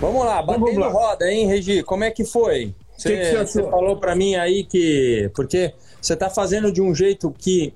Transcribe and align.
Vamos 0.00 0.24
lá, 0.24 0.42
batendo 0.42 0.64
vamos 0.64 0.78
lá. 0.78 0.88
roda, 0.88 1.30
hein, 1.30 1.46
Regi? 1.46 1.82
Como 1.82 2.04
é 2.04 2.10
que 2.10 2.24
foi? 2.24 2.74
Você, 2.96 3.16
que 3.16 3.16
que 3.18 3.30
você, 3.30 3.46
você 3.46 3.62
falou 3.70 3.96
para 3.96 4.16
mim 4.16 4.34
aí 4.34 4.64
que. 4.64 5.30
Porque 5.34 5.74
você 6.00 6.14
está 6.14 6.30
fazendo 6.30 6.72
de 6.72 6.80
um 6.80 6.94
jeito 6.94 7.30
que 7.30 7.74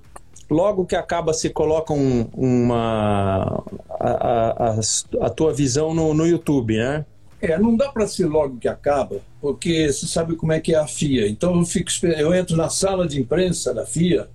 logo 0.51 0.87
que 0.87 0.97
acaba 0.97 1.35
se 1.35 1.51
coloca 1.51 1.93
um, 1.93 2.27
uma 2.35 3.63
a, 3.91 4.71
a, 4.71 4.81
a, 5.27 5.31
tua 5.31 5.53
visão 5.53 5.95
no, 5.95 6.15
no 6.15 6.27
YouTube, 6.27 6.77
né? 6.77 7.05
É, 7.43 7.59
não 7.59 7.77
dá 7.77 7.91
para 7.91 8.07
ser 8.07 8.27
logo 8.27 8.57
que 8.57 8.69
acaba, 8.69 9.21
porque 9.39 9.93
você 9.93 10.07
sabe 10.07 10.35
como 10.35 10.53
é 10.53 10.61
que 10.61 10.75
é 10.75 10.79
a 10.79 10.87
FIA. 10.87 11.29
Então 11.29 11.55
eu 11.59 11.67
fico 11.67 11.91
eu 12.07 12.33
entro 12.33 12.57
na 12.57 12.71
sala 12.71 13.07
de 13.07 13.21
imprensa 13.21 13.75
da 13.75 13.85
FIA 13.85 14.29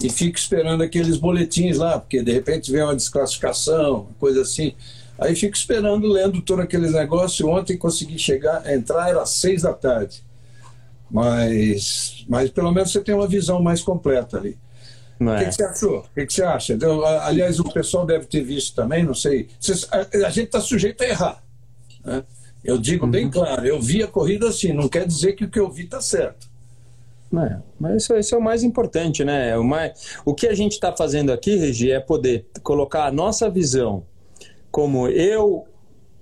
e 0.00 0.08
fico 0.08 0.38
esperando 0.38 0.82
aqueles 0.82 1.16
boletins 1.16 1.78
lá, 1.78 1.98
porque 1.98 2.22
de 2.22 2.32
repente 2.32 2.70
vem 2.70 2.82
uma 2.82 2.94
desclassificação, 2.94 4.08
coisa 4.20 4.42
assim. 4.42 4.74
Aí 5.18 5.34
fico 5.36 5.56
esperando, 5.56 6.08
lendo 6.08 6.42
todo 6.42 6.62
aqueles 6.62 6.92
negócios. 6.92 7.48
Ontem 7.48 7.76
consegui 7.76 8.18
chegar, 8.18 8.70
entrar 8.72 9.08
era 9.08 9.22
às 9.22 9.30
seis 9.30 9.62
da 9.62 9.72
tarde. 9.72 10.22
Mas, 11.10 12.24
mas 12.28 12.50
pelo 12.50 12.72
menos 12.72 12.90
você 12.90 13.00
tem 13.00 13.14
uma 13.14 13.28
visão 13.28 13.62
mais 13.62 13.82
completa 13.82 14.36
ali. 14.36 14.58
O 15.20 15.24
que, 15.24 15.30
é. 15.30 15.44
que, 15.44 15.52
você 15.52 15.64
achou? 15.64 15.98
O 15.98 16.14
que, 16.14 16.26
que, 16.26 16.32
você 16.32 16.42
acha? 16.42 16.76
Aliás, 17.22 17.60
o 17.60 17.64
pessoal 17.64 18.04
deve 18.04 18.26
ter 18.26 18.42
visto 18.42 18.74
também, 18.74 19.04
não 19.04 19.14
sei. 19.14 19.48
a, 19.92 20.30
gente 20.30 20.46
está 20.46 20.60
sujeito 20.60 21.02
a 21.02 21.06
errar. 21.06 21.44
Né? 22.04 22.24
Eu 22.64 22.78
digo 22.78 23.06
bem 23.06 23.26
uhum. 23.26 23.30
claro, 23.30 23.64
eu 23.64 23.80
vi 23.80 24.02
a 24.02 24.08
corrida 24.08 24.48
assim, 24.48 24.72
não 24.72 24.88
quer 24.88 25.06
dizer 25.06 25.34
que 25.34 25.44
o 25.44 25.50
que 25.50 25.60
eu 25.60 25.70
vi 25.70 25.84
está 25.84 26.00
certo. 26.00 26.48
É, 27.32 27.58
mas 27.80 28.02
isso, 28.02 28.14
isso, 28.14 28.34
é 28.34 28.38
o 28.38 28.42
mais 28.42 28.62
importante, 28.62 29.24
né? 29.24 29.56
O, 29.58 29.64
mais, 29.64 30.18
o 30.24 30.34
que 30.34 30.46
a 30.46 30.54
gente 30.54 30.72
está 30.72 30.96
fazendo 30.96 31.32
aqui, 31.32 31.56
Regi, 31.56 31.90
é 31.90 31.98
poder 31.98 32.46
colocar 32.62 33.06
a 33.06 33.12
nossa 33.12 33.50
visão 33.50 34.04
como 34.74 35.06
eu 35.06 35.68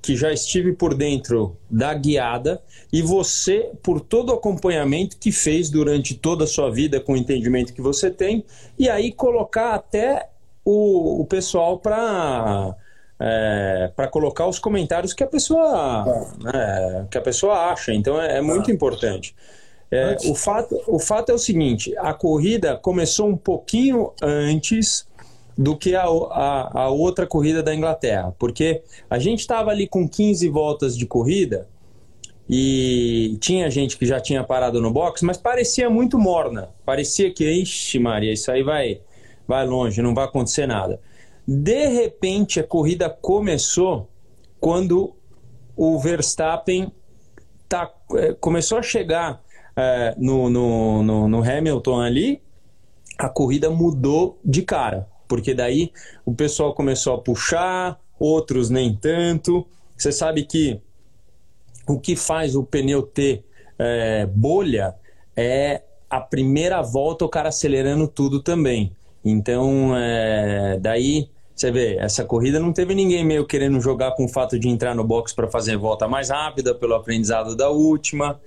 que 0.03 0.15
já 0.15 0.31
estive 0.31 0.75
por 0.75 0.93
dentro 0.95 1.57
da 1.71 1.95
guiada 1.95 2.61
e 2.93 3.01
você 3.01 3.71
por 3.83 3.99
todo 3.99 4.29
o 4.29 4.35
acompanhamento 4.35 5.17
que 5.17 5.33
fez 5.33 5.71
durante 5.71 6.15
toda 6.15 6.45
a 6.45 6.47
sua 6.47 6.71
vida 6.71 7.01
com 7.01 7.15
o 7.15 7.17
entendimento 7.17 7.73
que 7.73 7.81
você 7.81 8.11
tem 8.11 8.45
e 8.79 8.91
aí 8.91 9.11
colocar 9.11 9.73
até 9.73 10.29
o, 10.63 11.23
o 11.23 11.25
pessoal 11.25 11.79
para 11.79 12.77
é, 13.19 13.91
para 13.97 14.07
colocar 14.09 14.47
os 14.47 14.59
comentários 14.59 15.15
que 15.15 15.25
a 15.25 15.27
pessoa 15.27 16.05
é, 16.53 17.07
que 17.11 17.17
a 17.17 17.23
pessoa 17.23 17.73
acha 17.73 17.95
então 17.95 18.21
é, 18.21 18.37
é 18.37 18.43
muito 18.43 18.71
ah. 18.71 18.75
importante 18.75 19.35
é, 19.91 20.15
o 20.27 20.35
fato 20.35 20.79
o 20.89 20.99
fato 20.99 21.33
é 21.33 21.35
o 21.35 21.39
seguinte 21.39 21.97
a 21.97 22.13
corrida 22.13 22.77
começou 22.77 23.29
um 23.29 23.37
pouquinho 23.37 24.13
antes 24.21 25.07
do 25.57 25.77
que 25.77 25.95
a, 25.95 26.05
a, 26.05 26.83
a 26.83 26.89
outra 26.89 27.27
corrida 27.27 27.63
da 27.63 27.75
Inglaterra, 27.75 28.35
porque 28.39 28.83
a 29.09 29.19
gente 29.19 29.41
estava 29.41 29.71
ali 29.71 29.87
com 29.87 30.09
15 30.09 30.49
voltas 30.49 30.97
de 30.97 31.07
corrida 31.07 31.69
e 32.49 33.37
tinha 33.41 33.71
gente 33.71 33.97
que 33.97 34.07
já 34.07 34.21
tinha 34.21 34.43
parado 34.43 34.81
no 34.81 34.91
box, 34.91 35.23
mas 35.25 35.37
parecia 35.37 35.89
muito 35.89 36.19
morna. 36.19 36.71
Parecia 36.85 37.33
que, 37.33 37.49
ixi, 37.49 37.99
Maria, 37.99 38.33
isso 38.33 38.51
aí 38.51 38.63
vai, 38.63 39.01
vai 39.47 39.67
longe, 39.67 40.03
não 40.03 40.15
vai 40.15 40.25
acontecer 40.25 40.67
nada. 40.67 41.01
De 41.47 41.87
repente, 41.89 42.61
a 42.61 42.65
corrida 42.65 43.09
começou 43.09 44.09
quando 44.61 45.15
o 45.77 45.99
Verstappen 45.99 46.93
tá, 47.69 47.91
é, 48.17 48.35
começou 48.35 48.79
a 48.79 48.83
chegar 48.83 49.43
é, 49.77 50.15
no, 50.19 50.49
no, 50.51 51.03
no, 51.03 51.29
no 51.29 51.43
Hamilton 51.43 52.01
ali, 52.01 52.43
a 53.19 53.29
corrida 53.29 53.71
mudou 53.71 54.39
de 54.45 54.63
cara 54.63 55.12
porque 55.33 55.55
daí 55.55 55.91
o 56.27 56.35
pessoal 56.35 56.75
começou 56.75 57.15
a 57.15 57.19
puxar, 57.19 57.99
outros 58.19 58.69
nem 58.69 58.95
tanto. 58.95 59.67
Você 59.97 60.13
sabe 60.13 60.45
que 60.45 60.79
o 61.89 61.99
que 61.99 62.15
faz 62.15 62.55
o 62.55 62.63
pneu 62.63 63.01
ter 63.01 63.43
é, 63.79 64.27
bolha 64.27 64.95
é 65.35 65.81
a 66.11 66.21
primeira 66.21 66.83
volta 66.83 67.25
o 67.25 67.31
cara 67.31 67.49
acelerando 67.49 68.07
tudo 68.07 68.43
também. 68.43 68.93
Então, 69.25 69.97
é, 69.97 70.79
daí 70.79 71.31
você 71.55 71.71
vê, 71.71 71.97
essa 71.97 72.27
corrida 72.27 72.61
não 72.61 72.71
teve 72.71 72.95
ninguém 72.95 73.25
meio 73.25 73.47
querendo 73.47 73.81
jogar 73.81 74.11
com 74.13 74.27
o 74.27 74.29
fato 74.29 74.59
de 74.59 74.69
entrar 74.69 74.95
no 74.95 75.03
box 75.03 75.33
para 75.33 75.49
fazer 75.49 75.79
volta 75.79 76.07
mais 76.07 76.29
rápida 76.29 76.75
pelo 76.75 76.93
aprendizado 76.93 77.57
da 77.57 77.71
última 77.71 78.39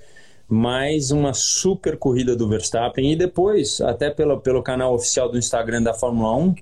mais 0.47 1.09
uma 1.09 1.33
super 1.33 1.97
corrida 1.97 2.35
do 2.35 2.47
Verstappen 2.47 3.11
e 3.11 3.15
depois, 3.15 3.81
até 3.81 4.09
pelo, 4.11 4.39
pelo 4.39 4.61
canal 4.61 4.93
oficial 4.93 5.29
do 5.29 5.37
Instagram 5.37 5.81
da 5.81 5.93
Fórmula 5.93 6.35
1, 6.35 6.55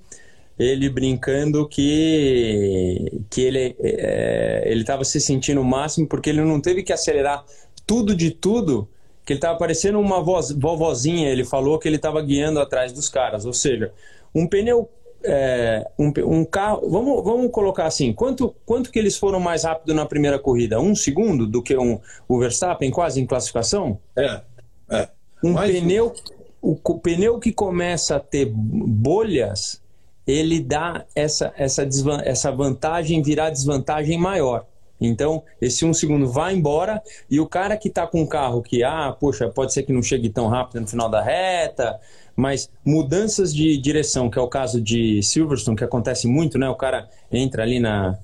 ele 0.58 0.90
brincando 0.90 1.68
que, 1.68 3.24
que 3.30 3.42
ele 3.42 3.76
é, 3.80 4.64
ele 4.66 4.82
estava 4.82 5.04
se 5.04 5.20
sentindo 5.20 5.62
o 5.62 5.66
máximo 5.66 6.08
porque 6.08 6.30
ele 6.30 6.42
não 6.42 6.62
teve 6.62 6.84
que 6.84 6.94
acelerar 6.94 7.44
tudo 7.86 8.16
de 8.16 8.32
tudo, 8.32 8.88
que 9.26 9.34
ele 9.34 9.38
estava 9.38 9.58
parecendo 9.58 10.00
uma 10.00 10.22
voz, 10.22 10.52
vovozinha, 10.52 11.30
ele 11.30 11.44
falou 11.44 11.80
que 11.80 11.88
ele 11.88 11.98
estava 11.98 12.22
guiando 12.22 12.60
atrás 12.60 12.94
dos 12.94 13.10
caras, 13.10 13.46
ou 13.46 13.54
seja, 13.54 13.92
um 14.34 14.48
pneu 14.48 14.90
é, 15.24 15.90
um, 15.98 16.12
um, 16.26 16.46
carro, 16.46 16.90
vamos, 16.90 17.24
vamos 17.24 17.52
colocar 17.52 17.86
assim, 17.86 18.12
quanto, 18.12 18.54
quanto 18.66 18.92
que 18.92 19.00
eles 19.00 19.18
foram 19.18 19.40
mais 19.40 19.64
rápido 19.64 19.94
na 19.94 20.06
primeira 20.06 20.38
corrida? 20.38 20.80
Um 20.80 20.94
segundo 20.96 21.48
do 21.48 21.64
que 21.64 21.78
um, 21.78 22.00
o 22.28 22.40
Verstappen 22.40 22.92
quase 22.92 23.22
em 23.22 23.26
classificação? 23.26 23.98
É, 24.18 24.42
é. 24.90 25.10
Um 25.42 25.54
mais 25.54 25.72
pneu, 25.72 26.14
o, 26.62 26.78
o, 26.84 27.00
pneu 27.00 27.40
que 27.40 27.54
começa 27.54 28.18
a 28.18 28.20
ter 28.20 28.52
bolhas, 28.54 29.82
ele 30.26 30.60
dá 30.60 31.06
essa, 31.16 31.54
essa, 31.58 31.88
essa 32.24 32.52
vantagem 32.52 33.22
virar 33.22 33.50
desvantagem 33.50 34.18
maior. 34.18 34.66
Então, 35.00 35.44
esse 35.60 35.84
um 35.84 35.94
segundo 35.94 36.30
vai 36.30 36.54
embora 36.54 37.02
e 37.30 37.40
o 37.40 37.48
cara 37.48 37.76
que 37.76 37.90
está 37.90 38.08
com 38.08 38.22
um 38.22 38.28
carro 38.28 38.62
que, 38.62 38.84
ah, 38.84 39.16
poxa, 39.20 39.50
pode 39.50 39.74
ser 39.74 39.84
que 39.84 39.92
não 39.92 40.02
chegue 40.02 40.30
tão 40.30 40.48
rápido 40.48 40.82
no 40.82 40.88
final 40.88 41.10
da 41.10 41.22
reta, 41.22 42.00
mas 42.36 42.70
mudanças 42.86 43.54
de 43.54 43.78
direção, 43.78 44.30
que 44.30 44.40
é 44.40 44.42
o 44.42 44.48
caso 44.48 44.82
de 44.82 45.22
Silverstone, 45.22 45.76
que 45.76 45.84
acontece 45.84 46.26
muito, 46.26 46.58
né? 46.58 46.70
O 46.70 46.76
cara 46.76 47.10
entra 47.32 47.64
ali 47.64 47.80
na 47.80 48.18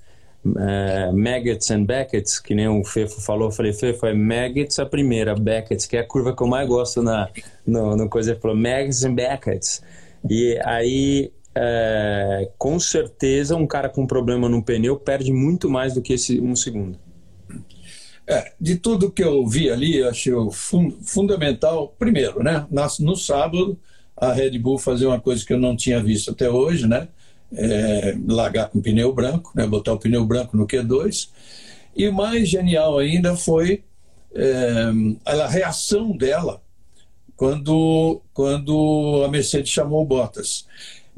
é, 0.57 1.11
Maggots 1.11 1.69
and 1.69 1.83
Beckett's, 1.83 2.39
que 2.39 2.55
nem 2.55 2.67
o 2.67 2.83
Fefo 2.83 3.21
falou. 3.21 3.49
Eu 3.49 3.51
falei, 3.51 3.73
Fefo, 3.73 4.05
é 4.05 4.13
Maggots 4.13 4.79
a 4.79 4.85
primeira, 4.85 5.35
Beckett's, 5.35 5.85
que 5.85 5.97
é 5.97 5.99
a 5.99 6.07
curva 6.07 6.35
que 6.35 6.41
eu 6.41 6.47
mais 6.47 6.67
gosto 6.67 7.03
na, 7.03 7.29
no, 7.65 7.95
no 7.95 8.09
coisa. 8.09 8.31
Ele 8.31 8.39
falou, 8.39 8.55
Maggots 8.55 9.03
and 9.03 9.15
Beckett's. 9.15 9.81
E 10.27 10.59
aí, 10.63 11.31
é, 11.61 12.49
com 12.57 12.79
certeza, 12.79 13.57
um 13.57 13.67
cara 13.67 13.89
com 13.89 14.07
problema 14.07 14.47
no 14.47 14.63
pneu 14.63 14.95
perde 14.97 15.33
muito 15.33 15.69
mais 15.69 15.93
do 15.93 16.01
que 16.01 16.13
esse 16.13 16.39
um 16.39 16.55
segundo. 16.55 16.97
É, 18.25 18.53
de 18.61 18.77
tudo 18.77 19.11
que 19.11 19.21
eu 19.21 19.45
vi 19.45 19.69
ali, 19.69 20.01
achei 20.01 20.31
fun 20.53 20.89
fundamental, 21.01 21.93
primeiro, 21.99 22.41
né? 22.41 22.65
No 22.99 23.15
sábado, 23.15 23.77
a 24.15 24.31
Red 24.31 24.57
Bull 24.57 24.77
fazer 24.77 25.05
uma 25.07 25.19
coisa 25.19 25.45
que 25.45 25.51
eu 25.51 25.59
não 25.59 25.75
tinha 25.75 26.01
visto 26.01 26.31
até 26.31 26.49
hoje, 26.49 26.87
né? 26.87 27.09
É, 27.51 28.15
largar 28.27 28.69
com 28.69 28.79
pneu 28.79 29.11
branco, 29.11 29.51
né? 29.53 29.67
botar 29.67 29.93
o 29.93 29.99
pneu 29.99 30.23
branco 30.25 30.55
no 30.55 30.65
Q2. 30.65 31.29
E 31.93 32.09
mais 32.09 32.47
genial 32.47 32.99
ainda 32.99 33.35
foi 33.35 33.83
é, 34.33 34.91
a 35.25 35.47
reação 35.47 36.15
dela 36.15 36.61
quando, 37.35 38.21
quando 38.33 39.23
a 39.25 39.29
Mercedes 39.29 39.71
chamou 39.71 40.03
o 40.03 40.05
Bottas. 40.05 40.65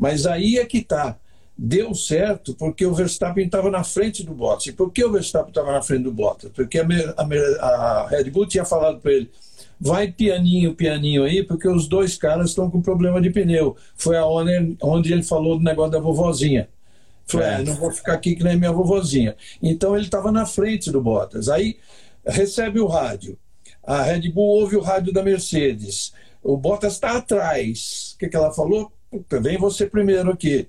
Mas 0.01 0.25
aí 0.25 0.57
é 0.57 0.65
que 0.65 0.79
está. 0.79 1.15
Deu 1.55 1.93
certo 1.93 2.55
porque 2.55 2.83
o 2.83 2.93
Verstappen 2.95 3.45
estava 3.45 3.69
na 3.69 3.83
frente 3.83 4.23
do 4.23 4.33
Bottas. 4.33 4.65
E 4.65 4.71
por 4.71 4.91
que 4.91 5.05
o 5.05 5.11
Verstappen 5.11 5.49
estava 5.49 5.71
na 5.71 5.81
frente 5.83 6.05
do 6.05 6.11
Bottas? 6.11 6.51
Porque 6.51 6.79
a, 6.79 6.87
a, 7.17 7.67
a 7.67 8.07
Red 8.07 8.31
Bull 8.31 8.47
tinha 8.47 8.65
falado 8.65 8.99
para 8.99 9.11
ele: 9.11 9.29
vai 9.79 10.11
pianinho, 10.11 10.73
pianinho 10.73 11.23
aí, 11.23 11.43
porque 11.43 11.67
os 11.67 11.87
dois 11.87 12.17
caras 12.17 12.49
estão 12.49 12.67
com 12.67 12.81
problema 12.81 13.21
de 13.21 13.29
pneu. 13.29 13.77
Foi 13.95 14.17
a 14.17 14.25
onde, 14.25 14.75
onde 14.81 15.13
ele 15.13 15.21
falou 15.21 15.55
do 15.55 15.63
negócio 15.63 15.91
da 15.91 15.99
vovozinha. 15.99 16.67
Falei, 17.27 17.47
é. 17.47 17.63
não 17.63 17.75
vou 17.75 17.91
ficar 17.91 18.13
aqui 18.13 18.35
que 18.35 18.43
nem 18.43 18.57
minha 18.57 18.71
vovozinha. 18.71 19.35
Então 19.61 19.95
ele 19.95 20.05
estava 20.05 20.31
na 20.31 20.47
frente 20.47 20.89
do 20.89 20.99
Bottas. 20.99 21.47
Aí 21.47 21.77
recebe 22.25 22.79
o 22.79 22.87
rádio. 22.87 23.37
A 23.83 24.01
Red 24.01 24.31
Bull 24.31 24.61
ouve 24.61 24.77
o 24.77 24.81
rádio 24.81 25.13
da 25.13 25.21
Mercedes. 25.21 26.11
O 26.41 26.57
Bottas 26.57 26.93
está 26.93 27.17
atrás. 27.17 28.13
O 28.15 28.17
que, 28.17 28.29
que 28.29 28.35
ela 28.35 28.51
falou? 28.51 28.91
Também 29.27 29.57
você 29.57 29.85
primeiro 29.85 30.31
aqui. 30.31 30.67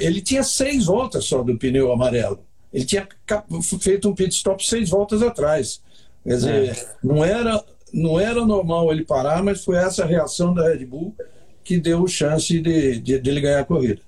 Ele 0.00 0.20
tinha 0.20 0.42
seis 0.42 0.86
voltas 0.86 1.24
só 1.24 1.42
do 1.42 1.56
pneu 1.56 1.92
amarelo. 1.92 2.40
Ele 2.72 2.84
tinha 2.84 3.08
feito 3.80 4.08
um 4.08 4.14
pit 4.14 4.34
stop 4.34 4.64
seis 4.64 4.90
voltas 4.90 5.22
atrás. 5.22 5.80
Quer 6.22 6.34
dizer, 6.34 6.70
é. 6.70 6.94
não 7.02 7.24
era 7.24 7.64
não 7.92 8.20
era 8.20 8.44
normal 8.46 8.92
ele 8.92 9.04
parar, 9.04 9.42
mas 9.42 9.64
foi 9.64 9.76
essa 9.76 10.04
reação 10.04 10.54
da 10.54 10.68
Red 10.68 10.84
Bull 10.86 11.14
que 11.64 11.78
deu 11.78 12.06
chance 12.06 12.58
de, 12.60 12.98
de, 13.00 13.18
de 13.18 13.30
ele 13.30 13.40
ganhar 13.40 13.60
a 13.60 13.64
corrida. 13.64 14.00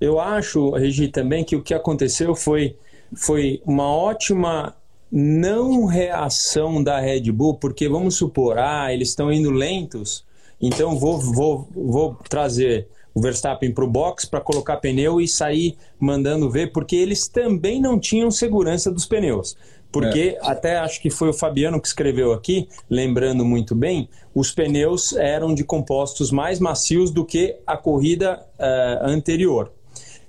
Eu 0.00 0.18
acho, 0.18 0.70
Regi, 0.70 1.08
também 1.08 1.44
que 1.44 1.54
o 1.54 1.62
que 1.62 1.74
aconteceu 1.74 2.34
foi, 2.34 2.76
foi 3.14 3.60
uma 3.66 3.86
ótima 3.86 4.74
não 5.12 5.84
reação 5.84 6.82
da 6.82 6.98
Red 7.00 7.30
Bull, 7.32 7.54
porque 7.54 7.88
vamos 7.88 8.16
supor, 8.16 8.58
ah, 8.58 8.92
eles 8.92 9.08
estão 9.08 9.32
indo 9.32 9.50
lentos, 9.50 10.24
então 10.60 10.98
vou, 10.98 11.18
vou, 11.18 11.68
vou 11.74 12.16
trazer 12.28 12.88
o 13.14 13.20
Verstappen 13.20 13.72
para 13.72 13.84
o 13.84 13.90
box 13.90 14.24
para 14.26 14.40
colocar 14.40 14.76
pneu 14.76 15.20
e 15.20 15.26
sair 15.26 15.76
mandando 15.98 16.50
ver, 16.50 16.72
porque 16.72 16.96
eles 16.96 17.26
também 17.28 17.80
não 17.80 17.98
tinham 17.98 18.30
segurança 18.30 18.90
dos 18.90 19.06
pneus. 19.06 19.56
Porque 19.92 20.36
é. 20.36 20.38
até 20.42 20.78
acho 20.78 21.00
que 21.00 21.10
foi 21.10 21.30
o 21.30 21.32
Fabiano 21.32 21.80
que 21.80 21.88
escreveu 21.88 22.32
aqui, 22.32 22.68
lembrando 22.88 23.44
muito 23.44 23.74
bem, 23.74 24.08
os 24.32 24.52
pneus 24.52 25.12
eram 25.14 25.52
de 25.52 25.64
compostos 25.64 26.30
mais 26.30 26.60
macios 26.60 27.10
do 27.10 27.24
que 27.24 27.56
a 27.66 27.76
corrida 27.76 28.40
uh, 28.58 29.06
anterior. 29.06 29.72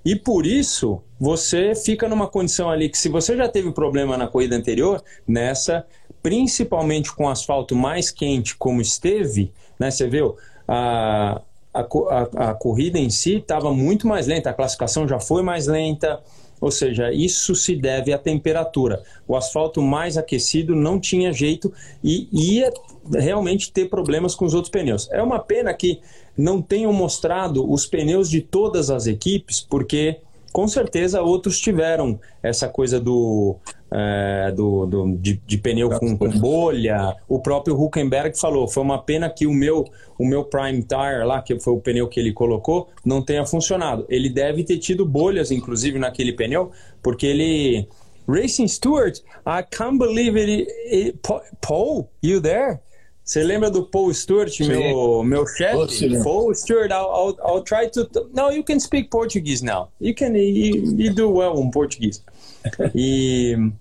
E 0.03 0.15
por 0.15 0.47
isso 0.47 1.01
você 1.19 1.75
fica 1.75 2.09
numa 2.09 2.27
condição 2.27 2.71
ali 2.71 2.89
que 2.89 2.97
se 2.97 3.07
você 3.07 3.37
já 3.37 3.47
teve 3.47 3.71
problema 3.71 4.17
na 4.17 4.27
corrida 4.27 4.55
anterior, 4.55 5.03
nessa, 5.27 5.85
principalmente 6.21 7.13
com 7.13 7.27
asfalto 7.29 7.75
mais 7.75 8.11
quente 8.11 8.55
como 8.55 8.81
esteve, 8.81 9.51
né? 9.79 9.89
Você 9.89 10.07
viu 10.07 10.35
a, 10.67 11.41
a, 11.73 11.81
a, 11.81 12.49
a 12.49 12.53
corrida 12.53 12.99
em 12.99 13.09
si 13.09 13.37
estava 13.37 13.73
muito 13.73 14.07
mais 14.07 14.27
lenta, 14.27 14.49
a 14.49 14.53
classificação 14.53 15.07
já 15.07 15.19
foi 15.19 15.41
mais 15.41 15.67
lenta. 15.67 16.21
Ou 16.59 16.69
seja, 16.69 17.11
isso 17.11 17.55
se 17.55 17.75
deve 17.75 18.13
à 18.13 18.19
temperatura. 18.19 19.01
O 19.27 19.35
asfalto 19.35 19.81
mais 19.81 20.15
aquecido 20.15 20.75
não 20.75 20.99
tinha 20.99 21.33
jeito 21.33 21.73
e 22.03 22.29
ia 22.31 22.71
realmente 23.11 23.71
ter 23.71 23.89
problemas 23.89 24.35
com 24.35 24.45
os 24.45 24.53
outros 24.53 24.69
pneus. 24.69 25.09
É 25.11 25.23
uma 25.23 25.39
pena 25.39 25.73
que 25.73 25.99
não 26.37 26.61
tenham 26.61 26.93
mostrado 26.93 27.67
os 27.69 27.87
pneus 27.87 28.29
de 28.29 28.41
todas 28.41 28.91
as 28.91 29.07
equipes, 29.07 29.59
porque 29.59 30.19
com 30.53 30.67
certeza 30.67 31.21
outros 31.21 31.59
tiveram 31.59 32.19
essa 32.43 32.67
coisa 32.67 32.99
do, 32.99 33.55
é, 33.93 34.51
do, 34.51 34.85
do 34.85 35.17
de, 35.17 35.41
de, 35.45 35.57
pneu 35.57 35.89
com, 35.89 36.17
com, 36.17 36.29
bolha. 36.29 37.15
O 37.27 37.39
próprio 37.39 37.79
Huckenberg 37.79 38.37
falou: 38.39 38.67
foi 38.67 38.83
uma 38.83 39.01
pena 39.01 39.29
que 39.29 39.45
o 39.45 39.53
meu, 39.53 39.85
o 40.17 40.25
meu 40.25 40.45
Prime 40.45 40.81
Tire 40.81 41.25
lá, 41.25 41.41
que 41.41 41.59
foi 41.59 41.73
o 41.73 41.79
pneu 41.79 42.07
que 42.07 42.19
ele 42.19 42.31
colocou, 42.31 42.89
não 43.03 43.21
tenha 43.21 43.45
funcionado. 43.45 44.05
Ele 44.07 44.29
deve 44.29 44.63
ter 44.63 44.77
tido 44.77 45.05
bolhas, 45.05 45.51
inclusive, 45.51 45.99
naquele 45.99 46.33
pneu, 46.33 46.71
porque 47.03 47.25
ele. 47.25 47.87
Racing 48.27 48.67
Stewart, 48.67 49.17
I 49.45 49.63
can't 49.69 49.97
believe 49.97 50.39
it. 50.39 50.71
it 50.89 51.19
Paul, 51.59 52.09
you 52.23 52.39
there? 52.39 52.79
Você 53.23 53.43
lembra 53.43 53.69
do 53.69 53.83
Paul 53.83 54.13
Stewart, 54.13 54.49
Sim. 54.49 54.67
meu, 54.67 55.23
meu 55.23 55.45
chefe? 55.47 56.21
Paul 56.23 56.53
Stewart, 56.53 56.91
I'll, 56.91 57.11
I'll, 57.11 57.37
I'll, 57.43 57.63
try 57.63 57.89
to. 57.89 58.07
No, 58.33 58.51
you 58.51 58.63
can 58.63 58.79
speak 58.79 59.09
Portuguese 59.09 59.63
now. 59.63 59.89
You 59.99 60.13
can 60.13 60.35
you, 60.35 60.95
you 60.97 61.13
do 61.13 61.29
well 61.29 61.57
in 61.59 61.71
Portuguese. 61.71 62.23
e, 62.95 63.71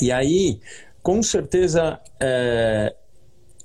e 0.00 0.12
aí, 0.12 0.60
com 1.02 1.22
certeza, 1.22 2.00
é, 2.20 2.94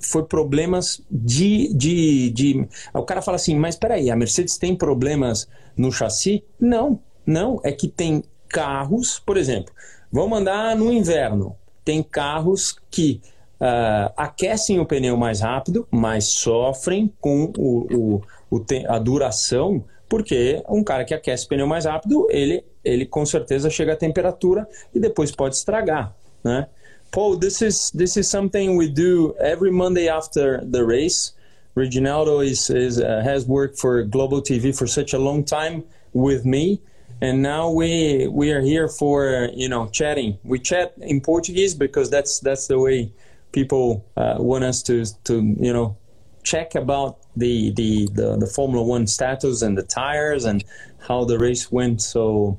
foi 0.02 0.24
problemas 0.24 1.02
de, 1.10 1.74
de, 1.74 2.30
de. 2.32 2.68
O 2.94 3.04
cara 3.04 3.22
fala 3.22 3.36
assim, 3.36 3.56
mas 3.56 3.76
peraí, 3.76 4.10
a 4.10 4.16
Mercedes 4.16 4.58
tem 4.58 4.76
problemas 4.76 5.48
no 5.78 5.92
chassi? 5.92 6.44
Não, 6.60 7.00
não. 7.26 7.60
É 7.64 7.72
que 7.72 7.88
tem 7.88 8.24
carros, 8.50 9.20
por 9.20 9.38
exemplo, 9.38 9.74
vamos 10.12 10.40
andar 10.40 10.76
no 10.76 10.92
inverno. 10.92 11.56
Tem 11.84 12.04
carros 12.04 12.76
que 12.90 13.22
uh, 13.60 14.12
aquecem 14.18 14.80
o 14.80 14.86
pneu 14.86 15.16
mais 15.18 15.42
rápido, 15.42 15.88
mas 15.90 16.26
sofrem 16.26 17.12
com 17.20 17.52
o, 17.58 18.22
o, 18.50 18.58
o 18.58 18.66
a 18.88 19.00
duração, 19.00 19.84
porque 20.10 20.62
um 20.68 20.84
cara 20.84 21.06
que 21.06 21.14
aquece 21.14 21.46
o 21.46 21.50
pneu 21.50 21.68
mais 21.68 21.86
rápido, 21.86 22.28
ele, 22.30 22.64
ele 22.84 23.06
com 23.06 23.26
certeza 23.26 23.70
chega 23.70 23.94
à 23.94 23.96
temperatura 23.96 24.68
e 24.94 25.00
depois 25.00 25.32
pode 25.32 25.56
estragar, 25.56 26.16
né? 26.44 26.68
Paul, 27.12 27.38
this 27.38 27.62
is 27.62 27.92
this 27.92 28.16
is 28.16 28.30
something 28.30 28.78
we 28.78 28.90
do 28.90 29.36
every 29.40 29.72
Monday 29.72 30.08
after 30.08 30.62
the 30.64 30.86
race. 30.86 31.34
Reginaldo 31.76 32.46
is, 32.46 32.70
is 32.70 33.02
uh, 33.02 33.22
has 33.24 33.46
worked 33.46 33.80
for 33.80 34.04
Global 34.04 34.42
TV 34.42 34.76
for 34.76 34.88
such 34.88 35.14
a 35.14 35.18
long 35.20 35.44
time 35.44 35.84
with 36.14 36.46
me, 36.46 36.82
and 37.22 37.42
now 37.42 37.70
we 37.70 38.28
we 38.28 38.52
are 38.52 38.62
here 38.62 38.88
for 38.88 39.50
you 39.54 39.68
know 39.68 39.88
chatting. 39.88 40.38
We 40.44 40.60
chat 40.60 40.94
in 41.02 41.20
Portuguese 41.20 41.76
because 41.76 42.10
that's 42.10 42.40
that's 42.40 42.68
the 42.68 42.80
way 42.80 43.12
people 43.52 44.06
uh, 44.16 44.36
want 44.40 44.64
us 44.64 44.82
to 44.84 45.06
to 45.26 45.56
you 45.60 45.74
know 45.74 45.98
check 46.44 46.76
about 46.76 47.20
the, 47.36 47.72
the 47.74 48.08
the 48.14 48.38
the 48.38 48.48
Formula 48.48 48.86
One 48.86 49.06
status 49.06 49.62
and 49.62 49.78
the 49.78 49.84
tires 49.84 50.46
and 50.46 50.64
how 51.00 51.26
the 51.26 51.38
race 51.38 51.72
went. 51.72 52.02
So 52.02 52.58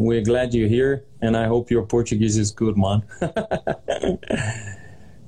we're 0.00 0.22
glad 0.22 0.54
you're 0.54 0.68
here, 0.68 1.04
and 1.20 1.36
I 1.36 1.46
hope 1.46 1.70
your 1.72 1.86
Portuguese 1.86 2.38
is 2.38 2.50
good, 2.50 2.76
man. 2.76 3.02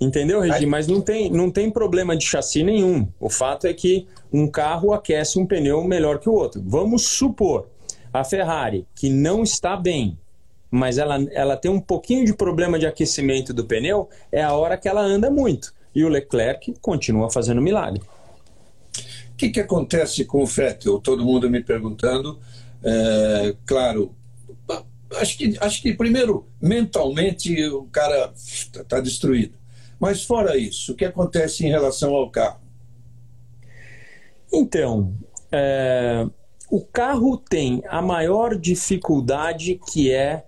Entendeu, 0.01 0.41
Regi? 0.41 0.67
Mas 0.67 0.89
não 0.89 1.01
tem, 1.01 1.31
não 1.31 1.49
tem 1.49 1.71
problema 1.71 2.17
de 2.17 2.25
chassi 2.25 2.65
nenhum. 2.65 3.07
O 3.21 3.31
fato 3.31 3.69
é 3.69 3.73
que 3.73 4.09
um 4.33 4.49
carro 4.49 4.93
aquece 4.93 5.39
um 5.39 5.47
pneu 5.47 5.85
melhor 5.85 6.19
que 6.19 6.29
o 6.29 6.33
outro. 6.33 6.61
Vamos 6.65 7.07
supor 7.07 7.69
a 8.13 8.25
Ferrari, 8.25 8.85
que 8.97 9.09
não 9.09 9.45
está 9.45 9.77
bem, 9.77 10.19
mas 10.71 10.99
ela, 10.99 11.23
ela 11.31 11.57
tem 11.57 11.71
um 11.71 11.81
pouquinho 11.81 12.25
de 12.25 12.35
problema 12.35 12.79
de 12.79 12.87
aquecimento 12.87 13.55
do 13.55 13.65
pneu, 13.65 14.09
é 14.33 14.43
a 14.43 14.53
hora 14.53 14.77
que 14.77 14.89
ela 14.89 15.03
anda 15.03 15.31
muito. 15.31 15.73
E 15.95 16.05
o 16.05 16.09
Leclerc 16.09 16.75
continua 16.81 17.31
fazendo 17.31 17.63
milagre. 17.63 18.03
O 19.33 19.37
que, 19.37 19.51
que 19.51 19.61
acontece 19.61 20.25
com 20.25 20.43
o 20.43 20.47
Vettel? 20.47 20.99
Todo 20.99 21.25
mundo 21.25 21.49
me 21.49 21.63
perguntando. 21.63 22.39
É, 22.83 23.55
claro, 23.65 24.15
acho 25.17 25.39
que, 25.39 25.57
acho 25.61 25.83
que 25.83 25.95
primeiro, 25.95 26.49
mentalmente, 26.61 27.65
o 27.69 27.85
cara 27.85 28.33
está 28.35 29.01
destruído. 29.01 29.59
Mas 29.99 30.25
fora 30.25 30.57
isso, 30.57 30.93
o 30.93 30.95
que 30.97 31.05
acontece 31.05 31.65
em 31.65 31.71
relação 31.71 32.15
ao 32.15 32.31
carro? 32.31 32.61
Então, 34.53 35.15
é, 35.51 36.27
o 36.71 36.81
carro 36.81 37.37
tem 37.37 37.83
a 37.89 38.03
maior 38.03 38.57
dificuldade 38.57 39.81
que 39.91 40.11
é 40.11 40.45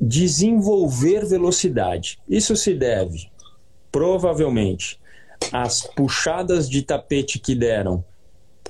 desenvolver 0.00 1.24
velocidade. 1.24 2.18
Isso 2.28 2.56
se 2.56 2.74
deve, 2.74 3.30
provavelmente, 3.92 4.98
às 5.52 5.82
puxadas 5.82 6.68
de 6.68 6.82
tapete 6.82 7.38
que 7.38 7.54
deram 7.54 8.04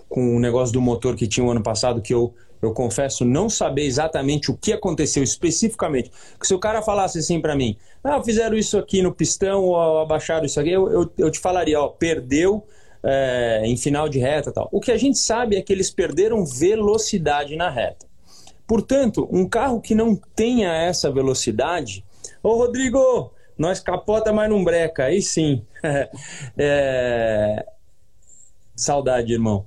com 0.08 0.36
o 0.36 0.38
negócio 0.38 0.72
do 0.72 0.80
motor 0.80 1.16
que 1.16 1.26
tinha 1.26 1.44
o 1.44 1.50
ano 1.50 1.62
passado, 1.62 2.00
que 2.00 2.14
eu, 2.14 2.34
eu 2.64 2.72
confesso 2.72 3.24
não 3.24 3.48
saber 3.48 3.84
exatamente 3.84 4.50
o 4.50 4.56
que 4.56 4.72
aconteceu 4.72 5.22
especificamente. 5.22 6.10
Porque 6.32 6.46
se 6.46 6.54
o 6.54 6.58
cara 6.58 6.82
falasse 6.82 7.18
assim 7.18 7.40
para 7.40 7.54
mim, 7.54 7.76
ah, 8.02 8.22
fizeram 8.22 8.56
isso 8.56 8.78
aqui 8.78 9.02
no 9.02 9.14
pistão 9.14 9.64
ou 9.64 10.00
abaixaram 10.00 10.44
isso 10.44 10.58
aqui, 10.60 10.70
eu, 10.70 10.90
eu, 10.90 11.12
eu 11.18 11.30
te 11.30 11.38
falaria, 11.38 11.80
ó, 11.80 11.88
perdeu 11.88 12.66
é, 13.02 13.62
em 13.64 13.76
final 13.76 14.08
de 14.08 14.18
reta 14.18 14.50
tal. 14.50 14.68
O 14.72 14.80
que 14.80 14.90
a 14.90 14.96
gente 14.96 15.18
sabe 15.18 15.56
é 15.56 15.62
que 15.62 15.72
eles 15.72 15.90
perderam 15.90 16.44
velocidade 16.44 17.54
na 17.54 17.68
reta. 17.68 18.06
Portanto, 18.66 19.28
um 19.30 19.46
carro 19.46 19.80
que 19.80 19.94
não 19.94 20.16
tenha 20.16 20.72
essa 20.72 21.12
velocidade. 21.12 22.04
Ô 22.42 22.54
Rodrigo, 22.54 23.30
nós 23.58 23.80
capota, 23.80 24.32
mas 24.32 24.48
não 24.48 24.64
breca. 24.64 25.04
Aí 25.04 25.20
sim. 25.20 25.62
é... 26.56 27.66
Saudade, 28.74 29.32
irmão. 29.32 29.66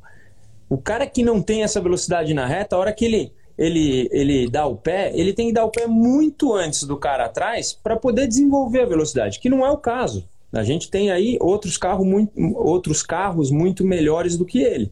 O 0.69 0.77
cara 0.77 1.07
que 1.07 1.23
não 1.23 1.41
tem 1.41 1.63
essa 1.63 1.79
velocidade 1.79 2.33
na 2.33 2.45
reta, 2.45 2.75
a 2.75 2.79
hora 2.79 2.93
que 2.93 3.05
ele, 3.05 3.31
ele, 3.57 4.09
ele 4.11 4.49
dá 4.49 4.65
o 4.65 4.75
pé, 4.75 5.11
ele 5.13 5.33
tem 5.33 5.47
que 5.47 5.53
dar 5.53 5.65
o 5.65 5.71
pé 5.71 5.87
muito 5.87 6.53
antes 6.53 6.83
do 6.83 6.97
cara 6.97 7.25
atrás 7.25 7.73
para 7.73 7.95
poder 7.95 8.27
desenvolver 8.27 8.81
a 8.81 8.85
velocidade, 8.85 9.39
que 9.39 9.49
não 9.49 9.65
é 9.65 9.71
o 9.71 9.77
caso. 9.77 10.27
A 10.51 10.63
gente 10.63 10.89
tem 10.89 11.11
aí 11.11 11.37
outros, 11.41 11.77
carro 11.77 12.05
muito, 12.05 12.31
outros 12.55 13.03
carros 13.03 13.51
muito 13.51 13.83
melhores 13.83 14.37
do 14.37 14.45
que 14.45 14.59
ele. 14.59 14.91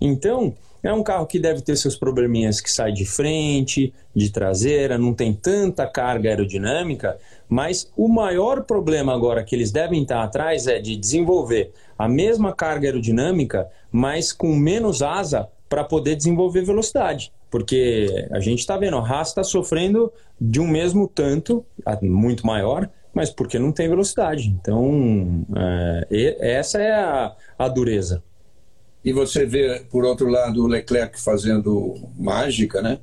Então, 0.00 0.54
é 0.82 0.92
um 0.92 1.02
carro 1.02 1.26
que 1.26 1.38
deve 1.38 1.62
ter 1.62 1.76
seus 1.76 1.96
probleminhas 1.96 2.60
que 2.60 2.70
sai 2.70 2.92
de 2.92 3.04
frente, 3.04 3.92
de 4.14 4.30
traseira, 4.30 4.98
não 4.98 5.14
tem 5.14 5.32
tanta 5.32 5.86
carga 5.86 6.28
aerodinâmica, 6.28 7.18
mas 7.48 7.90
o 7.96 8.08
maior 8.08 8.62
problema 8.64 9.14
agora 9.14 9.44
que 9.44 9.54
eles 9.54 9.70
devem 9.70 10.02
estar 10.02 10.22
atrás 10.22 10.66
é 10.66 10.78
de 10.78 10.96
desenvolver 10.96 11.72
a 11.98 12.08
mesma 12.08 12.52
carga 12.52 12.88
aerodinâmica, 12.88 13.68
mas 13.90 14.32
com 14.32 14.54
menos 14.54 15.02
asa 15.02 15.48
para 15.68 15.84
poder 15.84 16.16
desenvolver 16.16 16.62
velocidade. 16.62 17.32
Porque 17.50 18.28
a 18.32 18.40
gente 18.40 18.58
está 18.60 18.76
vendo, 18.76 18.96
a 18.96 19.08
Haas 19.08 19.28
está 19.28 19.44
sofrendo 19.44 20.12
de 20.40 20.60
um 20.60 20.66
mesmo 20.66 21.08
tanto, 21.08 21.64
muito 22.02 22.46
maior, 22.46 22.88
mas 23.14 23.30
porque 23.30 23.58
não 23.58 23.72
tem 23.72 23.88
velocidade. 23.88 24.48
Então, 24.48 25.46
é, 26.10 26.36
essa 26.38 26.78
é 26.78 26.92
a, 26.92 27.34
a 27.58 27.68
dureza. 27.68 28.22
E 29.04 29.12
você 29.12 29.46
vê, 29.46 29.84
por 29.88 30.04
outro 30.04 30.28
lado, 30.28 30.64
o 30.64 30.66
Leclerc 30.66 31.18
fazendo 31.20 31.94
mágica, 32.18 32.82
né? 32.82 32.98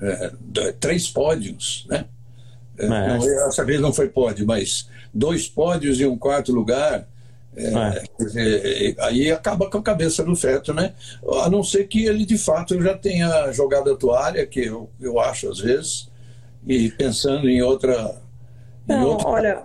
É, 0.00 0.32
três 0.78 1.08
pódios, 1.10 1.86
né? 1.88 2.04
É, 2.80 2.88
não, 2.88 3.48
essa 3.48 3.64
vez 3.64 3.80
não 3.80 3.92
foi 3.92 4.08
pódio, 4.08 4.46
mas 4.46 4.88
dois 5.12 5.48
pódios 5.48 6.00
e 6.00 6.06
um 6.06 6.16
quarto 6.16 6.52
lugar. 6.52 7.06
É, 7.56 8.04
dizer, 8.18 8.94
aí 9.00 9.30
acaba 9.32 9.68
com 9.68 9.78
a 9.78 9.82
cabeça 9.82 10.22
do 10.22 10.36
feto, 10.36 10.72
né? 10.72 10.94
A 11.42 11.50
não 11.50 11.64
ser 11.64 11.88
que 11.88 12.04
ele 12.04 12.24
de 12.24 12.38
fato 12.38 12.80
já 12.80 12.96
tenha 12.96 13.50
jogado 13.50 13.90
a 13.90 13.96
toalha, 13.96 14.46
que 14.46 14.60
eu, 14.60 14.88
eu 15.00 15.18
acho 15.18 15.50
às 15.50 15.58
vezes, 15.58 16.08
e 16.66 16.90
pensando 16.90 17.48
em 17.48 17.60
outra. 17.60 18.22
Em 18.88 18.92
não, 18.92 19.08
outra... 19.10 19.28
olha, 19.28 19.62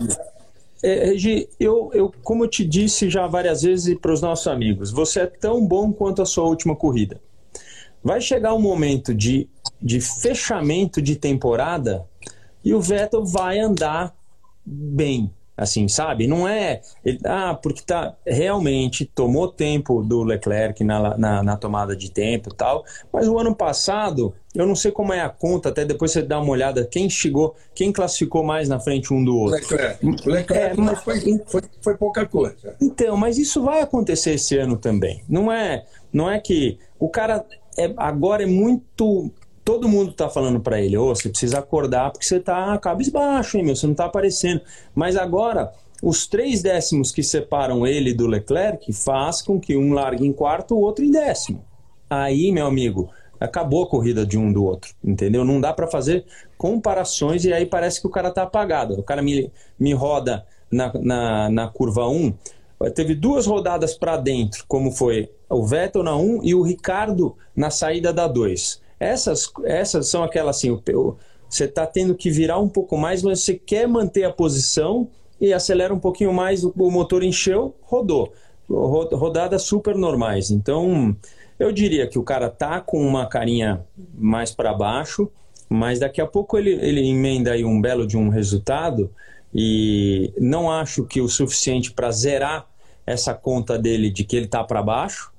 é, 0.86 1.06
Regi, 1.06 1.48
eu, 1.60 1.90
eu, 1.94 2.14
como 2.24 2.44
eu 2.44 2.48
te 2.48 2.66
disse 2.66 3.10
já 3.10 3.28
várias 3.28 3.62
vezes 3.62 3.98
para 4.00 4.14
os 4.14 4.22
nossos 4.22 4.48
amigos, 4.48 4.92
você 4.92 5.22
é 5.22 5.26
tão 5.26 5.66
bom 5.66 5.92
quanto 5.92 6.22
a 6.22 6.26
sua 6.26 6.46
última 6.46 6.76
corrida. 6.76 7.20
Vai 8.04 8.22
chegar 8.22 8.54
um 8.54 8.62
momento 8.62 9.14
de, 9.14 9.50
de 9.82 10.00
fechamento 10.00 11.02
de 11.02 11.16
temporada 11.16 12.06
e 12.66 12.74
o 12.74 12.82
Vettel 12.82 13.24
vai 13.24 13.60
andar 13.60 14.12
bem, 14.66 15.32
assim, 15.56 15.88
sabe? 15.88 16.26
Não 16.26 16.48
é. 16.48 16.82
Ele, 17.06 17.20
ah, 17.24 17.54
porque 17.62 17.84
tá 17.84 18.16
realmente 18.26 19.06
tomou 19.06 19.48
tempo 19.48 20.02
do 20.02 20.24
Leclerc 20.24 20.84
na, 20.84 21.16
na, 21.16 21.44
na, 21.44 21.58
tomada 21.58 21.96
de 21.96 22.10
tempo 22.10 22.50
e 22.52 22.56
tal. 22.56 22.84
Mas 23.14 23.28
o 23.28 23.38
ano 23.38 23.56
passado, 23.56 24.34
eu 24.56 24.66
não 24.66 24.76
sei 24.76 24.92
como 24.92 25.14
é 25.14 25.22
a 25.22 25.30
conta, 25.30 25.70
até 25.70 25.86
depois 25.86 26.12
você 26.12 26.24
dá 26.24 26.40
uma 26.40 26.52
olhada 26.52 26.84
quem 26.86 27.08
chegou, 27.08 27.56
quem 27.76 27.92
classificou 27.92 28.44
mais 28.44 28.68
na 28.68 28.80
frente 28.80 29.14
um 29.14 29.24
do 29.24 29.38
outro. 29.38 29.60
Leclerc. 29.60 30.06
Leclerc 30.26 30.54
é, 30.54 30.74
mas, 30.76 31.04
foi, 31.04 31.44
foi, 31.46 31.62
foi 31.80 31.96
pouca 31.96 32.26
coisa. 32.26 32.76
Então, 32.82 33.16
mas 33.16 33.38
isso 33.38 33.62
vai 33.62 33.82
acontecer 33.82 34.34
esse 34.34 34.58
ano 34.58 34.76
também. 34.76 35.24
Não 35.30 35.52
é, 35.52 35.86
não 36.12 36.30
é 36.30 36.40
que 36.40 36.80
o 37.00 37.08
cara 37.08 37.46
é, 37.78 37.94
agora 37.98 38.44
é 38.44 38.48
muito 38.48 39.32
todo 39.66 39.90
mundo 39.90 40.12
está 40.12 40.30
falando 40.30 40.60
para 40.60 40.80
ele, 40.80 40.96
oh, 40.96 41.16
você 41.16 41.28
precisa 41.28 41.58
acordar 41.58 42.12
porque 42.12 42.26
você 42.26 42.38
está 42.38 42.78
cabisbaixo, 42.78 43.58
hein, 43.58 43.66
meu, 43.66 43.76
você 43.76 43.88
não 43.88 43.94
está 43.94 44.06
aparecendo. 44.06 44.62
Mas 44.94 45.16
agora, 45.16 45.74
os 46.04 46.28
três 46.28 46.62
décimos 46.62 47.12
que 47.12 47.24
separam 47.24 47.86
ele 47.86 48.14
do 48.14 48.28
Leclerc 48.28 48.94
faz 48.94 49.42
com 49.42 49.60
que 49.60 49.76
um 49.76 49.92
largue 49.92 50.26
em 50.26 50.32
quarto, 50.32 50.76
o 50.76 50.82
outro 50.82 51.04
em 51.04 51.10
décimo. 51.10 51.66
Aí, 52.08 52.52
meu 52.52 52.68
amigo, 52.68 53.10
acabou 53.40 53.84
a 53.84 53.90
corrida 53.90 54.24
de 54.24 54.38
um 54.38 54.54
do 54.54 54.64
outro, 54.64 54.94
entendeu? 55.04 55.44
Não 55.44 55.60
dá 55.60 55.74
para 55.74 55.88
fazer 55.88 56.26
comparações 56.60 57.44
e 57.44 57.52
aí 57.52 57.66
parece 57.66 58.00
que 58.00 58.06
o 58.06 58.12
cara 58.12 58.30
está 58.30 58.44
apagado. 58.44 58.94
O 58.94 59.04
cara 59.04 59.24
me, 59.24 59.52
me 59.80 59.94
roda 59.94 60.46
na, 60.72 60.94
na, 60.94 61.50
na 61.50 61.68
curva 61.68 62.08
1, 62.08 62.34
teve 62.94 63.16
duas 63.16 63.48
rodadas 63.48 63.98
para 63.98 64.16
dentro, 64.16 64.64
como 64.68 64.92
foi 64.92 65.32
o 65.50 65.66
Vettel 65.66 66.04
na 66.04 66.16
1 66.16 66.42
e 66.44 66.54
o 66.54 66.62
Ricardo 66.62 67.36
na 67.56 67.72
saída 67.72 68.14
da 68.14 68.28
2. 68.28 68.85
Essas, 69.00 69.52
essas 69.66 70.08
são 70.08 70.24
aquelas 70.24 70.58
assim, 70.58 70.72
o, 70.72 71.18
você 71.50 71.66
está 71.66 71.86
tendo 71.86 72.16
que 72.16 72.30
virar 72.30 72.60
um 72.60 72.70
pouco 72.70 72.98
mais, 72.98 73.22
mas 73.22 73.42
você 73.42 73.56
quer 73.56 73.88
manter 73.88 74.24
a 74.24 74.32
posição 74.32 75.10
e 75.40 75.54
acelera 75.54 75.94
um 75.94 76.00
pouquinho 76.00 76.34
mais, 76.34 76.64
o, 76.64 76.74
o 76.78 76.92
motor 76.92 77.24
encheu, 77.24 77.76
rodou. 77.82 78.34
Rodadas 78.68 79.62
super 79.62 79.96
normais. 79.96 80.50
Então, 80.50 81.16
eu 81.60 81.72
diria 81.72 82.08
que 82.08 82.18
o 82.18 82.24
cara 82.24 82.50
tá 82.50 82.82
com 82.82 83.00
uma 83.00 83.28
carinha 83.28 83.86
mais 84.14 84.52
para 84.52 84.74
baixo, 84.74 85.30
mas 85.70 86.00
daqui 86.00 86.20
a 86.20 86.26
pouco 86.26 86.58
ele, 86.58 86.72
ele 86.72 87.08
emenda 87.08 87.52
aí 87.52 87.64
um 87.64 87.80
belo 87.80 88.08
de 88.08 88.18
um 88.18 88.30
resultado 88.30 89.12
e 89.54 90.34
não 90.38 90.72
acho 90.72 91.06
que 91.06 91.22
o 91.22 91.30
suficiente 91.30 91.92
para 91.92 92.12
zerar 92.12 92.68
essa 93.06 93.34
conta 93.34 93.78
dele 93.78 94.10
de 94.10 94.24
que 94.24 94.36
ele 94.36 94.48
tá 94.48 94.64
para 94.64 94.82
baixo, 94.82 95.32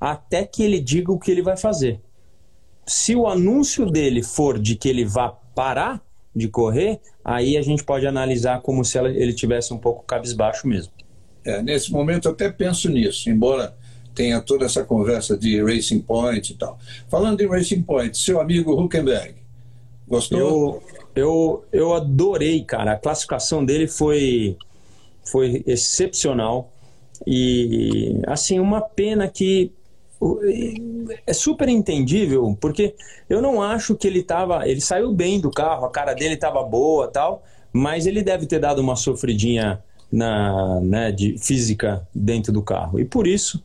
até 0.00 0.44
que 0.44 0.62
ele 0.62 0.80
diga 0.80 1.12
o 1.12 1.18
que 1.18 1.30
ele 1.30 1.42
vai 1.42 1.56
fazer 1.56 2.00
se 2.88 3.14
o 3.14 3.26
anúncio 3.26 3.86
dele 3.86 4.22
for 4.22 4.58
de 4.58 4.74
que 4.74 4.88
ele 4.88 5.04
vá 5.04 5.28
parar 5.54 6.02
de 6.34 6.48
correr, 6.48 7.00
aí 7.24 7.56
a 7.56 7.62
gente 7.62 7.84
pode 7.84 8.06
analisar 8.06 8.62
como 8.62 8.84
se 8.84 8.98
ele 8.98 9.32
tivesse 9.32 9.74
um 9.74 9.78
pouco 9.78 10.04
cabisbaixo 10.04 10.66
mesmo. 10.66 10.92
É, 11.44 11.62
nesse 11.62 11.92
momento 11.92 12.26
eu 12.28 12.32
até 12.32 12.50
penso 12.50 12.88
nisso, 12.88 13.28
embora 13.28 13.76
tenha 14.14 14.40
toda 14.40 14.64
essa 14.64 14.82
conversa 14.84 15.36
de 15.36 15.62
Racing 15.62 16.00
Point 16.00 16.52
e 16.52 16.56
tal. 16.56 16.78
Falando 17.08 17.38
de 17.38 17.46
Racing 17.46 17.82
Point, 17.82 18.16
seu 18.16 18.40
amigo 18.40 18.72
Huckenberg, 18.72 19.34
gostou? 20.08 20.38
Eu, 20.38 20.82
eu, 21.14 21.64
eu 21.72 21.94
adorei, 21.94 22.64
cara. 22.64 22.92
A 22.92 22.96
classificação 22.96 23.64
dele 23.64 23.86
foi, 23.86 24.56
foi 25.24 25.62
excepcional. 25.66 26.72
E, 27.26 28.20
assim, 28.26 28.58
uma 28.58 28.80
pena 28.80 29.28
que 29.28 29.72
é 31.26 31.32
super 31.32 31.68
entendível, 31.68 32.56
porque 32.60 32.94
eu 33.28 33.40
não 33.40 33.62
acho 33.62 33.94
que 33.94 34.06
ele 34.06 34.22
tava. 34.22 34.68
Ele 34.68 34.80
saiu 34.80 35.12
bem 35.12 35.40
do 35.40 35.50
carro, 35.50 35.86
a 35.86 35.90
cara 35.90 36.14
dele 36.14 36.34
estava 36.34 36.62
boa 36.62 37.08
tal, 37.08 37.42
mas 37.72 38.06
ele 38.06 38.22
deve 38.22 38.46
ter 38.46 38.58
dado 38.58 38.80
uma 38.80 38.96
sofridinha 38.96 39.82
na, 40.10 40.80
né, 40.80 41.12
de 41.12 41.38
física 41.38 42.06
dentro 42.14 42.52
do 42.52 42.62
carro. 42.62 42.98
E 42.98 43.04
por 43.04 43.26
isso 43.26 43.62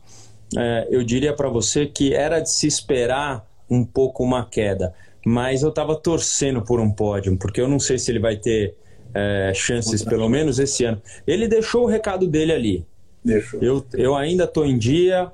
é, 0.56 0.86
eu 0.90 1.02
diria 1.02 1.34
para 1.34 1.48
você 1.48 1.86
que 1.86 2.14
era 2.14 2.40
de 2.40 2.50
se 2.50 2.66
esperar 2.66 3.46
um 3.68 3.84
pouco 3.84 4.22
uma 4.22 4.44
queda. 4.44 4.94
Mas 5.26 5.62
eu 5.62 5.70
estava 5.70 5.96
torcendo 5.96 6.62
por 6.62 6.78
um 6.78 6.90
pódio, 6.90 7.36
porque 7.38 7.60
eu 7.60 7.66
não 7.66 7.80
sei 7.80 7.98
se 7.98 8.10
ele 8.10 8.18
vai 8.18 8.36
ter 8.36 8.74
é, 9.14 9.52
chances, 9.54 10.04
pelo 10.04 10.28
menos 10.28 10.58
esse 10.58 10.84
ano. 10.84 11.00
Ele 11.26 11.48
deixou 11.48 11.84
o 11.84 11.86
recado 11.86 12.26
dele 12.26 12.52
ali. 12.52 12.86
Deixou. 13.24 13.62
Eu, 13.62 13.84
eu 13.94 14.14
ainda 14.14 14.44
estou 14.44 14.66
em 14.66 14.76
dia, 14.76 15.32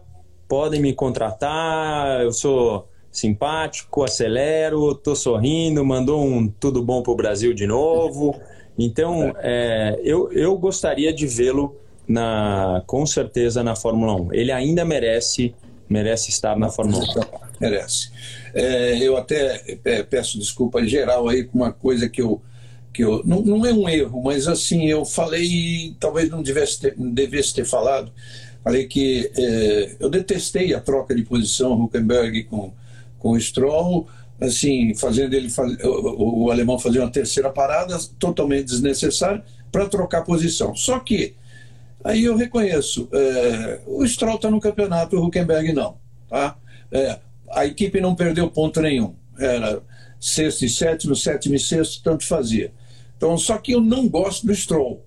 podem 0.50 0.82
me 0.82 0.92
contratar, 0.92 2.22
eu 2.22 2.32
sou 2.32 2.88
simpático, 3.08 4.02
acelero, 4.02 4.96
tô 4.96 5.14
sorrindo, 5.14 5.84
mandou 5.84 6.26
um 6.26 6.48
tudo 6.48 6.82
bom 6.82 7.04
pro 7.04 7.14
Brasil 7.14 7.54
de 7.54 7.68
novo. 7.68 8.34
Então, 8.78 9.34
é, 9.40 10.00
eu, 10.02 10.32
eu 10.32 10.56
gostaria 10.56 11.12
de 11.12 11.26
vê-lo 11.26 11.76
na, 12.08 12.82
com 12.86 13.04
certeza 13.04 13.62
na 13.62 13.76
Fórmula 13.76 14.14
1. 14.14 14.32
Ele 14.32 14.50
ainda 14.50 14.86
merece, 14.86 15.54
merece 15.86 16.30
estar 16.30 16.56
na 16.56 16.70
Fórmula 16.70 17.04
1. 17.04 17.06
Merece. 17.60 18.10
É, 18.54 18.96
eu 18.96 19.18
até 19.18 19.78
é, 19.84 20.02
peço 20.02 20.38
desculpa 20.38 20.80
em 20.80 20.88
geral 20.88 21.28
aí 21.28 21.44
com 21.44 21.58
uma 21.58 21.72
coisa 21.72 22.08
que 22.08 22.22
eu 22.22 22.40
que 22.90 23.04
eu 23.04 23.22
não, 23.24 23.42
não 23.42 23.66
é 23.66 23.72
um 23.72 23.86
erro, 23.86 24.22
mas 24.22 24.48
assim 24.48 24.86
eu 24.86 25.04
falei 25.04 25.94
talvez 26.00 26.30
não 26.30 26.42
devesse 26.42 26.80
ter, 26.80 26.94
devesse 26.96 27.52
ter 27.52 27.66
falado 27.66 28.10
Falei 28.62 28.86
que 28.86 29.30
é, 29.36 29.96
eu 29.98 30.10
detestei 30.10 30.74
a 30.74 30.80
troca 30.80 31.14
de 31.14 31.22
posição 31.22 31.80
Huckenberg 31.80 32.44
com, 32.44 32.72
com 33.18 33.38
Stroll, 33.38 34.06
assim, 34.40 34.94
fazendo 34.94 35.34
ele 35.34 35.48
o, 35.82 36.44
o, 36.44 36.50
alemão 36.50 36.78
fazer 36.78 37.00
uma 37.00 37.10
terceira 37.10 37.50
parada 37.50 37.98
totalmente 38.18 38.66
desnecessária 38.66 39.42
para 39.72 39.88
trocar 39.88 40.22
posição. 40.22 40.74
Só 40.74 40.98
que 40.98 41.34
aí 42.04 42.24
eu 42.24 42.36
reconheço, 42.36 43.08
é, 43.12 43.80
o 43.86 44.06
Stroll 44.06 44.36
está 44.36 44.50
no 44.50 44.60
campeonato, 44.60 45.16
o 45.16 45.24
Huckenberg 45.24 45.72
não. 45.72 45.96
Tá? 46.28 46.56
É, 46.92 47.18
a 47.50 47.66
equipe 47.66 48.00
não 48.00 48.14
perdeu 48.14 48.50
ponto 48.50 48.80
nenhum. 48.80 49.14
Era 49.38 49.82
sexto 50.20 50.66
e 50.66 50.68
sétimo, 50.68 51.16
sétimo 51.16 51.54
e 51.54 51.58
sexto, 51.58 52.02
tanto 52.02 52.26
fazia. 52.26 52.72
Então, 53.16 53.36
só 53.38 53.56
que 53.58 53.72
eu 53.72 53.80
não 53.80 54.08
gosto 54.08 54.46
do 54.46 54.54
Stroll 54.54 55.04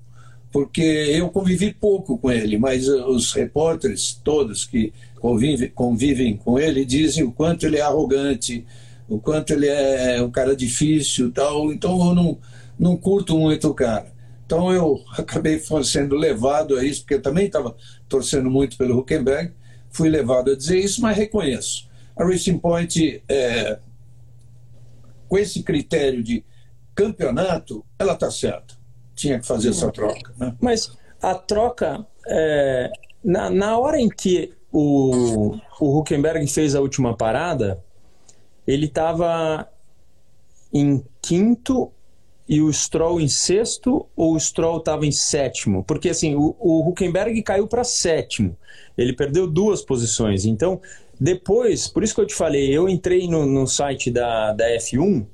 porque 0.53 0.83
eu 0.83 1.31
convivi 1.31 1.73
pouco 1.73 2.15
com 2.15 2.31
ele, 2.31 2.59
mas 2.59 2.87
os 2.87 3.33
repórteres 3.33 4.13
todos 4.23 4.65
que 4.65 4.93
convivem, 5.19 5.67
convivem 5.71 6.37
com 6.37 6.59
ele 6.59 6.85
dizem 6.85 7.23
o 7.23 7.31
quanto 7.31 7.65
ele 7.65 7.77
é 7.77 7.81
arrogante, 7.81 8.63
o 9.09 9.19
quanto 9.19 9.51
ele 9.51 9.67
é 9.67 10.21
um 10.21 10.29
cara 10.29 10.55
difícil 10.55 11.31
tal. 11.31 11.73
Então 11.73 12.09
eu 12.09 12.13
não, 12.13 12.37
não 12.77 12.95
curto 12.95 13.35
muito 13.35 13.67
o 13.67 13.73
cara. 13.73 14.13
Então 14.45 14.71
eu 14.71 15.03
acabei 15.17 15.59
sendo 15.83 16.15
levado 16.15 16.77
a 16.77 16.85
isso, 16.85 17.01
porque 17.01 17.15
eu 17.15 17.21
também 17.21 17.47
estava 17.47 17.75
torcendo 18.07 18.49
muito 18.51 18.77
pelo 18.77 18.99
Huckenberg, 18.99 19.51
fui 19.89 20.07
levado 20.07 20.51
a 20.51 20.55
dizer 20.55 20.77
isso, 20.77 21.01
mas 21.01 21.17
reconheço. 21.17 21.89
A 22.15 22.23
Racing 22.23 22.59
Point, 22.59 23.23
é, 23.27 23.79
com 25.27 25.35
esse 25.35 25.63
critério 25.63 26.21
de 26.21 26.45
campeonato, 26.93 27.83
ela 27.97 28.13
está 28.13 28.29
certa 28.29 28.82
tinha 29.15 29.39
que 29.39 29.45
fazer 29.45 29.69
essa 29.69 29.91
troca. 29.91 30.33
Né? 30.37 30.55
Mas 30.59 30.97
a 31.21 31.35
troca, 31.35 32.05
é, 32.27 32.91
na, 33.23 33.49
na 33.49 33.77
hora 33.77 33.99
em 33.99 34.09
que 34.09 34.53
o, 34.71 35.55
o 35.79 35.99
Huckenberg 35.99 36.45
fez 36.47 36.75
a 36.75 36.81
última 36.81 37.15
parada, 37.15 37.83
ele 38.65 38.85
estava 38.85 39.69
em 40.73 41.03
quinto 41.21 41.91
e 42.47 42.61
o 42.61 42.71
Stroll 42.73 43.21
em 43.21 43.27
sexto 43.27 44.05
ou 44.15 44.35
o 44.35 44.39
Stroll 44.39 44.77
estava 44.77 45.05
em 45.05 45.11
sétimo? 45.11 45.83
Porque 45.83 46.09
assim, 46.09 46.35
o, 46.35 46.55
o 46.59 46.89
Huckenberg 46.89 47.41
caiu 47.43 47.67
para 47.67 47.83
sétimo. 47.83 48.57
Ele 48.97 49.13
perdeu 49.13 49.47
duas 49.47 49.81
posições. 49.81 50.45
Então, 50.45 50.81
depois, 51.19 51.87
por 51.87 52.03
isso 52.03 52.13
que 52.13 52.21
eu 52.21 52.27
te 52.27 52.35
falei, 52.35 52.69
eu 52.69 52.89
entrei 52.89 53.27
no, 53.27 53.45
no 53.45 53.65
site 53.67 54.11
da, 54.11 54.51
da 54.53 54.65
F1, 54.75 55.25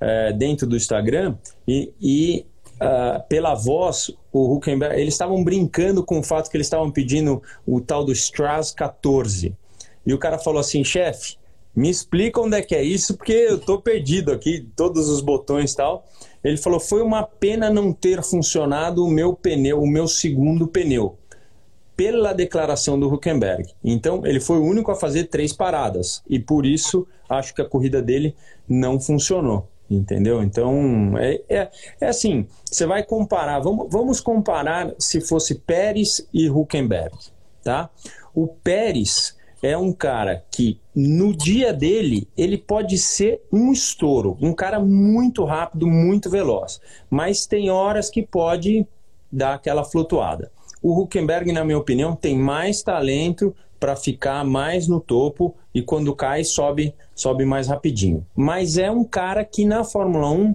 é, 0.00 0.32
dentro 0.32 0.66
do 0.66 0.76
Instagram, 0.76 1.36
e, 1.66 1.92
e 2.00 2.46
uh, 2.82 3.22
pela 3.28 3.54
voz, 3.54 4.10
o 4.32 4.54
Huckenberg, 4.54 5.00
eles 5.00 5.14
estavam 5.14 5.42
brincando 5.42 6.04
com 6.04 6.18
o 6.18 6.22
fato 6.22 6.50
que 6.50 6.56
eles 6.56 6.66
estavam 6.66 6.90
pedindo 6.90 7.42
o 7.66 7.80
tal 7.80 8.04
do 8.04 8.12
Strass 8.12 8.72
14. 8.72 9.54
E 10.04 10.12
o 10.12 10.18
cara 10.18 10.38
falou 10.38 10.60
assim, 10.60 10.82
chefe, 10.82 11.36
me 11.74 11.88
explica 11.88 12.40
onde 12.40 12.56
é 12.56 12.62
que 12.62 12.74
é 12.74 12.82
isso, 12.82 13.16
porque 13.16 13.32
eu 13.32 13.58
tô 13.58 13.80
perdido 13.80 14.32
aqui, 14.32 14.68
todos 14.76 15.08
os 15.08 15.20
botões 15.20 15.72
e 15.72 15.76
tal. 15.76 16.04
Ele 16.42 16.56
falou, 16.56 16.80
foi 16.80 17.02
uma 17.02 17.22
pena 17.22 17.70
não 17.70 17.92
ter 17.92 18.22
funcionado 18.22 19.04
o 19.04 19.10
meu 19.10 19.34
pneu, 19.34 19.80
o 19.80 19.86
meu 19.86 20.08
segundo 20.08 20.66
pneu, 20.66 21.16
pela 21.96 22.32
declaração 22.32 22.98
do 22.98 23.12
Huckenberg. 23.12 23.72
Então, 23.82 24.26
ele 24.26 24.40
foi 24.40 24.58
o 24.58 24.64
único 24.64 24.90
a 24.90 24.96
fazer 24.96 25.24
três 25.24 25.52
paradas, 25.52 26.22
e 26.28 26.38
por 26.38 26.66
isso 26.66 27.06
acho 27.28 27.54
que 27.54 27.62
a 27.62 27.68
corrida 27.68 28.02
dele 28.02 28.34
não 28.68 29.00
funcionou 29.00 29.71
entendeu? 29.96 30.42
Então, 30.42 31.16
é, 31.18 31.40
é, 31.48 31.70
é, 32.00 32.08
assim, 32.08 32.46
você 32.64 32.86
vai 32.86 33.02
comparar, 33.02 33.60
vamos, 33.60 33.86
vamos 33.90 34.20
comparar 34.20 34.92
se 34.98 35.20
fosse 35.20 35.54
Pérez 35.54 36.26
e 36.32 36.48
Huckenberg, 36.48 37.16
tá? 37.62 37.90
O 38.34 38.46
Pérez, 38.46 39.36
é 39.62 39.78
um 39.78 39.92
cara 39.92 40.44
que 40.50 40.80
no 40.94 41.32
dia 41.32 41.72
dele 41.72 42.28
ele 42.36 42.58
pode 42.58 42.98
ser 42.98 43.40
um 43.52 43.72
estouro, 43.72 44.36
um 44.40 44.52
cara 44.52 44.80
muito 44.80 45.44
rápido, 45.44 45.86
muito 45.86 46.28
veloz, 46.28 46.80
mas 47.08 47.46
tem 47.46 47.70
horas 47.70 48.10
que 48.10 48.22
pode 48.22 48.84
dar 49.30 49.54
aquela 49.54 49.84
flutuada. 49.84 50.50
O 50.82 51.00
Huckenberg, 51.00 51.52
na 51.52 51.64
minha 51.64 51.78
opinião, 51.78 52.16
tem 52.16 52.36
mais 52.36 52.82
talento 52.82 53.54
para 53.78 53.94
ficar 53.94 54.44
mais 54.44 54.88
no 54.88 54.98
topo 54.98 55.54
e 55.74 55.82
quando 55.82 56.14
cai 56.14 56.44
sobe, 56.44 56.94
sobe 57.14 57.44
mais 57.44 57.68
rapidinho. 57.68 58.26
Mas 58.34 58.76
é 58.78 58.90
um 58.90 59.04
cara 59.04 59.44
que 59.44 59.64
na 59.64 59.84
Fórmula 59.84 60.30
1 60.30 60.54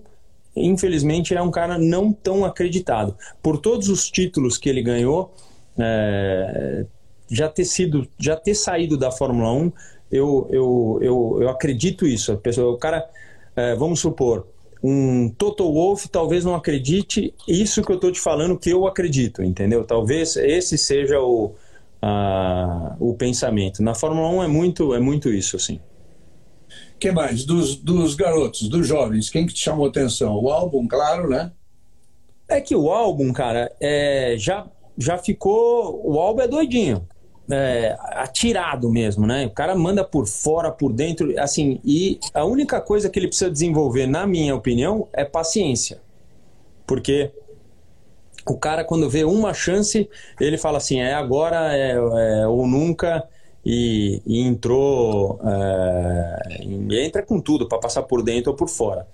infelizmente 0.59 1.35
é 1.35 1.41
um 1.41 1.51
cara 1.51 1.77
não 1.77 2.11
tão 2.11 2.43
acreditado. 2.43 3.15
Por 3.41 3.57
todos 3.57 3.89
os 3.89 4.09
títulos 4.09 4.57
que 4.57 4.69
ele 4.69 4.81
ganhou, 4.81 5.33
é, 5.77 6.85
já 7.29 7.47
ter 7.47 7.65
sido, 7.65 8.07
já 8.17 8.35
ter 8.35 8.55
saído 8.55 8.97
da 8.97 9.11
Fórmula 9.11 9.51
1, 9.51 9.71
eu, 10.11 10.47
eu, 10.49 10.99
eu, 11.01 11.37
eu 11.41 11.49
acredito 11.49 12.07
isso. 12.07 12.33
O 12.33 12.77
cara, 12.77 13.07
é, 13.55 13.75
vamos 13.75 13.99
supor, 13.99 14.47
um 14.83 15.29
Toto 15.29 15.71
Wolff 15.71 16.07
talvez 16.07 16.45
não 16.45 16.55
acredite 16.55 17.33
isso 17.47 17.81
que 17.83 17.91
eu 17.91 17.95
estou 17.95 18.11
te 18.11 18.19
falando 18.19 18.57
que 18.57 18.69
eu 18.69 18.87
acredito, 18.87 19.43
entendeu? 19.43 19.83
Talvez 19.83 20.35
esse 20.37 20.77
seja 20.77 21.19
o, 21.19 21.55
a, 22.01 22.95
o 22.99 23.13
pensamento. 23.15 23.81
Na 23.81 23.95
Fórmula 23.95 24.29
1 24.29 24.43
é 24.43 24.47
muito, 24.47 24.93
é 24.93 24.99
muito 24.99 25.29
isso, 25.29 25.55
assim. 25.55 25.79
que 26.99 27.11
mais? 27.11 27.45
Dos, 27.45 27.75
dos 27.75 28.15
garotos, 28.15 28.67
dos 28.69 28.87
jovens, 28.87 29.29
quem 29.29 29.45
que 29.45 29.53
te 29.53 29.63
chamou 29.63 29.87
atenção? 29.87 30.35
O 30.35 30.49
álbum, 30.49 30.87
claro, 30.87 31.29
né? 31.29 31.51
É 32.47 32.61
que 32.61 32.75
o 32.75 32.89
álbum, 32.89 33.33
cara, 33.33 33.71
é, 33.79 34.35
já, 34.37 34.65
já 34.97 35.17
ficou. 35.17 36.01
O 36.03 36.19
álbum 36.19 36.41
é 36.41 36.47
doidinho 36.47 37.05
é, 37.49 37.95
atirado 37.99 38.89
mesmo, 38.89 39.25
né? 39.25 39.45
O 39.45 39.51
cara 39.51 39.75
manda 39.75 40.03
por 40.03 40.27
fora, 40.27 40.71
por 40.71 40.91
dentro, 40.91 41.33
assim, 41.39 41.79
e 41.83 42.19
a 42.33 42.43
única 42.43 42.81
coisa 42.81 43.09
que 43.09 43.17
ele 43.17 43.27
precisa 43.27 43.49
desenvolver, 43.49 44.05
na 44.05 44.27
minha 44.27 44.55
opinião, 44.55 45.07
é 45.13 45.23
paciência. 45.23 46.01
Porque 46.85 47.31
o 48.53 48.57
cara, 48.57 48.83
quando 48.83 49.09
vê 49.09 49.23
uma 49.23 49.53
chance, 49.53 50.09
ele 50.39 50.57
fala 50.57 50.77
assim, 50.77 50.99
é 50.99 51.13
agora 51.13 51.75
é, 51.75 51.91
é 51.91 52.47
ou 52.47 52.67
nunca, 52.67 53.27
e, 53.65 54.21
e 54.25 54.39
entrou, 54.39 55.39
é, 55.43 56.63
entra 57.03 57.21
com 57.21 57.39
tudo 57.41 57.67
para 57.67 57.77
passar 57.79 58.03
por 58.03 58.23
dentro 58.23 58.51
ou 58.51 58.57
por 58.57 58.69
fora. 58.69 59.05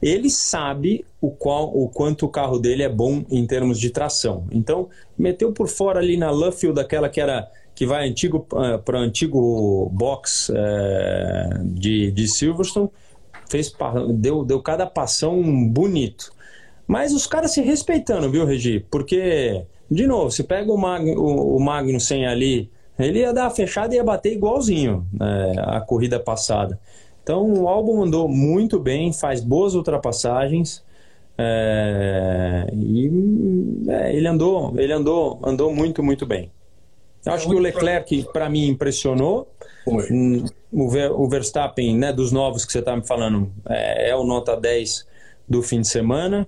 Ele 0.00 0.30
sabe 0.30 1.04
o, 1.20 1.30
qual, 1.30 1.74
o 1.74 1.88
quanto 1.88 2.26
o 2.26 2.28
carro 2.28 2.58
dele 2.58 2.82
é 2.82 2.88
bom 2.88 3.24
em 3.30 3.46
termos 3.46 3.80
de 3.80 3.90
tração. 3.90 4.44
Então, 4.52 4.88
meteu 5.18 5.52
por 5.52 5.68
fora 5.68 5.98
ali 5.98 6.16
na 6.16 6.30
Luffield, 6.30 6.78
aquela 6.78 7.08
que 7.08 7.20
era 7.20 7.50
que 7.74 7.84
vai 7.84 8.08
antigo 8.08 8.46
para 8.84 8.98
antigo 8.98 9.90
box 9.92 10.50
é, 10.54 11.60
de, 11.62 12.10
de 12.10 12.26
Silverstone, 12.26 12.88
fez, 13.50 13.70
deu, 14.14 14.44
deu 14.44 14.62
cada 14.62 14.86
passão 14.86 15.42
bonito. 15.68 16.32
Mas 16.86 17.12
os 17.12 17.26
caras 17.26 17.52
se 17.52 17.60
respeitando, 17.60 18.30
viu, 18.30 18.44
Regi? 18.44 18.84
Porque, 18.90 19.64
de 19.90 20.06
novo, 20.06 20.30
se 20.30 20.44
pega 20.44 20.72
o, 20.72 20.76
Mag, 20.76 21.10
o, 21.16 21.56
o 21.56 21.60
Magnussen 21.60 22.26
ali, 22.26 22.70
ele 22.98 23.20
ia 23.20 23.32
dar 23.32 23.46
a 23.46 23.50
fechada 23.50 23.94
e 23.94 23.98
ia 23.98 24.04
bater 24.04 24.32
igualzinho 24.32 25.06
é, 25.20 25.76
a 25.76 25.80
corrida 25.80 26.18
passada. 26.18 26.78
Então 27.22 27.52
o 27.52 27.68
álbum 27.68 28.04
andou 28.04 28.28
muito 28.28 28.78
bem, 28.78 29.12
faz 29.12 29.40
boas 29.40 29.74
ultrapassagens. 29.74 30.84
É, 31.36 32.68
e 32.72 33.10
é, 33.88 34.16
ele 34.16 34.28
andou, 34.28 34.72
ele 34.78 34.92
andou, 34.92 35.40
andou 35.42 35.74
muito, 35.74 36.02
muito 36.02 36.24
bem. 36.24 36.50
Eu 37.24 37.32
acho 37.32 37.48
que 37.48 37.54
o 37.54 37.58
Leclerc, 37.58 38.28
para 38.32 38.48
mim, 38.48 38.68
impressionou. 38.68 39.48
O, 40.72 40.88
Ver, 40.88 41.10
o 41.10 41.28
Verstappen, 41.28 41.96
né, 41.96 42.12
dos 42.12 42.30
novos 42.30 42.64
que 42.64 42.72
você 42.72 42.78
está 42.78 42.96
me 42.96 43.04
falando, 43.04 43.50
é, 43.68 44.10
é, 44.10 44.16
o 44.16 44.24
nota 44.24 44.56
10 44.56 45.06
do 45.48 45.62
fim 45.62 45.80
de 45.80 45.88
semana. 45.88 46.46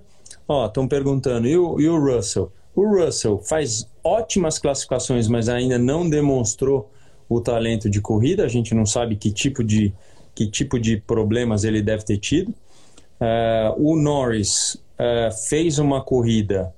Ó, 0.51 0.65
estão 0.65 0.87
perguntando, 0.87 1.47
e 1.47 1.55
o, 1.55 1.79
e 1.79 1.87
o 1.87 1.99
Russell? 2.03 2.51
O 2.75 2.83
Russell 2.83 3.37
faz 3.37 3.87
ótimas 4.03 4.57
classificações, 4.57 5.27
mas 5.27 5.47
ainda 5.47 5.77
não 5.77 6.09
demonstrou 6.09 6.89
o 7.29 7.39
talento 7.39 7.87
de 7.87 8.01
corrida. 8.01 8.45
A 8.45 8.47
gente 8.47 8.73
não 8.73 8.83
sabe 8.83 9.15
que 9.15 9.31
tipo 9.31 9.63
de, 9.63 9.93
que 10.33 10.47
tipo 10.49 10.79
de 10.79 10.97
problemas 10.97 11.63
ele 11.63 11.83
deve 11.83 12.03
ter 12.03 12.17
tido. 12.17 12.49
Uh, 13.21 13.75
o 13.77 13.95
Norris 13.95 14.73
uh, 14.73 15.31
fez 15.47 15.77
uma 15.77 16.01
corrida 16.01 16.73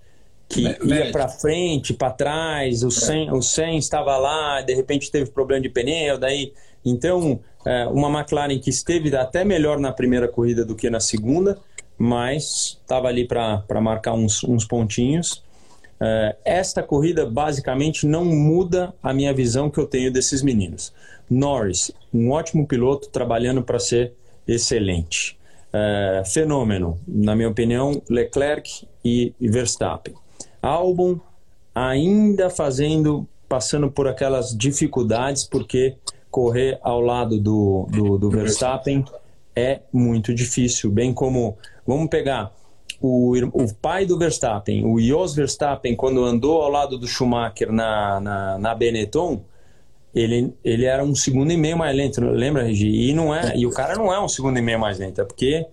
que 0.50 0.64
ia 0.84 1.10
para 1.14 1.30
frente, 1.30 1.94
para 1.94 2.12
trás, 2.12 2.84
o 2.84 2.92
Sen, 2.92 3.30
é. 3.30 3.34
o 3.34 3.42
Sen 3.42 3.78
estava 3.78 4.18
lá, 4.18 4.62
de 4.62 4.74
repente 4.74 5.10
teve 5.10 5.32
problema 5.32 5.62
de 5.62 5.70
pneu, 5.70 6.18
daí 6.18 6.52
então 6.84 7.40
uma 7.94 8.10
McLaren 8.10 8.60
que 8.60 8.70
esteve 8.70 9.16
até 9.16 9.46
melhor 9.46 9.80
na 9.80 9.94
primeira 9.94 10.28
corrida 10.28 10.66
do 10.66 10.76
que 10.76 10.90
na 10.90 11.00
segunda, 11.00 11.58
mas 12.02 12.78
estava 12.82 13.08
ali 13.08 13.28
para 13.28 13.82
marcar 13.82 14.14
uns, 14.14 14.44
uns 14.44 14.66
pontinhos. 14.66 15.44
É, 16.00 16.36
esta 16.44 16.82
corrida 16.82 17.26
basicamente 17.26 18.08
não 18.08 18.26
muda 18.26 18.94
a 19.04 19.14
minha 19.14 19.34
visão 19.34 19.70
que 19.70 19.80
eu 19.80 19.86
tenho 19.86 20.12
desses 20.12 20.42
meninos. 20.42 20.94
Norris, 21.30 21.92
um 22.14 22.32
ótimo 22.32 22.68
piloto, 22.68 23.10
trabalhando 23.10 23.62
para 23.62 23.80
ser 23.80 24.14
excelente. 24.48 25.38
É, 25.74 26.24
fenômeno, 26.26 27.00
na 27.08 27.36
minha 27.36 27.50
opinião, 27.50 28.02
Leclerc 28.10 28.88
e 29.06 29.34
Verstappen 29.40 30.14
álbum 30.62 31.20
ainda 31.74 32.50
fazendo, 32.50 33.28
passando 33.50 33.90
por 33.90 34.08
aquelas 34.08 34.56
dificuldades, 34.56 35.44
porque 35.44 35.96
correr 36.30 36.78
ao 36.82 37.02
lado 37.02 37.40
do, 37.40 37.88
do, 37.90 38.18
do 38.18 38.30
Verstappen 38.30 39.04
é 39.56 39.82
muito 39.92 40.34
difícil. 40.34 40.92
Bem 40.92 41.14
como, 41.14 41.58
vamos 41.86 42.10
pegar 42.10 42.52
o, 43.02 43.36
o 43.54 43.74
pai 43.74 44.06
do 44.06 44.17
Verstappen, 44.17 44.86
o 44.86 45.00
Jos 45.00 45.34
Verstappen, 45.34 45.96
quando 45.96 46.24
andou 46.24 46.62
ao 46.62 46.70
lado 46.70 46.98
do 46.98 47.08
Schumacher 47.08 47.72
na, 47.72 48.20
na, 48.20 48.60
na 48.60 48.76
Benetton, 48.76 49.44
ele, 50.13 50.54
ele 50.63 50.86
era 50.86 51.04
um 51.04 51.15
segundo 51.15 51.52
e 51.52 51.58
meio 51.58 51.78
mais 51.78 51.96
lento, 51.96 52.22
lembra, 52.22 52.63
Regi? 52.63 52.88
E, 52.88 53.13
não 53.13 53.34
é, 53.34 53.56
e 53.56 53.65
o 53.65 53.72
cara 53.72 53.96
não 53.96 54.13
é 54.13 54.20
um 54.20 54.28
segundo 54.28 54.58
e 54.60 54.62
meio 54.62 54.80
mais 54.80 55.00
lento, 55.00 55.22
é 55.22 55.26
porque 55.26 55.65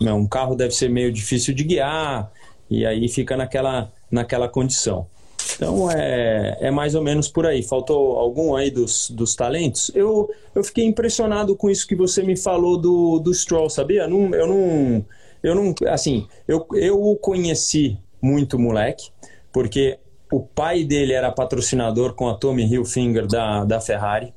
não, 0.00 0.18
um 0.18 0.26
carro 0.26 0.54
deve 0.54 0.74
ser 0.74 0.90
meio 0.90 1.10
difícil 1.10 1.54
de 1.54 1.64
guiar, 1.64 2.30
e 2.68 2.84
aí 2.84 3.08
fica 3.08 3.36
naquela, 3.36 3.90
naquela 4.10 4.48
condição. 4.48 5.06
Então 5.54 5.90
é, 5.90 6.58
é 6.60 6.70
mais 6.70 6.94
ou 6.94 7.02
menos 7.02 7.28
por 7.28 7.46
aí. 7.46 7.62
Faltou 7.62 8.16
algum 8.18 8.54
aí 8.54 8.70
dos, 8.70 9.10
dos 9.10 9.34
talentos? 9.34 9.90
Eu, 9.94 10.28
eu 10.54 10.62
fiquei 10.62 10.84
impressionado 10.84 11.56
com 11.56 11.70
isso 11.70 11.86
que 11.86 11.94
você 11.94 12.22
me 12.22 12.36
falou 12.36 12.76
do, 12.76 13.18
do 13.20 13.32
Stroll, 13.32 13.70
sabia? 13.70 14.06
Não, 14.06 14.34
eu 14.34 14.46
não. 14.46 15.04
Eu 15.42 15.54
não. 15.54 15.74
Assim, 15.88 16.26
eu, 16.46 16.66
eu 16.74 17.02
o 17.02 17.16
conheci 17.16 17.98
muito 18.20 18.58
moleque, 18.58 19.10
porque 19.52 19.98
o 20.32 20.40
pai 20.40 20.84
dele 20.84 21.12
era 21.12 21.30
patrocinador 21.30 22.14
com 22.14 22.28
a 22.28 22.34
Tommy 22.34 22.64
Hilfiger 22.64 23.26
da, 23.26 23.64
da 23.64 23.80
Ferrari. 23.80 24.34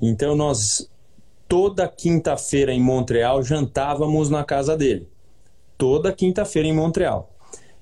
Então 0.00 0.34
nós 0.34 0.88
toda 1.48 1.88
quinta-feira 1.88 2.72
em 2.72 2.80
Montreal 2.80 3.42
jantávamos 3.42 4.28
na 4.28 4.44
casa 4.44 4.76
dele. 4.76 5.08
Toda 5.76 6.12
quinta-feira 6.12 6.68
em 6.68 6.74
Montreal. 6.74 7.30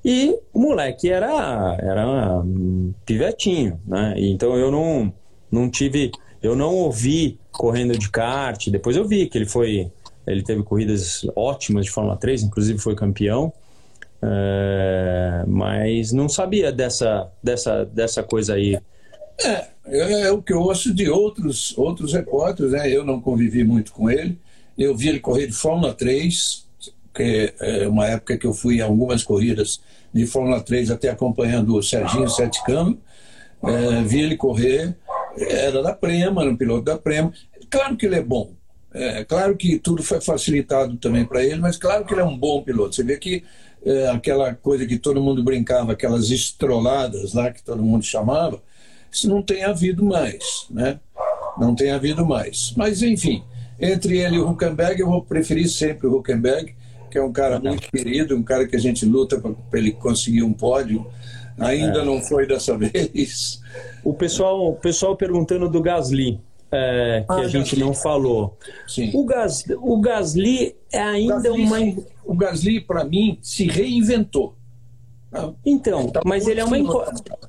E 0.04 0.38
o 0.52 0.60
moleque 0.60 1.10
era, 1.10 1.76
era 1.80 2.38
um 2.40 2.94
pivetinho, 3.04 3.80
né? 3.84 4.14
Então 4.16 4.56
eu 4.56 4.70
não, 4.70 5.12
não 5.50 5.68
tive, 5.68 6.12
eu 6.40 6.54
não 6.54 6.74
ouvi 6.74 7.40
correndo 7.50 7.98
de 7.98 8.08
kart. 8.08 8.68
Depois 8.68 8.96
eu 8.96 9.04
vi 9.04 9.26
que 9.26 9.36
ele 9.36 9.46
foi, 9.46 9.90
ele 10.26 10.42
teve 10.42 10.62
corridas 10.62 11.26
ótimas 11.34 11.86
de 11.86 11.90
Fórmula 11.90 12.16
3, 12.16 12.42
inclusive 12.42 12.78
foi 12.78 12.94
campeão. 12.94 13.52
É, 14.22 15.44
mas 15.46 16.12
não 16.12 16.28
sabia 16.28 16.72
dessa, 16.72 17.30
dessa, 17.42 17.84
dessa 17.84 18.22
coisa 18.22 18.54
aí. 18.54 18.78
É, 19.44 19.66
é, 19.86 20.20
é, 20.22 20.32
o 20.32 20.42
que 20.42 20.52
eu 20.52 20.60
ouço 20.60 20.92
de 20.92 21.08
outros, 21.08 21.76
outros 21.76 22.12
repórteres, 22.12 22.72
né? 22.72 22.90
Eu 22.90 23.04
não 23.04 23.20
convivi 23.20 23.62
muito 23.62 23.92
com 23.92 24.10
ele. 24.10 24.38
Eu 24.76 24.96
vi 24.96 25.08
ele 25.08 25.20
correr 25.20 25.46
de 25.46 25.52
Fórmula 25.52 25.94
3, 25.94 26.66
que 27.14 27.54
é 27.60 27.88
uma 27.88 28.06
época 28.06 28.36
que 28.36 28.46
eu 28.46 28.52
fui 28.52 28.78
em 28.78 28.80
algumas 28.80 29.22
corridas 29.22 29.80
de 30.12 30.26
Fórmula 30.26 30.60
3 30.60 30.90
até 30.90 31.10
acompanhando 31.10 31.76
o 31.76 31.82
Serginho 31.82 32.28
Sete 32.28 32.62
Câmbio, 32.64 32.98
é, 33.62 34.02
vi 34.02 34.20
ele 34.20 34.36
correr, 34.36 34.96
era 35.38 35.82
da 35.82 35.92
Prema, 35.92 36.42
era 36.42 36.50
um 36.50 36.56
piloto 36.56 36.82
da 36.84 36.96
Prema. 36.96 37.32
Claro 37.68 37.96
que 37.96 38.06
ele 38.06 38.16
é 38.16 38.22
bom, 38.22 38.52
é 38.98 39.24
claro 39.24 39.56
que 39.56 39.78
tudo 39.78 40.02
foi 40.02 40.20
facilitado 40.20 40.96
também 40.96 41.24
para 41.24 41.44
ele, 41.44 41.60
mas 41.60 41.76
claro 41.76 42.04
que 42.04 42.14
ele 42.14 42.20
é 42.20 42.24
um 42.24 42.36
bom 42.36 42.62
piloto. 42.62 42.94
Você 42.94 43.04
vê 43.04 43.16
que 43.16 43.44
é, 43.84 44.08
aquela 44.08 44.54
coisa 44.54 44.86
que 44.86 44.98
todo 44.98 45.22
mundo 45.22 45.42
brincava, 45.44 45.92
aquelas 45.92 46.30
estroladas 46.30 47.34
lá 47.34 47.50
que 47.50 47.62
todo 47.62 47.82
mundo 47.82 48.04
chamava, 48.04 48.62
isso 49.10 49.28
não 49.28 49.42
tem 49.42 49.64
havido 49.64 50.04
mais, 50.04 50.66
né? 50.70 50.98
Não 51.58 51.74
tem 51.74 51.90
havido 51.90 52.24
mais. 52.24 52.74
Mas, 52.76 53.02
enfim, 53.02 53.42
entre 53.80 54.18
ele 54.18 54.36
e 54.36 54.38
o 54.38 54.50
Huckenberg, 54.50 55.00
eu 55.00 55.08
vou 55.08 55.22
preferir 55.22 55.68
sempre 55.68 56.06
o 56.06 56.16
Huckenberg 56.16 56.74
que 57.16 57.18
é 57.18 57.22
um 57.22 57.32
cara 57.32 57.58
muito 57.58 57.90
querido, 57.90 58.36
um 58.36 58.42
cara 58.42 58.66
que 58.66 58.76
a 58.76 58.78
gente 58.78 59.06
luta 59.06 59.40
para 59.40 59.78
ele 59.78 59.92
conseguir 59.92 60.42
um 60.42 60.52
pódio. 60.52 61.06
Ainda 61.58 62.00
é. 62.00 62.04
não 62.04 62.20
foi 62.20 62.46
dessa 62.46 62.76
vez. 62.78 63.62
O 64.04 64.12
pessoal, 64.12 64.68
o 64.68 64.74
pessoal 64.74 65.16
perguntando 65.16 65.66
do 65.66 65.80
Gasly. 65.80 66.38
É, 66.70 67.24
que 67.26 67.32
ah, 67.32 67.36
a 67.36 67.48
gente 67.48 67.76
Gasly. 67.76 67.80
não 67.80 67.94
falou. 67.94 68.56
Sim. 68.86 69.10
O, 69.14 69.24
Gas, 69.24 69.64
o 69.78 70.00
Gasly 70.00 70.76
é 70.92 71.00
ainda 71.00 71.34
Gasly, 71.34 71.62
uma. 71.62 71.78
O 72.24 72.34
Gasly, 72.34 72.80
para 72.80 73.04
mim, 73.04 73.38
se 73.40 73.66
reinventou. 73.66 74.54
Então, 75.64 76.08
tá 76.08 76.22
mas 76.24 76.46
ele 76.46 76.60
é 76.60 76.64
uma 76.64 76.76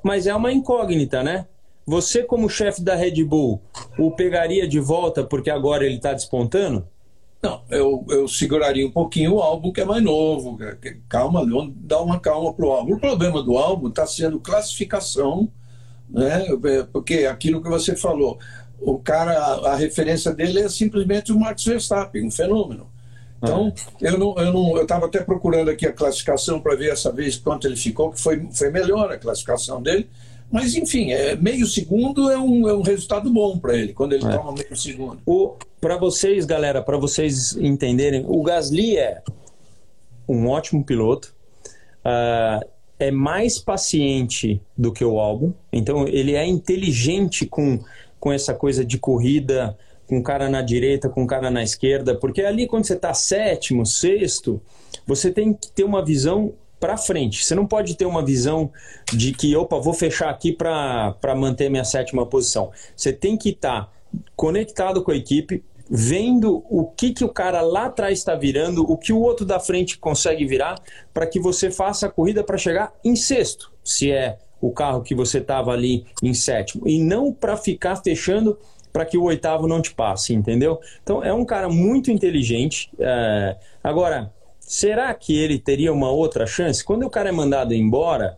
mas 0.03 0.27
é 0.27 0.35
uma 0.35 0.51
incógnita, 0.51 1.23
né? 1.23 1.45
Você, 1.85 2.21
como 2.21 2.49
chefe 2.49 2.81
da 2.81 2.95
Red 2.95 3.23
Bull, 3.23 3.61
o 3.97 4.11
pegaria 4.11 4.67
de 4.67 4.79
volta 4.79 5.23
porque 5.23 5.49
agora 5.49 5.85
ele 5.85 5.95
está 5.95 6.11
despontando? 6.11 6.85
Não, 7.41 7.61
eu, 7.69 8.03
eu 8.09 8.27
seguraria 8.27 8.85
um 8.85 8.91
pouquinho 8.91 9.35
o 9.35 9.41
álbum 9.41 9.71
que 9.71 9.79
é 9.79 9.85
mais 9.85 10.03
novo. 10.03 10.57
Calma, 11.07 11.45
dá 11.75 12.01
uma 12.01 12.19
calma 12.19 12.53
para 12.53 12.65
o 12.65 12.71
álbum. 12.71 12.95
O 12.95 12.99
problema 12.99 13.41
do 13.41 13.57
álbum 13.57 13.87
está 13.87 14.05
sendo 14.05 14.39
classificação, 14.39 15.49
né? 16.09 16.45
Porque 16.91 17.25
aquilo 17.25 17.61
que 17.61 17.69
você 17.69 17.95
falou, 17.95 18.37
o 18.79 18.97
cara, 18.99 19.33
a, 19.33 19.75
referência 19.75 20.33
dele 20.33 20.59
é 20.59 20.69
simplesmente 20.69 21.31
o 21.31 21.39
Max 21.39 21.63
Verstappen, 21.63 22.25
um 22.25 22.31
fenômeno. 22.31 22.87
Então, 23.37 23.73
é. 24.01 24.09
eu 24.09 24.17
não, 24.17 24.35
eu 24.37 24.53
não, 24.53 24.77
eu 24.77 24.83
estava 24.83 25.05
até 25.05 25.19
procurando 25.21 25.69
aqui 25.69 25.85
a 25.85 25.93
classificação 25.93 26.59
para 26.59 26.75
ver 26.75 26.91
essa 26.91 27.11
vez 27.11 27.37
quanto 27.37 27.67
ele 27.67 27.75
ficou, 27.75 28.11
que 28.11 28.19
foi, 28.19 28.47
foi 28.51 28.71
melhor 28.71 29.11
a 29.11 29.17
classificação 29.17 29.81
dele. 29.81 30.09
Mas, 30.49 30.75
enfim, 30.75 31.11
é, 31.11 31.35
meio 31.35 31.67
segundo 31.67 32.31
é 32.31 32.37
um, 32.37 32.67
é 32.67 32.73
um 32.73 32.81
resultado 32.81 33.29
bom 33.29 33.57
para 33.57 33.75
ele, 33.75 33.93
quando 33.93 34.13
ele 34.13 34.25
é. 34.25 34.29
toma 34.29 34.53
meio 34.53 34.75
segundo. 34.75 35.19
Para 35.79 35.97
vocês, 35.97 36.45
galera, 36.45 36.81
para 36.81 36.97
vocês 36.97 37.55
entenderem, 37.57 38.25
o 38.27 38.41
Gasly 38.41 38.97
é 38.97 39.21
um 40.27 40.47
ótimo 40.47 40.83
piloto, 40.83 41.35
uh, 42.05 42.65
é 42.99 43.11
mais 43.11 43.59
paciente 43.59 44.61
do 44.75 44.91
que 44.91 45.05
o 45.05 45.19
álbum, 45.19 45.53
então 45.71 46.07
ele 46.07 46.33
é 46.33 46.45
inteligente 46.45 47.45
com, 47.45 47.79
com 48.19 48.31
essa 48.31 48.53
coisa 48.53 48.83
de 48.83 48.97
corrida 48.97 49.77
com 50.07 50.23
cara 50.23 50.49
na 50.49 50.61
direita, 50.61 51.09
com 51.09 51.27
cara 51.27 51.51
na 51.51 51.61
esquerda, 51.61 52.15
porque 52.15 52.41
ali 52.41 52.65
quando 52.65 52.85
você 52.85 52.93
está 52.93 53.13
sétimo, 53.13 53.85
sexto, 53.85 54.61
você 55.05 55.29
tem 55.29 55.53
que 55.53 55.69
ter 55.69 55.83
uma 55.83 56.03
visão 56.03 56.53
para 56.79 56.95
frente. 56.95 57.43
Você 57.43 57.53
não 57.53 57.65
pode 57.65 57.95
ter 57.95 58.05
uma 58.05 58.23
visão 58.23 58.71
de 59.11 59.33
que, 59.33 59.55
opa, 59.55 59.79
vou 59.79 59.93
fechar 59.93 60.29
aqui 60.29 60.53
para 60.53 61.35
manter 61.35 61.69
minha 61.69 61.83
sétima 61.83 62.25
posição. 62.25 62.71
Você 62.95 63.11
tem 63.11 63.35
que 63.35 63.49
estar 63.49 63.85
tá 63.85 63.91
conectado 64.35 65.03
com 65.03 65.11
a 65.11 65.15
equipe, 65.15 65.63
vendo 65.89 66.63
o 66.69 66.85
que, 66.85 67.11
que 67.11 67.25
o 67.25 67.29
cara 67.29 67.61
lá 67.61 67.85
atrás 67.85 68.19
está 68.19 68.35
virando, 68.35 68.89
o 68.89 68.97
que 68.97 69.11
o 69.11 69.19
outro 69.19 69.45
da 69.45 69.59
frente 69.59 69.97
consegue 69.97 70.45
virar, 70.45 70.79
para 71.13 71.27
que 71.27 71.39
você 71.39 71.69
faça 71.71 72.07
a 72.07 72.11
corrida 72.11 72.43
para 72.43 72.57
chegar 72.57 72.93
em 73.03 73.15
sexto, 73.15 73.71
se 73.83 74.11
é 74.11 74.37
o 74.59 74.71
carro 74.71 75.01
que 75.01 75.15
você 75.15 75.37
estava 75.37 75.71
ali 75.71 76.05
em 76.21 76.33
sétimo, 76.33 76.87
e 76.87 76.99
não 76.99 77.31
para 77.31 77.55
ficar 77.57 77.95
fechando 77.97 78.57
para 78.91 79.05
que 79.05 79.17
o 79.17 79.23
oitavo 79.23 79.67
não 79.67 79.81
te 79.81 79.93
passe, 79.93 80.33
entendeu? 80.33 80.79
Então 81.03 81.23
é 81.23 81.31
um 81.31 81.45
cara 81.45 81.69
muito 81.69 82.09
inteligente. 82.09 82.89
É... 82.99 83.55
Agora, 83.83 84.33
será 84.59 85.13
que 85.13 85.37
ele 85.37 85.59
teria 85.59 85.93
uma 85.93 86.09
outra 86.09 86.47
chance? 86.47 86.83
Quando 86.83 87.05
o 87.05 87.09
cara 87.09 87.29
é 87.29 87.31
mandado 87.31 87.73
embora, 87.73 88.37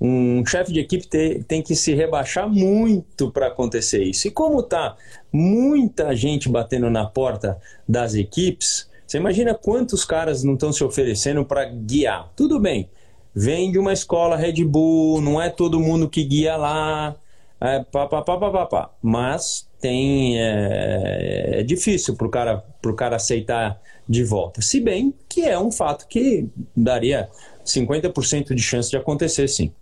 um 0.00 0.44
chefe 0.44 0.72
de 0.72 0.80
equipe 0.80 1.06
te, 1.06 1.42
tem 1.48 1.62
que 1.62 1.74
se 1.74 1.94
rebaixar 1.94 2.48
muito 2.48 3.30
para 3.30 3.46
acontecer 3.46 4.02
isso. 4.02 4.28
E 4.28 4.30
como 4.30 4.62
tá 4.62 4.96
muita 5.32 6.14
gente 6.14 6.48
batendo 6.48 6.90
na 6.90 7.06
porta 7.06 7.58
das 7.88 8.14
equipes, 8.14 8.88
você 9.06 9.18
imagina 9.18 9.54
quantos 9.54 10.04
caras 10.04 10.42
não 10.42 10.54
estão 10.54 10.72
se 10.72 10.82
oferecendo 10.82 11.44
para 11.44 11.64
guiar? 11.64 12.30
Tudo 12.36 12.58
bem, 12.58 12.88
vem 13.34 13.72
de 13.72 13.78
uma 13.78 13.92
escola 13.92 14.36
Red 14.36 14.64
Bull, 14.64 15.20
não 15.20 15.40
é 15.40 15.50
todo 15.50 15.80
mundo 15.80 16.08
que 16.08 16.24
guia 16.24 16.56
lá, 16.56 17.16
é, 17.60 17.80
pá, 17.82 18.06
pá, 18.06 18.22
pá, 18.22 18.36
pá, 18.38 18.50
pá, 18.50 18.66
pá. 18.66 18.90
mas 19.02 19.68
tem 19.80 20.40
é, 20.40 21.60
é 21.60 21.62
difícil 21.62 22.14
para 22.16 22.26
o 22.26 22.30
cara, 22.30 22.64
pro 22.80 22.94
cara 22.94 23.16
aceitar 23.16 23.80
de 24.08 24.22
volta. 24.22 24.62
Se 24.62 24.80
bem 24.80 25.14
que 25.28 25.42
é 25.42 25.58
um 25.58 25.72
fato 25.72 26.06
que 26.06 26.48
daria 26.76 27.28
50% 27.64 28.54
de 28.54 28.62
chance 28.62 28.90
de 28.90 28.96
acontecer, 28.96 29.48
sim. 29.48 29.72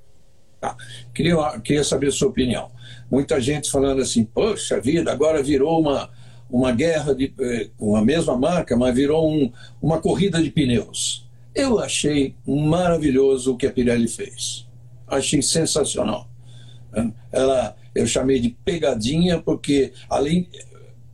Tá. 0.61 0.77
Queria, 1.13 1.37
queria 1.61 1.83
saber 1.83 2.09
a 2.09 2.13
sua 2.13 2.29
opinião. 2.29 2.71
Muita 3.11 3.41
gente 3.41 3.71
falando 3.71 4.01
assim, 4.01 4.25
poxa 4.25 4.81
vida, 4.81 5.11
agora 5.11 5.43
virou 5.43 5.81
uma, 5.81 6.09
uma 6.49 6.71
guerra 6.71 7.15
de, 7.15 7.35
eh, 7.41 7.69
com 7.77 7.97
a 7.97 8.03
mesma 8.03 8.37
marca, 8.37 8.77
mas 8.77 8.95
virou 8.95 9.29
um, 9.29 9.53
uma 9.81 10.01
corrida 10.01 10.41
de 10.41 10.51
pneus. 10.51 11.29
Eu 11.55 11.79
achei 11.79 12.35
maravilhoso 12.47 13.53
o 13.53 13.57
que 13.57 13.67
a 13.67 13.73
Pirelli 13.73 14.09
fez. 14.09 14.67
Achei 15.07 15.43
sensacional. 15.43 16.29
Ela 17.31 17.77
eu 17.95 18.07
chamei 18.07 18.41
de 18.41 18.51
pegadinha, 18.65 19.41
porque 19.41 19.93
além, 20.09 20.49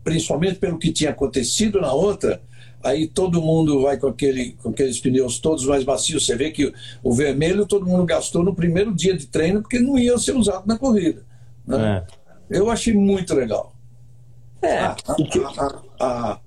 principalmente 0.05 0.57
pelo 0.57 0.79
que 0.79 0.92
tinha 0.92 1.11
acontecido 1.11 1.81
na 1.81 1.92
outra, 1.92 2.40
aí 2.83 3.09
todo 3.09 3.42
mundo 3.42 3.83
vai 3.83 3.96
com, 3.96 4.07
aquele, 4.07 4.53
com 4.53 4.70
aqueles 4.70 5.01
pneus 5.01 5.38
todos 5.38 5.66
mais 5.66 5.85
macios. 5.85 6.24
Você 6.24 6.37
vê 6.37 6.51
que 6.51 6.72
o 7.03 7.12
vermelho 7.12 7.66
todo 7.66 7.87
mundo 7.87 8.07
gastou 8.07 8.44
no 8.44 8.55
primeiro 8.55 8.94
dia 8.94 9.16
de 9.16 9.27
treino, 9.27 9.61
porque 9.61 9.81
não 9.81 9.98
ia 9.98 10.16
ser 10.18 10.37
usado 10.37 10.66
na 10.66 10.79
corrida. 10.79 11.24
Né? 11.66 12.05
É. 12.51 12.59
Eu 12.59 12.70
achei 12.70 12.94
muito 12.94 13.35
legal. 13.35 13.74
É. 14.62 14.79
A, 14.79 14.96
a, 15.59 15.83
a, 16.01 16.40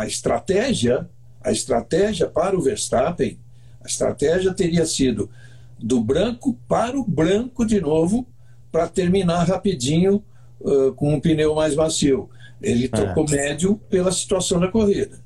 a, 0.00 0.06
estratégia, 0.06 1.08
a 1.46 1.52
estratégia 1.52 2.26
para 2.26 2.58
o 2.58 2.60
Verstappen, 2.60 3.38
a 3.80 3.86
estratégia 3.86 4.52
teria 4.52 4.84
sido 4.84 5.30
do 5.78 6.00
branco 6.00 6.58
para 6.66 6.98
o 6.98 7.04
branco 7.04 7.64
de 7.64 7.80
novo, 7.80 8.26
para 8.72 8.88
terminar 8.88 9.44
rapidinho 9.44 10.24
uh, 10.60 10.92
com 10.94 11.14
um 11.14 11.20
pneu 11.20 11.54
mais 11.54 11.76
macio. 11.76 12.28
Ele 12.60 12.88
tocou 12.88 13.24
é. 13.28 13.30
médio 13.30 13.80
pela 13.88 14.10
situação 14.10 14.58
da 14.58 14.66
corrida. 14.66 15.20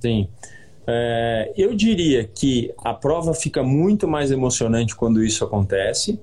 Sim. 0.00 0.28
É, 0.86 1.50
eu 1.56 1.74
diria 1.74 2.24
que 2.24 2.70
a 2.84 2.92
prova 2.92 3.32
fica 3.32 3.62
muito 3.62 4.06
mais 4.06 4.30
emocionante 4.30 4.94
quando 4.94 5.24
isso 5.24 5.44
acontece, 5.44 6.20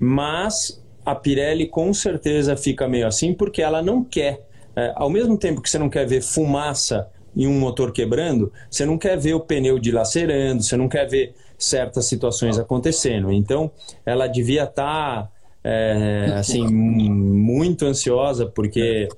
mas 0.00 0.82
a 1.06 1.14
Pirelli 1.14 1.68
com 1.68 1.94
certeza 1.94 2.56
fica 2.56 2.88
meio 2.88 3.06
assim 3.06 3.32
porque 3.32 3.62
ela 3.62 3.80
não 3.82 4.02
quer, 4.02 4.48
é, 4.74 4.92
ao 4.96 5.08
mesmo 5.08 5.38
tempo 5.38 5.62
que 5.62 5.70
você 5.70 5.78
não 5.78 5.88
quer 5.88 6.08
ver 6.08 6.22
fumaça 6.22 7.08
em 7.36 7.46
um 7.46 7.58
motor 7.58 7.92
quebrando, 7.92 8.52
você 8.68 8.84
não 8.84 8.98
quer 8.98 9.18
ver 9.18 9.34
o 9.34 9.40
pneu 9.40 9.78
dilacerando, 9.78 10.62
você 10.62 10.76
não 10.76 10.88
quer 10.88 11.08
ver 11.08 11.34
certas 11.58 12.06
situações 12.06 12.58
acontecendo. 12.58 13.30
Então, 13.32 13.70
ela 14.04 14.26
devia 14.26 14.64
estar 14.64 15.22
tá 15.22 15.30
é, 15.62 16.34
assim, 16.36 16.66
muito 16.66 17.84
ansiosa, 17.84 18.46
porque 18.46 19.08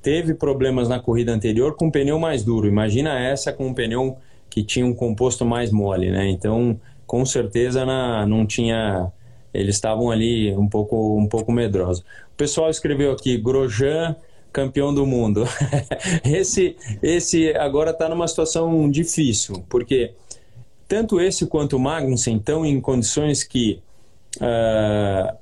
teve 0.00 0.34
problemas 0.34 0.88
na 0.88 1.00
corrida 1.00 1.32
anterior 1.32 1.74
com 1.74 1.86
um 1.86 1.90
pneu 1.90 2.18
mais 2.18 2.44
duro. 2.44 2.66
Imagina 2.66 3.18
essa 3.18 3.52
com 3.52 3.66
um 3.66 3.74
pneu 3.74 4.16
que 4.48 4.62
tinha 4.62 4.86
um 4.86 4.94
composto 4.94 5.44
mais 5.44 5.70
mole, 5.70 6.10
né? 6.10 6.28
Então, 6.28 6.78
com 7.06 7.24
certeza 7.24 7.84
na, 7.84 8.26
não 8.26 8.46
tinha. 8.46 9.10
Eles 9.52 9.76
estavam 9.76 10.10
ali 10.10 10.54
um 10.56 10.68
pouco, 10.68 11.18
um 11.18 11.26
pouco 11.26 11.50
medrosos. 11.50 12.04
O 12.32 12.36
pessoal 12.36 12.70
escreveu 12.70 13.12
aqui: 13.12 13.36
Grosjean, 13.36 14.14
campeão 14.52 14.94
do 14.94 15.06
mundo. 15.06 15.44
esse, 16.24 16.76
esse 17.02 17.50
agora 17.56 17.90
está 17.90 18.08
numa 18.08 18.26
situação 18.26 18.90
difícil, 18.90 19.64
porque 19.68 20.14
tanto 20.86 21.20
esse 21.20 21.46
quanto 21.46 21.76
o 21.76 21.80
Magnussen 21.80 22.36
estão 22.36 22.64
em 22.64 22.80
condições 22.80 23.44
que. 23.44 23.82
Uh, 24.36 25.36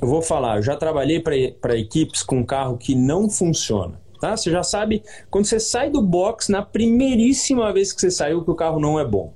eu 0.00 0.06
vou 0.06 0.22
falar, 0.22 0.56
eu 0.56 0.62
já 0.62 0.76
trabalhei 0.76 1.20
para 1.20 1.76
equipes 1.76 2.22
com 2.22 2.44
carro 2.44 2.76
que 2.76 2.94
não 2.94 3.28
funciona. 3.28 4.00
Tá? 4.20 4.36
Você 4.36 4.50
já 4.50 4.62
sabe, 4.62 5.02
quando 5.30 5.46
você 5.46 5.58
sai 5.58 5.90
do 5.90 6.02
box, 6.02 6.50
na 6.50 6.62
primeiríssima 6.62 7.72
vez 7.72 7.92
que 7.92 8.00
você 8.00 8.10
saiu, 8.10 8.44
que 8.44 8.50
o 8.50 8.54
carro 8.54 8.80
não 8.80 8.98
é 8.98 9.04
bom. 9.04 9.32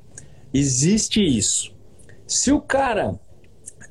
Existe 0.53 1.21
isso. 1.21 1.73
Se 2.27 2.53
o 2.53 2.61
cara 2.61 3.19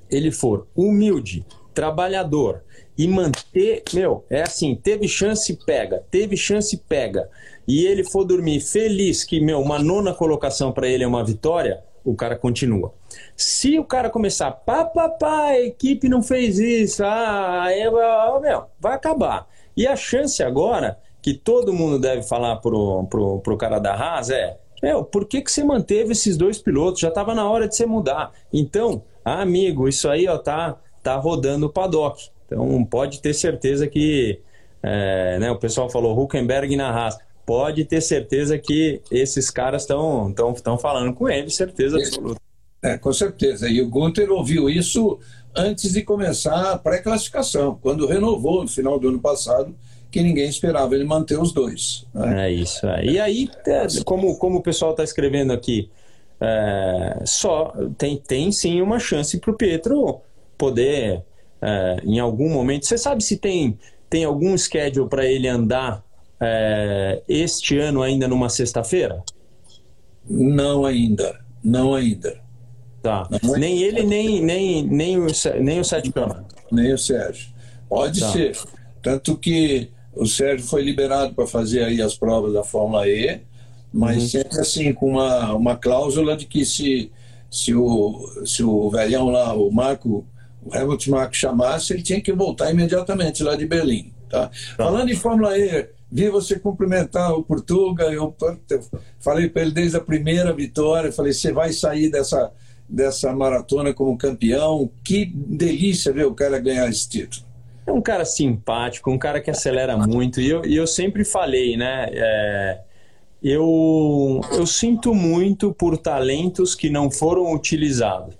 ele 0.09 0.31
for 0.31 0.67
humilde, 0.75 1.45
trabalhador 1.73 2.63
e 3.01 3.07
manter, 3.07 3.81
meu, 3.95 4.23
é 4.29 4.43
assim, 4.43 4.75
teve 4.75 5.07
chance, 5.07 5.57
pega, 5.65 6.03
teve 6.11 6.37
chance, 6.37 6.77
pega, 6.77 7.27
e 7.67 7.83
ele 7.83 8.03
for 8.03 8.23
dormir 8.23 8.59
feliz 8.59 9.23
que, 9.23 9.41
meu, 9.41 9.59
uma 9.59 9.79
nona 9.79 10.13
colocação 10.13 10.71
para 10.71 10.87
ele 10.87 11.03
é 11.03 11.07
uma 11.07 11.25
vitória, 11.25 11.83
o 12.05 12.13
cara 12.13 12.35
continua. 12.35 12.93
Se 13.35 13.79
o 13.79 13.83
cara 13.83 14.07
começar, 14.07 14.51
pá, 14.51 14.85
pá, 14.85 15.09
pá, 15.09 15.45
a 15.45 15.59
equipe 15.59 16.07
não 16.07 16.21
fez 16.21 16.59
isso, 16.59 17.03
ah, 17.03 17.65
meu, 18.39 18.65
vai 18.79 18.93
acabar. 18.93 19.47
E 19.75 19.87
a 19.87 19.95
chance 19.95 20.43
agora, 20.43 20.99
que 21.23 21.33
todo 21.33 21.73
mundo 21.73 21.97
deve 21.97 22.21
falar 22.21 22.57
pro, 22.57 23.07
pro, 23.09 23.39
pro 23.39 23.57
cara 23.57 23.79
da 23.79 23.95
Haas 23.95 24.29
é, 24.29 24.59
meu, 24.83 25.03
por 25.03 25.25
que, 25.25 25.41
que 25.41 25.51
você 25.51 25.63
manteve 25.63 26.11
esses 26.11 26.37
dois 26.37 26.59
pilotos? 26.59 27.01
Já 27.01 27.09
estava 27.09 27.33
na 27.33 27.49
hora 27.49 27.67
de 27.67 27.75
você 27.75 27.87
mudar. 27.87 28.31
Então, 28.53 29.01
ah, 29.25 29.41
amigo, 29.41 29.87
isso 29.87 30.07
aí 30.07 30.27
ó, 30.27 30.37
tá, 30.37 30.77
tá 31.01 31.15
rodando 31.15 31.65
o 31.65 31.69
paddock. 31.69 32.29
Então 32.51 32.83
pode 32.83 33.21
ter 33.21 33.33
certeza 33.33 33.87
que 33.87 34.39
é, 34.83 35.39
né, 35.39 35.51
o 35.51 35.57
pessoal 35.57 35.89
falou 35.89 36.19
Huckenberg 36.19 36.75
na 36.75 36.89
Haas 36.89 37.17
pode 37.45 37.85
ter 37.85 38.01
certeza 38.01 38.57
que 38.57 39.01
esses 39.11 39.49
caras 39.49 39.83
estão 39.83 40.33
tão, 40.33 40.77
falando 40.77 41.13
com 41.13 41.29
ele, 41.29 41.49
certeza 41.49 41.97
absoluta. 41.97 42.39
É, 42.83 42.97
com 42.97 43.13
certeza. 43.13 43.67
E 43.69 43.81
o 43.81 43.89
Gunter 43.89 44.31
ouviu 44.31 44.69
isso 44.69 45.19
antes 45.55 45.93
de 45.93 46.01
começar 46.01 46.71
a 46.71 46.77
pré-classificação. 46.77 47.77
Quando 47.81 48.07
renovou 48.07 48.61
no 48.63 48.67
final 48.67 48.97
do 48.99 49.09
ano 49.09 49.19
passado, 49.19 49.75
que 50.09 50.21
ninguém 50.21 50.49
esperava 50.49 50.95
ele 50.95 51.03
manter 51.03 51.39
os 51.39 51.51
dois. 51.51 52.05
Né? 52.13 52.47
É 52.47 52.51
isso. 52.51 52.85
É. 52.87 53.05
E 53.05 53.19
aí, 53.19 53.49
é, 53.67 53.85
como, 54.03 54.37
como 54.37 54.57
o 54.57 54.63
pessoal 54.63 54.91
está 54.91 55.03
escrevendo 55.03 55.53
aqui, 55.53 55.89
é, 56.39 57.21
só 57.25 57.73
tem, 57.97 58.17
tem 58.17 58.51
sim 58.51 58.81
uma 58.81 58.99
chance 58.99 59.37
para 59.39 59.51
o 59.51 59.55
Pietro 59.55 60.21
poder, 60.57 61.23
é, 61.61 62.01
em 62.03 62.19
algum 62.19 62.49
momento. 62.49 62.85
Você 62.85 62.97
sabe 62.97 63.23
se 63.23 63.37
tem, 63.37 63.77
tem 64.09 64.23
algum 64.23 64.57
schedule 64.57 65.09
para 65.09 65.25
ele 65.25 65.47
andar 65.47 66.03
é, 66.39 67.21
este 67.27 67.77
ano 67.77 68.01
ainda 68.01 68.27
numa 68.27 68.49
sexta-feira? 68.49 69.23
Não 70.29 70.85
ainda, 70.85 71.39
não 71.63 71.93
ainda. 71.93 72.39
Tá. 73.01 73.27
Não 73.43 73.53
nem 73.53 73.81
ele, 73.81 74.03
nem, 74.03 74.41
nem, 74.41 74.83
nem, 74.83 75.17
o, 75.17 75.27
nem 75.59 75.79
o 75.79 75.83
Sérgio 75.83 76.13
Câmara. 76.13 76.45
Nem 76.71 76.93
o 76.93 76.97
Sérgio. 76.97 77.49
Pode 77.89 78.19
tá. 78.19 78.31
ser. 78.31 78.57
Tanto 79.01 79.35
que 79.37 79.89
o 80.15 80.25
Sérgio 80.25 80.67
foi 80.67 80.83
liberado 80.83 81.33
para 81.33 81.47
fazer 81.47 81.83
aí 81.83 82.01
as 82.01 82.15
provas 82.15 82.53
da 82.53 82.63
Fórmula 82.63 83.07
E, 83.07 83.41
mas 83.91 84.17
uhum. 84.17 84.29
sempre 84.29 84.59
assim, 84.59 84.93
com 84.93 85.11
uma, 85.11 85.53
uma 85.53 85.75
cláusula 85.75 86.37
de 86.37 86.45
que 86.45 86.63
se, 86.63 87.11
se, 87.49 87.73
o, 87.73 88.45
se 88.45 88.63
o 88.63 88.89
velhão 88.89 89.29
lá, 89.29 89.53
o 89.53 89.71
Marco, 89.71 90.25
o 90.63 90.75
Hamilton 90.75 91.11
Marco 91.11 91.35
chamasse, 91.35 91.93
ele 91.93 92.03
tinha 92.03 92.21
que 92.21 92.31
voltar 92.31 92.71
imediatamente 92.71 93.43
lá 93.43 93.55
de 93.55 93.65
Berlim. 93.65 94.13
Tá? 94.29 94.47
tá. 94.47 94.51
Falando 94.77 95.09
em 95.09 95.15
Fórmula 95.15 95.57
E, 95.57 95.89
vi 96.11 96.29
você 96.29 96.59
cumprimentar 96.59 97.33
o 97.33 97.43
Portuga, 97.43 98.05
eu, 98.05 98.35
eu 98.69 98.79
falei 99.19 99.49
para 99.49 99.63
ele 99.63 99.71
desde 99.71 99.97
a 99.97 100.01
primeira 100.01 100.53
vitória, 100.53 101.11
falei, 101.11 101.33
você 101.33 101.51
vai 101.51 101.73
sair 101.73 102.09
dessa, 102.09 102.51
dessa 102.87 103.33
maratona 103.33 103.93
como 103.93 104.17
campeão, 104.17 104.89
que 105.03 105.25
delícia 105.25 106.13
ver 106.13 106.25
o 106.25 106.33
cara 106.33 106.59
ganhar 106.59 106.89
esse 106.89 107.09
título. 107.09 107.45
É 107.85 107.91
um 107.91 108.01
cara 108.01 108.25
simpático, 108.25 109.09
um 109.09 109.17
cara 109.17 109.41
que 109.41 109.49
acelera 109.49 109.97
muito, 109.97 110.39
e 110.39 110.49
eu, 110.49 110.65
e 110.65 110.75
eu 110.75 110.85
sempre 110.85 111.25
falei, 111.25 111.75
né, 111.75 112.07
é 112.11 112.81
eu, 113.41 114.39
eu 114.51 114.67
sinto 114.67 115.15
muito 115.15 115.73
por 115.73 115.97
talentos 115.97 116.75
que 116.75 116.89
não 116.89 117.09
foram 117.09 117.51
utilizados. 117.51 118.35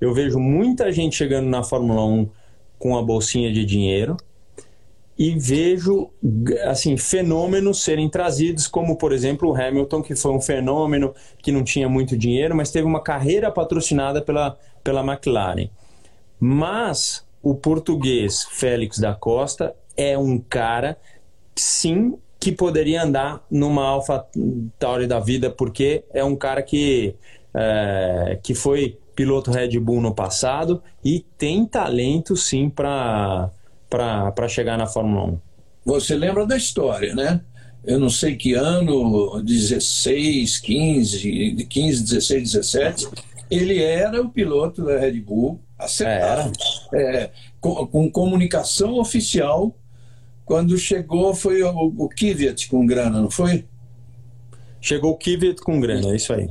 Eu 0.00 0.12
vejo 0.12 0.38
muita 0.38 0.92
gente 0.92 1.16
chegando 1.16 1.48
na 1.48 1.62
Fórmula 1.62 2.04
1 2.04 2.28
com 2.78 2.96
a 2.96 3.02
bolsinha 3.02 3.52
de 3.52 3.64
dinheiro 3.64 4.16
e 5.18 5.38
vejo 5.38 6.10
assim 6.64 6.96
fenômenos 6.96 7.82
serem 7.82 8.08
trazidos, 8.08 8.66
como 8.66 8.96
por 8.96 9.12
exemplo 9.12 9.50
o 9.50 9.56
Hamilton, 9.56 10.02
que 10.02 10.14
foi 10.14 10.32
um 10.32 10.40
fenômeno 10.40 11.14
que 11.42 11.50
não 11.50 11.64
tinha 11.64 11.88
muito 11.88 12.16
dinheiro, 12.16 12.54
mas 12.54 12.70
teve 12.70 12.86
uma 12.86 13.02
carreira 13.02 13.50
patrocinada 13.50 14.20
pela, 14.20 14.58
pela 14.84 15.00
McLaren. 15.00 15.70
Mas 16.38 17.26
o 17.42 17.54
português 17.54 18.44
Félix 18.44 18.98
da 18.98 19.14
Costa 19.14 19.74
é 19.96 20.18
um 20.18 20.38
cara, 20.38 20.98
sim, 21.54 22.18
que 22.38 22.52
poderia 22.52 23.02
andar 23.02 23.42
numa 23.50 23.86
Alpha 23.86 24.26
Tauri 24.78 25.06
da 25.06 25.18
vida, 25.18 25.48
porque 25.48 26.04
é 26.12 26.22
um 26.22 26.36
cara 26.36 26.62
que, 26.62 27.14
é, 27.54 28.38
que 28.42 28.54
foi 28.54 28.98
piloto 29.16 29.50
Red 29.50 29.80
Bull 29.80 30.00
no 30.00 30.14
passado 30.14 30.82
e 31.02 31.24
tem 31.38 31.64
talento 31.64 32.36
sim 32.36 32.68
para 32.68 33.50
chegar 34.48 34.76
na 34.76 34.86
Fórmula 34.86 35.24
1. 35.24 35.38
Você 35.86 36.14
lembra 36.14 36.46
da 36.46 36.56
história, 36.56 37.14
né? 37.14 37.40
Eu 37.82 37.98
não 37.98 38.10
sei 38.10 38.36
que 38.36 38.52
ano, 38.52 39.42
16, 39.42 40.58
15, 40.58 41.66
15, 41.68 42.02
16, 42.02 42.52
17, 42.52 43.08
ele 43.50 43.82
era 43.82 44.20
o 44.20 44.28
piloto 44.28 44.84
da 44.84 44.98
Red 44.98 45.20
Bull, 45.20 45.60
acertado, 45.78 46.52
é, 46.92 47.30
com, 47.60 47.86
com 47.86 48.10
comunicação 48.10 48.98
oficial 48.98 49.74
quando 50.44 50.76
chegou 50.78 51.34
foi 51.34 51.62
o, 51.62 51.70
o 51.70 52.08
Kvyat 52.08 52.68
com 52.68 52.86
grana, 52.86 53.20
não 53.20 53.30
foi? 53.30 53.64
Chegou 54.80 55.12
o 55.12 55.16
Kvyat 55.16 55.60
com 55.60 55.80
grana, 55.80 56.10
é 56.10 56.16
isso 56.16 56.32
aí. 56.32 56.48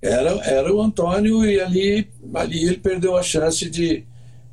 Era, 0.00 0.30
era 0.44 0.72
o 0.72 0.80
Antônio 0.80 1.44
e 1.44 1.60
ali, 1.60 2.08
ali 2.34 2.64
ele 2.64 2.78
perdeu 2.78 3.16
a 3.16 3.22
chance 3.22 3.68
de, 3.68 4.04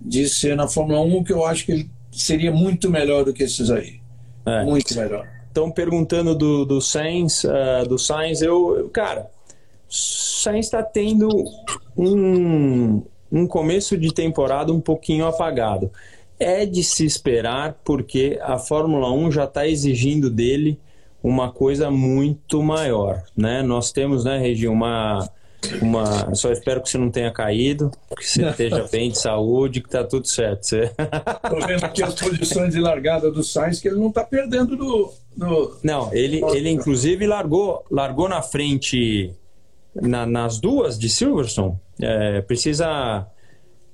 de 0.01 0.27
ser 0.27 0.55
na 0.55 0.67
Fórmula 0.67 1.01
1, 1.01 1.23
que 1.23 1.33
eu 1.33 1.45
acho 1.45 1.65
que 1.65 1.71
ele 1.71 1.89
seria 2.11 2.51
muito 2.51 2.89
melhor 2.89 3.23
do 3.23 3.33
que 3.33 3.43
esses 3.43 3.69
aí. 3.69 3.99
É. 4.45 4.63
Muito 4.63 4.95
melhor. 4.95 5.27
Estão 5.47 5.71
perguntando 5.71 6.35
do, 6.35 6.65
do 6.65 6.81
Sainz, 6.81 7.43
uh, 7.43 7.87
do 7.87 7.97
Sainz, 7.97 8.41
eu, 8.41 8.89
cara, 8.91 9.29
Sainz 9.87 10.65
está 10.65 10.83
tendo 10.83 11.29
um, 11.95 13.03
um 13.31 13.47
começo 13.47 13.97
de 13.97 14.13
temporada 14.13 14.73
um 14.73 14.81
pouquinho 14.81 15.25
apagado 15.25 15.91
é 16.39 16.65
de 16.65 16.83
se 16.83 17.05
esperar 17.05 17.79
porque 17.83 18.39
a 18.41 18.57
Fórmula 18.57 19.11
1 19.11 19.31
já 19.31 19.45
está 19.45 19.67
exigindo 19.67 20.29
dele 20.29 20.79
uma 21.25 21.51
coisa 21.51 21.89
muito 21.89 22.61
maior, 22.61 23.23
né? 23.35 23.63
Nós 23.63 23.91
temos, 23.91 24.23
né, 24.23 24.37
Regi, 24.37 24.67
uma, 24.67 25.27
uma... 25.81 26.35
Só 26.35 26.51
espero 26.51 26.81
que 26.81 26.89
você 26.89 26.99
não 26.99 27.09
tenha 27.09 27.31
caído, 27.31 27.89
que 28.15 28.23
você 28.27 28.47
esteja 28.47 28.85
bem 28.91 29.09
de 29.09 29.17
saúde, 29.17 29.81
que 29.81 29.87
está 29.87 30.03
tudo 30.03 30.27
certo. 30.27 30.61
Estou 30.61 31.61
vendo 31.65 31.83
aqui 31.83 32.03
as 32.03 32.13
posições 32.13 32.75
de 32.75 32.79
largada 32.79 33.31
do 33.31 33.43
Sainz, 33.43 33.79
que 33.79 33.87
ele 33.87 33.97
não 33.97 34.09
está 34.09 34.23
perdendo 34.23 34.77
do, 34.77 35.11
do... 35.35 35.77
Não, 35.81 36.13
ele, 36.13 36.43
ele 36.53 36.69
inclusive 36.69 37.25
largou, 37.25 37.83
largou 37.89 38.29
na 38.29 38.43
frente 38.43 39.33
na, 39.95 40.27
nas 40.27 40.59
duas 40.59 40.99
de 40.99 41.09
Silverstone. 41.09 41.75
É, 41.99 42.41
precisa 42.41 43.25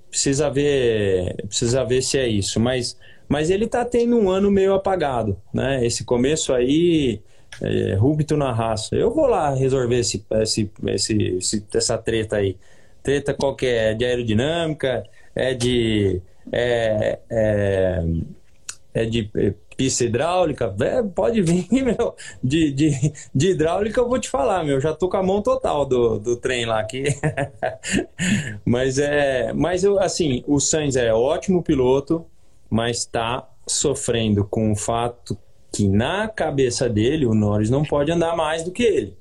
precisa 0.09 0.49
ver, 0.49 1.33
precisa 1.47 1.85
ver 1.85 2.01
se 2.01 2.17
é 2.17 2.27
isso. 2.27 2.59
Mas, 2.59 2.97
mas 3.31 3.49
ele 3.49 3.63
está 3.63 3.85
tendo 3.85 4.17
um 4.17 4.29
ano 4.29 4.51
meio 4.51 4.73
apagado, 4.73 5.41
né? 5.53 5.85
Esse 5.85 6.03
começo 6.03 6.51
aí, 6.51 7.21
é, 7.61 7.93
rúbito 7.93 8.35
na 8.35 8.51
raça. 8.51 8.93
Eu 8.93 9.09
vou 9.09 9.25
lá 9.25 9.55
resolver 9.55 9.99
esse, 9.99 10.25
esse, 10.41 10.69
esse, 10.87 11.23
esse, 11.37 11.65
essa 11.73 11.97
treta 11.97 12.35
aí. 12.35 12.57
Treta 13.01 13.33
qualquer, 13.33 13.93
é 13.93 13.93
de 13.93 14.03
aerodinâmica, 14.03 15.05
é 15.33 15.53
de 15.53 16.21
é, 16.51 17.19
é, 17.29 18.03
é 18.93 19.05
de 19.05 19.31
pista 19.77 20.03
hidráulica, 20.03 20.75
é, 20.81 21.01
pode 21.01 21.41
vir, 21.41 21.67
meu. 21.71 22.13
De, 22.43 22.69
de, 22.69 23.13
de 23.33 23.51
hidráulica 23.51 24.01
eu 24.01 24.09
vou 24.09 24.19
te 24.19 24.27
falar, 24.27 24.65
meu. 24.65 24.81
Já 24.81 24.93
tô 24.93 25.07
com 25.07 25.15
a 25.15 25.23
mão 25.23 25.41
total 25.41 25.85
do, 25.85 26.19
do 26.19 26.35
trem 26.35 26.65
lá 26.65 26.81
aqui. 26.81 27.03
mas 28.65 28.99
é. 28.99 29.53
Mas 29.53 29.85
eu, 29.85 29.97
assim, 30.01 30.43
o 30.45 30.59
Sainz 30.59 30.97
é 30.97 31.13
ótimo 31.13 31.63
piloto, 31.63 32.25
mas 32.71 32.99
está 32.99 33.45
sofrendo 33.67 34.45
com 34.45 34.71
o 34.71 34.75
fato 34.75 35.37
que 35.73 35.89
na 35.89 36.29
cabeça 36.29 36.89
dele 36.89 37.25
o 37.25 37.33
Norris 37.33 37.69
não 37.69 37.83
pode 37.83 38.09
andar 38.09 38.35
mais 38.35 38.63
do 38.63 38.71
que 38.71 38.83
ele. 38.83 39.17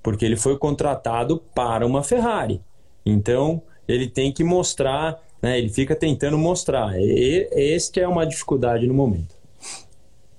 Porque 0.00 0.24
ele 0.24 0.36
foi 0.36 0.56
contratado 0.56 1.38
para 1.52 1.84
uma 1.84 2.04
Ferrari. 2.04 2.60
Então, 3.04 3.60
ele 3.88 4.08
tem 4.08 4.32
que 4.32 4.44
mostrar, 4.44 5.20
né, 5.40 5.58
ele 5.58 5.68
fica 5.68 5.96
tentando 5.96 6.38
mostrar. 6.38 6.96
E, 6.96 7.48
este 7.52 8.00
é 8.00 8.06
uma 8.06 8.24
dificuldade 8.24 8.86
no 8.86 8.94
momento. 8.94 9.34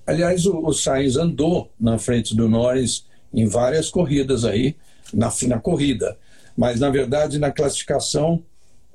Aliás, 0.08 0.46
o, 0.46 0.66
o 0.66 0.74
Sainz 0.74 1.18
andou 1.18 1.70
na 1.80 1.98
frente 1.98 2.36
do 2.36 2.48
Norris 2.48 3.06
em 3.34 3.46
várias 3.46 3.90
corridas 3.90 4.46
aí, 4.46 4.76
na, 5.14 5.32
na 5.48 5.60
corrida. 5.60 6.18
Mas, 6.56 6.80
na 6.80 6.90
verdade, 6.90 7.40
na 7.40 7.52
classificação, 7.52 8.44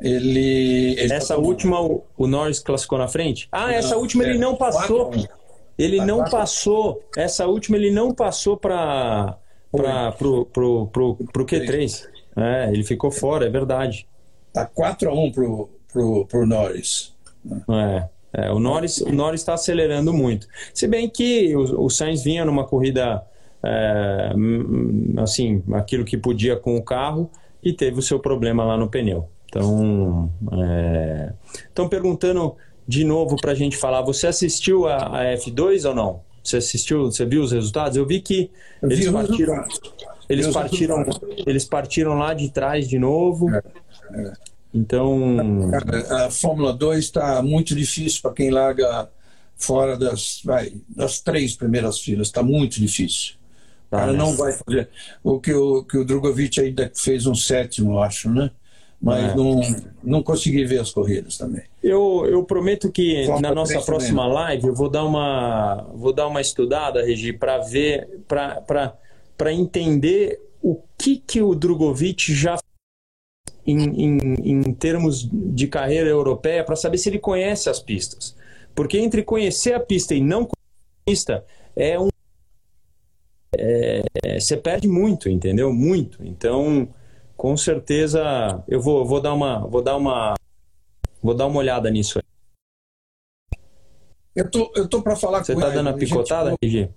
ele. 0.01 0.99
ele 0.99 1.13
essa 1.13 1.35
tá 1.35 1.41
última, 1.41 1.81
o, 1.81 2.05
o, 2.17 2.27
Norris 2.27 2.61
classificou 2.61 2.99
na 2.99 3.09
frente? 3.09 3.49
Ah, 3.51 3.73
essa 3.73 3.97
última 3.97 4.25
é, 4.25 4.31
ele 4.31 4.39
não 4.39 4.55
passou. 4.55 5.13
Ele 5.79 5.99
tá 5.99 6.07
não 6.07 6.25
passou. 6.25 7.03
Essa 7.17 7.47
última 7.47 7.77
ele 7.77 7.91
não 7.91 8.15
passou 8.15 8.57
para 8.57 9.39
pro, 9.71 10.47
pro, 10.47 10.87
pro, 10.87 11.17
pro 11.17 11.47
Q3. 11.47 12.07
É, 12.37 12.71
ele 12.73 12.85
ficou 12.85 13.11
fora, 13.11 13.47
é 13.47 13.51
verdade. 13.51 14.07
Tá 14.53 14.65
4 14.65 15.11
a 15.11 15.15
1 15.15 15.33
pro, 15.33 15.71
pro, 15.93 16.27
pro 16.27 16.47
Norris. 16.47 17.15
É. 17.71 18.09
É, 18.31 18.53
o 18.53 18.59
Norris 18.59 18.99
o 18.99 19.11
Norris 19.11 19.41
está 19.41 19.55
acelerando 19.55 20.13
muito. 20.13 20.47
Se 20.75 20.87
bem 20.87 21.09
que 21.09 21.57
o, 21.57 21.85
o 21.87 21.91
Sainz 21.91 22.23
vinha 22.23 22.45
numa 22.45 22.65
corrida 22.65 23.25
é, 23.65 24.33
assim, 25.17 25.63
aquilo 25.73 26.05
que 26.05 26.17
podia 26.17 26.57
com 26.57 26.77
o 26.77 26.83
carro 26.83 27.31
e 27.63 27.73
teve 27.73 27.99
o 27.99 28.03
seu 28.03 28.19
problema 28.19 28.65
lá 28.65 28.77
no 28.77 28.89
pneu. 28.89 29.29
Então, 29.49 30.31
estão 31.69 31.87
é... 31.87 31.89
perguntando 31.89 32.55
de 32.87 33.05
novo 33.05 33.37
para 33.37 33.53
a 33.53 33.55
gente 33.55 33.77
falar. 33.77 34.03
Você 34.03 34.27
assistiu 34.27 34.87
a, 34.87 34.97
a, 34.97 35.37
F2 35.37 35.89
ou 35.89 35.95
não? 35.95 36.21
Você 36.43 36.59
assistiu? 36.59 37.05
Você 37.07 37.25
viu 37.27 37.43
os 37.43 37.53
resultados? 37.53 37.97
Eu 37.97 38.07
vi 38.07 38.21
que 38.21 38.51
eles 38.83 39.01
vi 39.01 39.13
partiram. 39.13 39.65
Eles 40.29 40.47
partiram, 40.49 41.05
eles 41.47 41.65
partiram 41.65 42.15
lá 42.15 42.35
de 42.35 42.51
trás 42.51 42.89
de 42.89 42.99
novo. 42.99 43.51
É, 43.51 43.63
é. 44.13 44.33
Então. 44.73 45.71
A, 46.11 46.27
a 46.27 46.31
Fórmula 46.31 46.73
2 46.73 47.05
está 47.05 47.43
muito 47.43 47.75
difícil 47.75 48.21
para 48.23 48.33
quem 48.33 48.51
larga 48.51 49.09
fora 49.57 49.97
das, 49.97 50.41
vai, 50.45 50.73
das 50.89 51.21
três 51.21 51.57
primeiras 51.57 51.99
filas. 51.99 52.29
Está 52.29 52.43
muito 52.43 52.81
difícil. 52.81 53.35
O 53.89 53.97
cara 53.97 54.13
não 54.13 54.37
vai 54.37 54.53
fazer. 54.53 54.89
O 55.23 55.41
que 55.41 55.53
o, 55.53 55.83
que 55.83 55.97
o 55.97 56.05
Drogovic 56.05 56.61
ainda 56.61 56.93
fez 56.95 57.27
um 57.27 57.35
sétimo, 57.35 57.93
eu 57.93 58.03
acho, 58.03 58.31
né? 58.31 58.51
Mas 59.01 59.33
é. 59.33 59.37
não, 59.37 59.61
não 60.03 60.23
consegui 60.23 60.65
ver 60.65 60.81
as 60.81 60.91
corridas 60.91 61.37
também. 61.37 61.63
Eu, 61.83 62.27
eu 62.27 62.43
prometo 62.45 62.91
que 62.91 63.29
na 63.41 63.55
nossa 63.55 63.81
próxima 63.81 64.23
também. 64.23 64.35
live 64.35 64.67
eu 64.67 64.75
vou 64.75 64.89
dar 64.89 65.05
uma, 65.05 65.89
vou 65.95 66.13
dar 66.13 66.27
uma 66.27 66.41
estudada, 66.41 67.05
Regi, 67.05 67.33
para 67.33 67.59
ver, 67.59 68.09
para 68.27 69.53
entender 69.53 70.41
o 70.61 70.81
que, 70.99 71.17
que 71.17 71.41
o 71.41 71.55
Drogovic 71.55 72.35
já 72.35 72.59
em, 73.65 74.05
em, 74.05 74.19
em 74.45 74.75
termos 74.75 75.29
de 75.31 75.67
carreira 75.67 76.09
europeia, 76.09 76.65
para 76.65 76.75
saber 76.75 76.99
se 76.99 77.09
ele 77.09 77.19
conhece 77.19 77.69
as 77.69 77.79
pistas. 77.79 78.35
Porque 78.75 78.99
entre 78.99 79.23
conhecer 79.23 79.75
a 79.75 79.81
pista 79.81 80.15
e 80.15 80.21
não 80.21 80.47
conhecer 80.47 81.03
a 81.03 81.11
pista 81.11 81.45
é 81.77 82.01
um. 82.01 82.09
É, 83.57 84.03
você 84.39 84.57
perde 84.57 84.89
muito, 84.89 85.29
entendeu? 85.29 85.73
Muito. 85.73 86.25
Então 86.25 86.89
com 87.39 87.57
certeza 87.57 88.65
eu 88.67 88.81
vou, 88.83 89.07
vou 89.07 89.21
dar 89.21 89.33
uma 89.33 89.61
vou 89.61 89.81
dar 89.81 89.97
uma 89.97 90.35
vou 91.23 91.35
dar 91.35 91.47
uma 91.47 91.61
olhada 91.61 91.89
nisso 91.89 92.19
aí. 92.19 92.25
Eu 94.35 94.51
tô 94.51 94.73
eu 94.75 94.89
tô 94.89 95.01
para 95.01 95.15
falar 95.15 95.45
Você 95.45 95.55
com 95.55 95.61
tá 95.61 95.69
ele. 95.69 95.77
Você 95.77 95.79
tá 95.79 95.85
dando 95.85 95.95
a 95.95 95.99
picotada, 95.99 96.55
RG? 96.61 96.91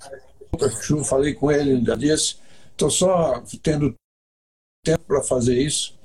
Falei 1.06 1.36
com 1.36 1.51
ele 1.51 1.75
ainda 1.75 1.95
disse, 1.95 2.38
tô 2.75 2.89
só 2.89 3.41
tendo 3.62 3.95
tempo 4.84 5.04
para 5.06 5.21
fazer 5.21 5.58
isso, 5.62 5.97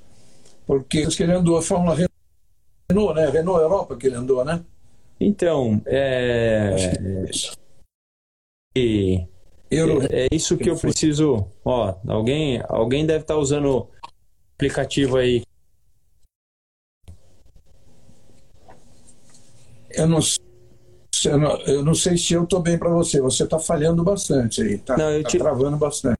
porque 0.67 1.07
ele 1.19 1.33
andou 1.33 1.57
a 1.57 1.61
Fórmula 1.61 1.95
Renault, 1.95 3.19
né? 3.19 3.29
Renault 3.29 3.61
Europa 3.61 3.97
que 3.97 4.07
ele 4.07 4.15
andou, 4.15 4.45
né? 4.45 4.63
Então, 5.19 5.81
é, 5.85 6.75
é 6.77 7.31
e 8.75 9.27
é, 9.69 10.27
isso 10.31 10.57
que 10.57 10.69
eu 10.69 10.77
preciso. 10.77 11.47
Ó, 11.65 11.95
alguém, 12.07 12.61
alguém 12.69 13.05
deve 13.05 13.21
estar 13.23 13.33
tá 13.33 13.39
usando 13.39 13.89
aplicativo 14.57 15.17
aí? 15.17 15.43
Eu 19.91 20.07
não, 20.07 20.19
eu 21.25 21.37
não, 21.37 21.61
eu 21.61 21.83
não 21.83 21.93
sei 21.93 22.17
se 22.17 22.33
eu 22.33 22.43
estou 22.43 22.59
bem 22.59 22.77
para 22.77 22.89
você. 22.89 23.21
Você 23.21 23.43
está 23.43 23.59
falhando 23.59 24.03
bastante 24.03 24.61
aí. 24.61 24.73
Está 24.73 24.95
tá 24.95 25.23
te... 25.23 25.37
travando 25.37 25.77
bastante. 25.77 26.17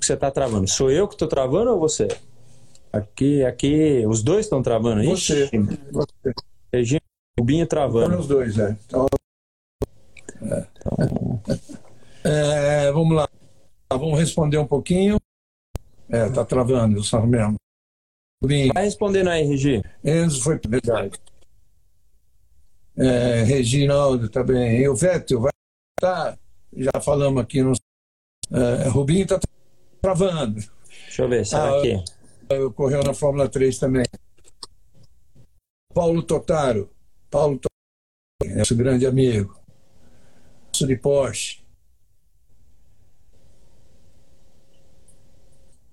Você 0.00 0.14
está 0.14 0.30
travando. 0.30 0.68
Sou 0.68 0.90
eu 0.90 1.06
que 1.06 1.14
estou 1.14 1.28
travando 1.28 1.70
ou 1.70 1.78
você? 1.78 2.08
Aqui, 2.92 3.44
aqui, 3.44 4.04
os 4.06 4.22
dois 4.22 4.46
estão 4.46 4.62
travando. 4.62 5.02
Você. 5.04 5.44
Ixi. 5.44 5.58
você. 5.92 6.34
Regina, 6.72 7.00
Rubinho 7.38 7.66
travando. 7.66 8.18
Os 8.18 8.26
dois, 8.26 8.58
é. 8.58 8.76
Então... 8.86 9.06
É. 10.42 10.66
Então... 10.76 11.42
É, 12.24 12.90
vamos 12.92 13.16
lá. 13.16 13.28
Vamos 13.90 14.18
responder 14.18 14.58
um 14.58 14.66
pouquinho. 14.66 15.18
É, 16.08 16.28
tá 16.30 16.44
travando, 16.44 17.02
só 17.02 17.24
mesmo. 17.24 17.56
Vai 18.72 18.84
respondendo 18.84 19.28
aí, 19.28 19.44
Regi. 19.44 19.82
Enzo 20.04 20.42
foi 20.42 20.60
verdade. 20.66 21.18
É, 22.96 23.42
Reginaldo 23.42 24.28
tá 24.28 24.42
bem. 24.42 24.80
E 24.80 24.88
o 24.88 24.94
Vettel 24.94 25.40
vai 25.40 25.52
tá, 26.00 26.38
já 26.72 27.00
falamos 27.00 27.42
aqui 27.42 27.62
no. 27.62 27.72
É, 28.50 28.88
Rubinho 28.88 29.26
tá 29.26 29.38
travando. 30.00 30.60
Deixa 30.88 31.22
eu 31.22 31.28
ver, 31.28 31.44
será 31.44 31.78
ah, 31.78 31.82
que. 31.82 32.04
Correu 32.74 33.02
na 33.02 33.12
Fórmula 33.12 33.48
3 33.48 33.78
também. 33.78 34.04
Paulo 35.92 36.22
Totaro. 36.22 36.90
Paulo 37.30 37.58
Totaro, 37.58 38.56
nosso 38.56 38.74
grande 38.74 39.06
amigo. 39.06 39.58
De 40.72 40.96
Porsche. 40.96 41.60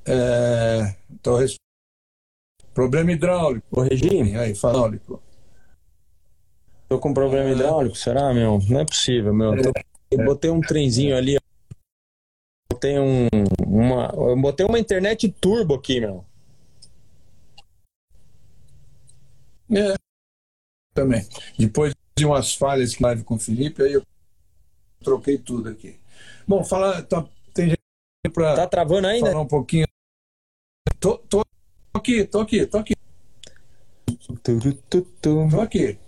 É, 0.08 0.96
então, 1.10 1.38
problema 2.74 3.12
hidráulico. 3.12 3.82
Regime? 3.82 4.38
Aí, 4.38 4.52
hidráulico. 4.52 5.22
Tô 6.88 7.00
com 7.00 7.14
problema 7.14 7.50
é. 7.50 7.54
hidráulico, 7.54 7.96
será, 7.96 8.34
meu? 8.34 8.60
Não 8.70 8.80
é 8.82 8.86
possível, 8.86 9.34
meu. 9.34 9.54
É. 9.54 9.72
Eu 10.12 10.24
botei 10.24 10.52
um 10.52 10.62
trenzinho 10.62 11.18
ali. 11.18 11.38
Botei 12.72 13.00
um, 13.00 13.28
uma, 13.66 14.12
eu 14.14 14.40
botei 14.40 14.66
uma 14.66 14.78
internet 14.78 15.30
turbo 15.30 15.74
aqui, 15.74 16.00
meu. 16.00 16.24
É. 19.72 19.96
Também. 20.94 21.28
Depois 21.58 21.94
de 22.16 22.26
umas 22.26 22.54
falhas 22.54 22.96
que 22.96 23.04
live 23.04 23.24
com 23.24 23.36
o 23.36 23.40
Felipe, 23.40 23.82
aí 23.82 23.94
eu 23.94 24.04
troquei 25.04 25.38
tudo 25.38 25.70
aqui. 25.70 26.00
Bom, 26.48 26.64
fala, 26.64 27.02
tá, 27.02 27.26
tem 27.54 27.70
gente 27.70 27.80
para 28.32 28.56
Tá 28.56 28.68
travando 28.68 29.08
ainda? 29.08 29.32
Falar 29.32 29.42
um 29.42 29.48
pouquinho 29.48 29.86
Tô, 31.06 31.20
tô 31.20 31.44
aqui, 31.94 32.26
tô 32.26 32.40
aqui, 32.40 32.66
tô 32.66 32.80
aqui. 32.80 32.96
Tô 35.22 35.62
aqui. 35.62 36.00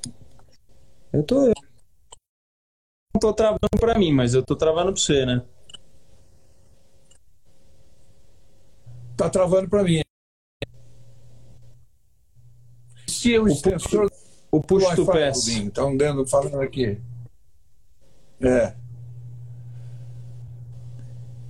Eu 1.14 1.22
tô. 1.22 1.50
Eu 1.50 1.54
não 3.14 3.20
tô 3.22 3.32
travando 3.32 3.60
pra 3.80 3.96
mim, 4.00 4.12
mas 4.12 4.34
eu 4.34 4.44
tô 4.44 4.56
travando 4.56 4.92
pra 4.92 5.00
você, 5.00 5.24
né? 5.24 5.46
Tá 9.16 9.30
travando 9.30 9.70
pra 9.70 9.84
mim. 9.84 10.02
Se 13.08 13.38
o 13.38 13.48
extensor. 13.48 14.12
O 14.52 14.64
push 14.64 14.84
to 14.96 15.06
pass. 15.06 15.46
Estão 15.46 15.96
dando, 15.96 16.26
falando 16.26 16.60
aqui. 16.60 17.00
É. 18.42 18.76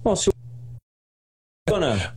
Bom, 0.03 0.17
se 0.17 0.37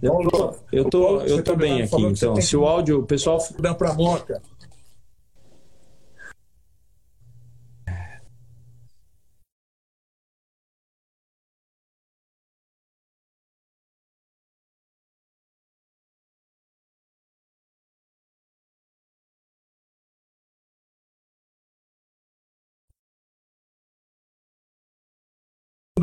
eu 0.03 0.29
tô, 0.29 0.55
eu 0.73 0.85
tô, 0.85 1.21
eu 1.21 1.43
tô 1.43 1.57
bem 1.57 1.83
aqui. 1.83 2.03
Então, 2.03 2.41
se 2.41 2.57
o 2.57 2.67
áudio, 2.67 3.01
o 3.01 3.07
pessoal. 3.07 3.39
Dá 3.59 3.75
para 3.75 3.93
moca. 3.95 4.43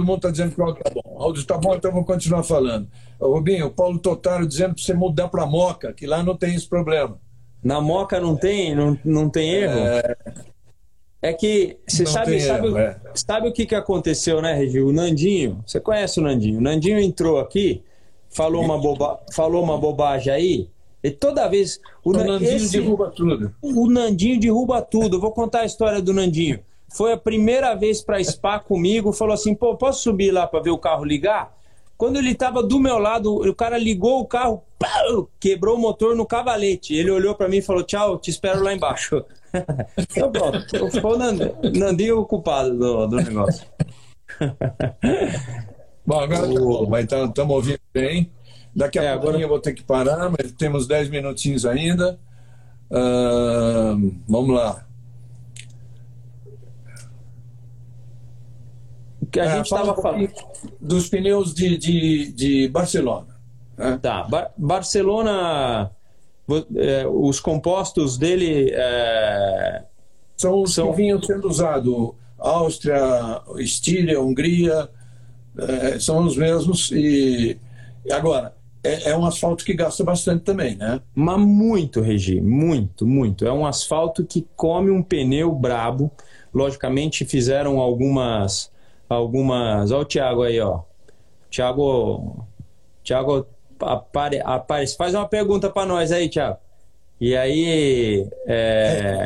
Mundo 0.07 0.17
está 0.17 0.31
dizendo 0.31 0.55
que 0.55 0.61
o 0.61 0.63
áudio 0.63 0.79
está 0.79 0.93
bom. 0.93 1.01
O 1.05 1.23
áudio 1.23 1.41
está 1.41 1.57
bom, 1.57 1.75
então 1.75 1.91
vou 1.91 2.05
continuar 2.05 2.43
falando. 2.43 2.87
Rubinho, 3.19 3.67
o 3.67 3.71
Paulo 3.71 3.99
Totaro 3.99 4.47
dizendo 4.47 4.73
para 4.73 4.83
você 4.83 4.93
mudar 4.93 5.27
para 5.27 5.45
Moca, 5.45 5.93
que 5.93 6.05
lá 6.07 6.23
não 6.23 6.35
tem 6.35 6.55
esse 6.55 6.67
problema. 6.67 7.19
Na 7.63 7.81
Moca 7.81 8.19
não 8.19 8.35
tem, 8.35 8.75
não, 8.75 8.97
não 9.03 9.29
tem 9.29 9.49
erro? 9.51 9.79
É, 9.79 10.15
é 11.21 11.33
que 11.33 11.77
você 11.87 12.05
sabe, 12.05 12.39
sabe, 12.39 12.67
erro, 12.67 12.77
é. 12.77 12.99
sabe 13.13 13.49
o 13.49 13.53
que, 13.53 13.65
que 13.65 13.75
aconteceu, 13.75 14.41
né, 14.41 14.53
Regi? 14.53 14.79
O 14.79 14.91
Nandinho, 14.91 15.63
você 15.65 15.79
conhece 15.79 16.19
o 16.19 16.23
Nandinho? 16.23 16.59
O 16.59 16.61
Nandinho 16.61 16.99
entrou 16.99 17.39
aqui, 17.39 17.83
falou 18.29 18.63
uma, 18.63 18.77
boba, 18.77 19.19
falou 19.33 19.63
uma 19.63 19.77
bobagem 19.77 20.31
aí, 20.31 20.69
e 21.03 21.11
toda 21.11 21.47
vez. 21.47 21.79
O, 22.03 22.11
o 22.11 22.13
Nandinho 22.13 22.55
esse, 22.55 22.79
derruba 22.79 23.11
tudo. 23.15 23.53
O 23.61 23.89
Nandinho 23.89 24.39
derruba 24.39 24.81
tudo. 24.81 25.17
Eu 25.17 25.21
vou 25.21 25.31
contar 25.31 25.61
a 25.61 25.65
história 25.65 26.01
do 26.01 26.13
Nandinho 26.13 26.59
foi 26.89 27.13
a 27.13 27.17
primeira 27.17 27.75
vez 27.75 28.01
para 28.01 28.23
Spa 28.23 28.59
comigo, 28.59 29.11
falou 29.11 29.33
assim: 29.33 29.53
pô, 29.53 29.75
posso 29.75 30.03
subir 30.03 30.31
lá 30.31 30.47
para 30.47 30.61
ver 30.61 30.71
o 30.71 30.77
carro 30.77 31.03
ligar? 31.03 31.55
Quando 31.97 32.17
ele 32.17 32.31
estava 32.31 32.61
do 32.61 32.79
meu 32.79 32.99
lado, 32.99 33.35
o 33.35 33.55
cara 33.55 33.77
ligou 33.77 34.19
o 34.19 34.25
carro, 34.25 34.63
pau, 34.77 35.29
quebrou 35.39 35.75
o 35.75 35.79
motor 35.79 36.15
no 36.15 36.27
cavalete. 36.27 36.93
Ele 36.93 37.09
olhou 37.09 37.33
para 37.35 37.49
mim 37.49 37.57
e 37.57 37.61
falou: 37.61 37.83
tchau, 37.83 38.17
te 38.19 38.29
espero 38.29 38.63
lá 38.63 38.73
embaixo. 38.73 39.25
então 39.97 40.31
pronto, 40.31 41.01
foi 41.01 41.13
o 41.13 41.17
Nandinho 41.71 42.19
o 42.19 42.25
culpado 42.25 42.77
do, 42.77 43.07
do 43.07 43.15
negócio. 43.17 43.65
Bom, 46.05 46.19
agora 46.19 46.47
o... 46.47 46.87
tá 46.89 47.01
estamos 47.01 47.33
tá 47.33 47.43
ouvindo 47.43 47.79
bem. 47.93 48.31
Daqui 48.73 48.99
a 48.99 49.03
é, 49.03 49.11
pouquinho 49.13 49.29
agora... 49.31 49.43
eu 49.43 49.49
vou 49.49 49.59
ter 49.59 49.73
que 49.73 49.83
parar, 49.83 50.29
mas 50.29 50.51
temos 50.51 50.87
10 50.87 51.09
minutinhos 51.09 51.65
ainda. 51.65 52.19
Uh, 52.91 54.15
vamos 54.27 54.55
lá. 54.55 54.86
Que 59.31 59.39
a 59.39 59.45
é, 59.45 59.55
gente 59.55 59.65
estava 59.65 59.99
falando. 60.01 60.29
Dos 60.79 61.09
pneus 61.09 61.53
de, 61.53 61.77
de, 61.77 62.31
de 62.31 62.67
Barcelona. 62.69 63.37
Né? 63.77 63.99
Tá. 64.01 64.23
Bar 64.23 64.51
Barcelona, 64.57 65.91
é, 66.75 67.05
os 67.07 67.39
compostos 67.39 68.17
dele. 68.17 68.71
É... 68.73 69.83
São 70.35 70.61
os 70.61 70.73
são... 70.73 70.91
que 70.91 70.97
vinham 70.97 71.21
sendo 71.21 71.47
usados. 71.47 72.11
Áustria, 72.39 73.41
Estíria, 73.57 74.21
Hungria, 74.21 74.87
é, 75.57 75.99
são 75.99 76.23
os 76.23 76.37
mesmos. 76.37 76.91
E 76.91 77.57
agora, 78.11 78.53
é, 78.83 79.09
é, 79.09 79.17
um 79.17 79.25
asfalto 79.25 79.65
que 79.65 79.73
gasta 79.73 80.03
bastante 80.03 80.43
também, 80.43 80.75
né? 80.75 81.01
Mas 81.15 81.39
muito, 81.39 81.99
Regi, 81.99 82.39
muito, 82.39 83.07
muito. 83.07 83.45
É 83.45 83.51
um 83.51 83.65
asfalto 83.65 84.23
que 84.23 84.47
come 84.55 84.91
um 84.91 85.01
pneu 85.01 85.53
brabo. 85.53 86.11
Logicamente, 86.53 87.25
fizeram 87.25 87.79
algumas 87.79 88.71
algumas. 89.09 89.91
Olha 89.91 90.01
o 90.01 90.05
Thiago 90.05 90.43
aí, 90.43 90.59
ó. 90.59 90.81
Thiago. 91.49 92.45
Thiago 93.03 93.47
apare, 93.79 94.41
apare, 94.43 94.87
faz 94.87 95.13
uma 95.13 95.27
pergunta 95.27 95.69
para 95.69 95.85
nós 95.85 96.11
aí, 96.11 96.29
Thiago. 96.29 96.57
E 97.19 97.35
aí 97.35 98.27
é, 98.45 99.25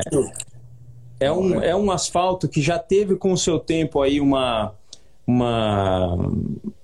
é, 1.19 1.31
um, 1.31 1.61
é 1.61 1.75
um 1.75 1.91
asfalto 1.91 2.47
que 2.47 2.61
já 2.61 2.79
teve 2.79 3.15
com 3.15 3.33
o 3.33 3.37
seu 3.37 3.59
tempo 3.59 4.01
aí 4.01 4.21
uma, 4.21 4.73
uma, 5.27 6.15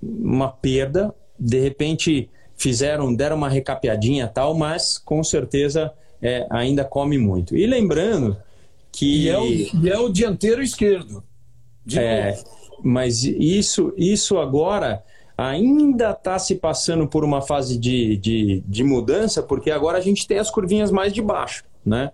uma 0.02 0.48
perda. 0.48 1.14
De 1.38 1.60
repente 1.60 2.28
fizeram, 2.56 3.14
deram 3.14 3.36
uma 3.36 3.48
recapeadinha 3.48 4.28
tal, 4.28 4.54
mas 4.54 4.98
com 4.98 5.22
certeza 5.22 5.92
é, 6.20 6.46
ainda 6.50 6.84
come 6.84 7.16
muito. 7.16 7.56
E 7.56 7.66
lembrando 7.66 8.36
que. 8.92 9.24
E 9.24 9.28
é 9.28 9.38
o, 9.38 9.46
e 9.46 9.90
é 9.90 9.98
o 9.98 10.08
dianteiro 10.10 10.62
esquerdo. 10.62 11.22
é, 11.96 12.36
mas 12.82 13.24
isso, 13.24 13.92
isso 13.96 14.38
agora 14.38 15.02
ainda 15.36 16.10
está 16.10 16.38
se 16.38 16.56
passando 16.56 17.06
por 17.06 17.24
uma 17.24 17.40
fase 17.40 17.78
de, 17.78 18.16
de, 18.16 18.62
de, 18.66 18.82
mudança, 18.82 19.42
porque 19.42 19.70
agora 19.70 19.98
a 19.98 20.00
gente 20.00 20.26
tem 20.26 20.38
as 20.38 20.50
curvinhas 20.50 20.90
mais 20.90 21.12
de 21.12 21.22
baixo, 21.22 21.64
né? 21.86 22.10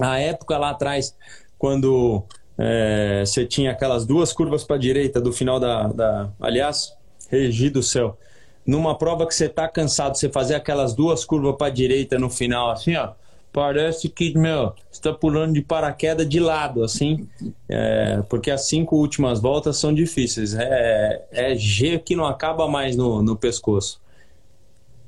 A 0.00 0.18
época 0.18 0.58
lá 0.58 0.70
atrás, 0.70 1.16
quando 1.58 2.24
é, 2.58 3.22
você 3.24 3.46
tinha 3.46 3.70
aquelas 3.70 4.04
duas 4.04 4.32
curvas 4.32 4.64
para 4.64 4.76
a 4.76 4.78
direita 4.78 5.20
do 5.20 5.32
final 5.32 5.58
da, 5.58 5.88
da... 5.88 6.30
Aliás, 6.40 6.94
Regi 7.30 7.70
do 7.70 7.82
céu, 7.82 8.18
numa 8.66 8.96
prova 8.96 9.26
que 9.26 9.34
você 9.34 9.46
está 9.46 9.66
cansado, 9.66 10.16
você 10.16 10.28
fazer 10.28 10.54
aquelas 10.54 10.94
duas 10.94 11.24
curvas 11.24 11.56
para 11.56 11.68
a 11.68 11.70
direita 11.70 12.18
no 12.18 12.28
final, 12.28 12.70
assim, 12.70 12.94
ó, 12.96 13.12
parece 13.52 14.08
que, 14.08 14.36
meu, 14.36 14.72
está 14.90 15.12
pulando 15.12 15.52
de 15.52 15.62
paraquedas 15.62 16.28
de 16.28 16.40
lado, 16.40 16.82
assim, 16.82 17.28
é, 17.68 18.22
porque 18.28 18.50
as 18.50 18.66
cinco 18.66 18.96
últimas 18.96 19.40
voltas 19.40 19.76
são 19.76 19.92
difíceis. 19.92 20.54
É, 20.54 21.26
é 21.30 21.54
G 21.54 21.98
que 21.98 22.16
não 22.16 22.24
acaba 22.24 22.66
mais 22.66 22.96
no, 22.96 23.22
no 23.22 23.36
pescoço. 23.36 24.00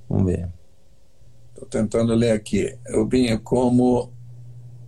Vamos 0.09 0.27
ver. 0.27 0.49
Estou 1.55 1.67
tentando 1.69 2.15
ler 2.15 2.33
aqui. 2.33 2.77
Binho, 3.09 3.41
como 3.41 4.13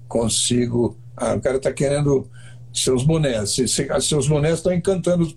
consigo. 0.06 0.96
Ah, 1.16 1.34
o 1.34 1.40
cara 1.40 1.56
está 1.56 1.72
querendo 1.72 2.28
seus 2.72 3.02
bonés. 3.02 3.56
Seus 4.02 4.28
bonés 4.28 4.56
estão 4.56 4.72
encantando 4.72 5.22
os 5.22 5.32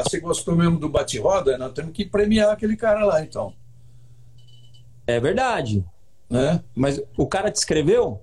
Ah, 0.00 0.02
você 0.02 0.18
gostou 0.18 0.56
mesmo 0.56 0.78
do 0.78 0.88
bate-roda? 0.88 1.58
Nós 1.58 1.72
temos 1.72 1.92
que 1.92 2.04
premiar 2.04 2.50
aquele 2.50 2.76
cara 2.76 3.04
lá, 3.04 3.22
então. 3.22 3.52
É 5.06 5.20
verdade. 5.20 5.84
Né? 6.28 6.62
Mas 6.74 7.00
o 7.16 7.26
cara 7.26 7.50
te 7.50 7.56
escreveu? 7.56 8.20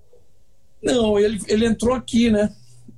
Não, 0.81 1.19
ele, 1.19 1.39
ele 1.47 1.65
entrou 1.65 1.93
aqui, 1.93 2.31
né? 2.31 2.53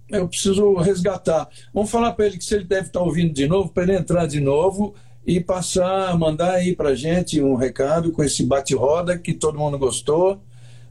Eu 0.09 0.27
preciso 0.27 0.75
resgatar. 0.75 1.47
Vamos 1.73 1.91
falar 1.91 2.13
para 2.13 2.25
ele 2.25 2.37
que 2.37 2.45
se 2.45 2.55
ele 2.55 2.63
deve 2.63 2.87
estar 2.87 3.01
ouvindo 3.01 3.33
de 3.33 3.47
novo, 3.47 3.69
para 3.69 3.83
ele 3.83 3.95
entrar 3.95 4.25
de 4.25 4.39
novo 4.39 4.95
e 5.25 5.39
passar, 5.39 6.17
mandar 6.17 6.53
aí 6.53 6.75
para 6.75 6.95
gente 6.95 7.41
um 7.41 7.55
recado 7.55 8.11
com 8.11 8.23
esse 8.23 8.43
bate-roda 8.45 9.17
que 9.17 9.33
todo 9.33 9.59
mundo 9.59 9.77
gostou. 9.77 10.41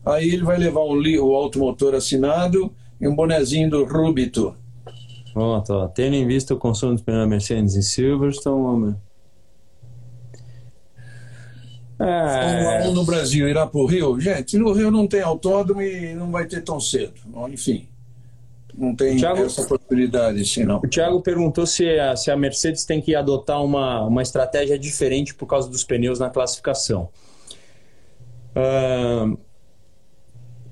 Aí 0.05 0.29
ele 0.29 0.45
vai 0.45 0.59
levar 0.59 0.83
um, 0.83 1.01
o 1.21 1.35
automotor 1.35 1.95
assinado 1.95 2.73
e 3.01 3.09
um 3.09 3.15
bonezinho 3.15 3.71
do 3.71 3.85
Rubito. 3.85 4.55
Pronto, 5.33 5.73
ó. 5.73 5.89
Tendo 5.89 6.15
em 6.15 6.27
vista 6.27 6.55
o 6.55 6.59
consumo 6.59 6.97
de 6.97 7.03
pneu 7.03 7.27
Mercedes 7.27 7.77
em 7.77 7.83
Silverstone, 7.83 8.63
homem. 8.63 8.97
É... 12.01 12.89
No 12.91 13.05
Brasil 13.05 13.49
irá 13.49 13.67
para 13.67 13.81
o 13.81 13.87
Rio? 13.87 14.21
Gente, 14.21 14.57
no 14.57 14.73
Rio 14.73 14.91
não 14.91 15.07
tem 15.07 15.21
autódromo 15.21 15.83
e 15.83 16.15
não 16.15 16.31
vai 16.31 16.47
ter 16.47 16.63
tão 16.63 16.79
cedo. 16.79 17.15
Enfim, 17.49 17.89
não 18.79 18.95
tem 18.95 19.17
Thiago, 19.17 19.43
essa 19.43 19.67
possibilidade, 19.67 20.45
sim, 20.45 20.65
não. 20.65 20.79
O 20.79 20.89
Thiago 20.89 21.21
perguntou 21.21 21.67
se 21.67 21.89
a, 21.99 22.15
se 22.15 22.31
a 22.31 22.37
Mercedes 22.37 22.85
tem 22.85 23.01
que 23.01 23.17
adotar 23.17 23.63
uma, 23.63 24.05
uma 24.05 24.23
estratégia 24.23 24.79
diferente 24.79 25.35
por 25.35 25.47
causa 25.47 25.69
dos 25.69 25.83
pneus 25.83 26.21
na 26.21 26.31
classificação. 26.31 27.09
Uh, 28.55 29.37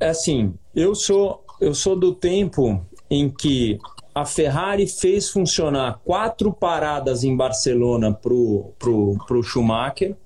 assim, 0.01 0.55
eu 0.75 0.95
sou, 0.95 1.45
eu 1.61 1.75
sou 1.75 1.97
do 1.99 2.15
tempo 2.15 2.81
em 3.11 3.29
que 3.29 3.79
a 4.17 4.25
Ferrari 4.25 4.87
fez 4.87 5.29
funcionar 5.29 6.01
quatro 6.03 6.51
paradas 6.51 7.23
em 7.23 7.37
Barcelona 7.37 8.15
para 8.15 8.33
o 8.33 8.73
pro, 8.79 9.15
pro 9.27 9.43
Schumacher, 9.43 10.17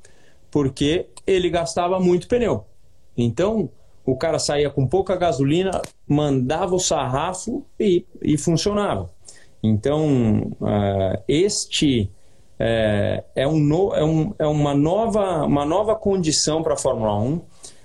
porque 0.49 1.09
ele 1.27 1.51
gastava 1.51 1.99
muito 1.99 2.29
pneu. 2.29 2.65
Então, 3.17 3.69
o 4.07 4.17
cara 4.17 4.39
saía 4.39 4.71
com 4.71 4.87
pouca 4.87 5.17
gasolina, 5.17 5.83
mandava 6.07 6.77
o 6.77 6.79
sarrafo 6.79 7.67
e, 7.81 8.07
e 8.23 8.39
funcionava. 8.39 9.11
Então, 9.61 10.53
uh, 10.61 11.21
este 11.27 12.13
uh, 12.61 13.25
é, 13.35 13.49
um 13.49 13.59
no, 13.59 13.93
é, 13.93 14.05
um, 14.05 14.33
é 14.39 14.47
uma, 14.47 14.73
nova, 14.73 15.45
uma 15.45 15.65
nova 15.65 15.97
condição 15.97 16.63
para 16.63 16.75
a 16.75 16.79
Fórmula 16.79 17.19
1 17.19 17.41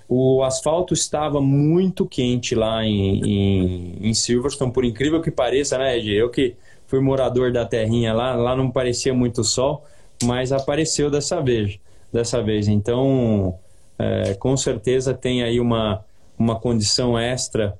o 0.08 0.42
asfalto 0.42 0.94
estava 0.94 1.40
muito 1.40 2.06
quente 2.06 2.54
lá 2.54 2.84
em, 2.84 3.20
em, 3.24 4.08
em 4.08 4.14
Silverstone, 4.14 4.72
por 4.72 4.84
incrível 4.84 5.20
que 5.20 5.30
pareça, 5.30 5.76
né, 5.78 5.98
Ed? 5.98 6.12
Eu 6.12 6.30
que 6.30 6.56
fui 6.86 7.00
morador 7.00 7.52
da 7.52 7.64
terrinha 7.64 8.12
lá, 8.12 8.34
lá 8.34 8.54
não 8.54 8.70
parecia 8.70 9.12
muito 9.12 9.42
sol, 9.42 9.84
mas 10.22 10.52
apareceu 10.52 11.10
dessa 11.10 11.40
vez. 11.40 11.78
Dessa 12.12 12.42
vez. 12.42 12.68
Então, 12.68 13.58
é, 13.98 14.34
com 14.34 14.56
certeza 14.56 15.12
tem 15.12 15.42
aí 15.42 15.58
uma, 15.58 16.04
uma 16.38 16.58
condição 16.58 17.18
extra 17.18 17.76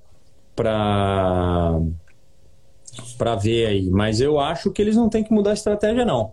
para 0.54 1.80
para 3.18 3.34
ver 3.36 3.66
aí. 3.66 3.90
Mas 3.90 4.20
eu 4.20 4.40
acho 4.40 4.70
que 4.70 4.80
eles 4.80 4.96
não 4.96 5.08
têm 5.08 5.22
que 5.22 5.32
mudar 5.32 5.50
a 5.50 5.54
estratégia, 5.54 6.04
não. 6.04 6.32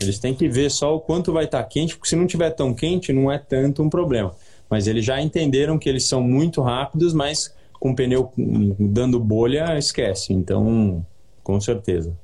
Eles 0.00 0.18
têm 0.18 0.34
que 0.34 0.48
ver 0.48 0.70
só 0.70 0.94
o 0.94 1.00
quanto 1.00 1.32
vai 1.32 1.44
estar 1.44 1.62
tá 1.62 1.68
quente, 1.68 1.94
porque 1.96 2.08
se 2.08 2.16
não 2.16 2.26
tiver 2.26 2.50
tão 2.50 2.74
quente, 2.74 3.12
não 3.12 3.30
é 3.30 3.38
tanto 3.38 3.82
um 3.82 3.90
problema. 3.90 4.34
Mas 4.70 4.86
eles 4.86 5.04
já 5.04 5.20
entenderam 5.20 5.78
que 5.78 5.88
eles 5.88 6.04
são 6.04 6.22
muito 6.22 6.60
rápidos, 6.60 7.12
mas 7.12 7.54
com 7.80 7.94
pneu 7.94 8.32
dando 8.78 9.18
bolha, 9.18 9.78
esquece. 9.78 10.32
Então, 10.32 11.04
com 11.42 11.60
certeza. 11.60 12.16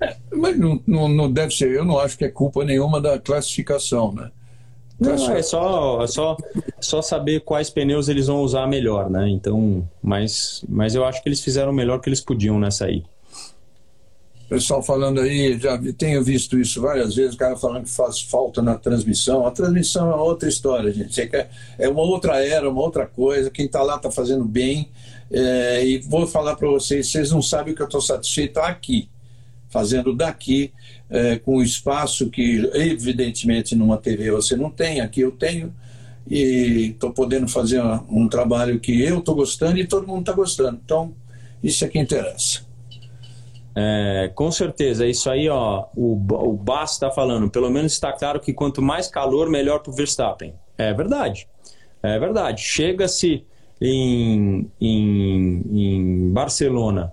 É, 0.00 0.16
mas 0.32 0.58
não, 0.58 0.80
não, 0.86 1.08
não, 1.08 1.32
deve 1.32 1.54
ser, 1.54 1.70
eu 1.70 1.84
não 1.84 1.98
acho 1.98 2.18
que 2.18 2.24
é 2.24 2.28
culpa 2.28 2.64
nenhuma 2.64 3.00
da 3.00 3.18
classificação, 3.18 4.12
né? 4.12 4.30
Não, 4.98 5.12
é 5.12 5.42
só, 5.42 6.02
é 6.02 6.06
só, 6.06 6.36
só 6.80 7.02
saber 7.02 7.40
quais 7.40 7.68
pneus 7.68 8.08
eles 8.08 8.28
vão 8.28 8.40
usar 8.40 8.66
melhor, 8.66 9.10
né? 9.10 9.28
Então, 9.28 9.86
mas, 10.02 10.64
mas 10.68 10.94
eu 10.94 11.04
acho 11.04 11.22
que 11.22 11.28
eles 11.28 11.40
fizeram 11.40 11.70
o 11.70 11.74
melhor 11.74 12.00
que 12.00 12.08
eles 12.08 12.20
podiam 12.20 12.58
nessa 12.58 12.86
aí 12.86 13.04
pessoal 14.48 14.82
falando 14.82 15.20
aí, 15.20 15.58
já 15.58 15.78
tenho 15.98 16.22
visto 16.22 16.58
isso 16.58 16.80
várias 16.80 17.14
vezes, 17.14 17.34
o 17.34 17.38
cara 17.38 17.56
falando 17.56 17.84
que 17.84 17.90
faz 17.90 18.20
falta 18.20 18.62
na 18.62 18.76
transmissão. 18.76 19.46
A 19.46 19.50
transmissão 19.50 20.10
é 20.10 20.14
outra 20.14 20.48
história, 20.48 20.92
gente. 20.92 21.20
É, 21.78 21.88
uma 21.88 22.02
outra 22.02 22.44
era, 22.44 22.68
uma 22.68 22.80
outra 22.80 23.06
coisa. 23.06 23.50
Quem 23.50 23.66
está 23.66 23.82
lá 23.82 23.96
está 23.96 24.10
fazendo 24.10 24.44
bem. 24.44 24.90
É, 25.30 25.84
e 25.84 25.98
vou 25.98 26.26
falar 26.26 26.54
para 26.54 26.68
vocês, 26.68 27.08
vocês 27.08 27.30
não 27.32 27.42
sabem 27.42 27.74
que 27.74 27.82
eu 27.82 27.86
estou 27.86 28.00
satisfeito 28.00 28.58
aqui, 28.58 29.08
fazendo 29.68 30.14
daqui, 30.14 30.72
é, 31.10 31.36
com 31.36 31.56
o 31.56 31.62
espaço 31.62 32.30
que 32.30 32.70
evidentemente 32.74 33.74
numa 33.74 33.98
TV 33.98 34.30
você 34.30 34.54
não 34.54 34.70
tem, 34.70 35.00
aqui 35.00 35.20
eu 35.20 35.32
tenho. 35.32 35.74
E 36.28 36.90
estou 36.92 37.12
podendo 37.12 37.48
fazer 37.48 37.80
um 38.08 38.28
trabalho 38.28 38.80
que 38.80 39.00
eu 39.00 39.18
estou 39.18 39.34
gostando 39.34 39.78
e 39.78 39.86
todo 39.86 40.06
mundo 40.06 40.20
está 40.20 40.32
gostando. 40.32 40.80
Então, 40.84 41.14
isso 41.62 41.84
é 41.84 41.88
que 41.88 41.98
interessa. 42.00 42.65
É, 43.78 44.32
com 44.34 44.50
certeza, 44.50 45.06
isso 45.06 45.28
aí, 45.28 45.50
ó, 45.50 45.84
o, 45.94 46.14
o 46.14 46.52
Bass 46.54 46.92
está 46.92 47.10
falando. 47.10 47.50
Pelo 47.50 47.70
menos 47.70 47.92
está 47.92 48.10
claro 48.10 48.40
que 48.40 48.54
quanto 48.54 48.80
mais 48.80 49.06
calor, 49.06 49.50
melhor 49.50 49.80
para 49.80 49.90
o 49.90 49.94
Verstappen. 49.94 50.54
É 50.78 50.94
verdade. 50.94 51.46
É 52.02 52.18
verdade. 52.18 52.62
Chega-se 52.62 53.44
em, 53.78 54.70
em, 54.80 55.62
em 55.70 56.32
Barcelona, 56.32 57.12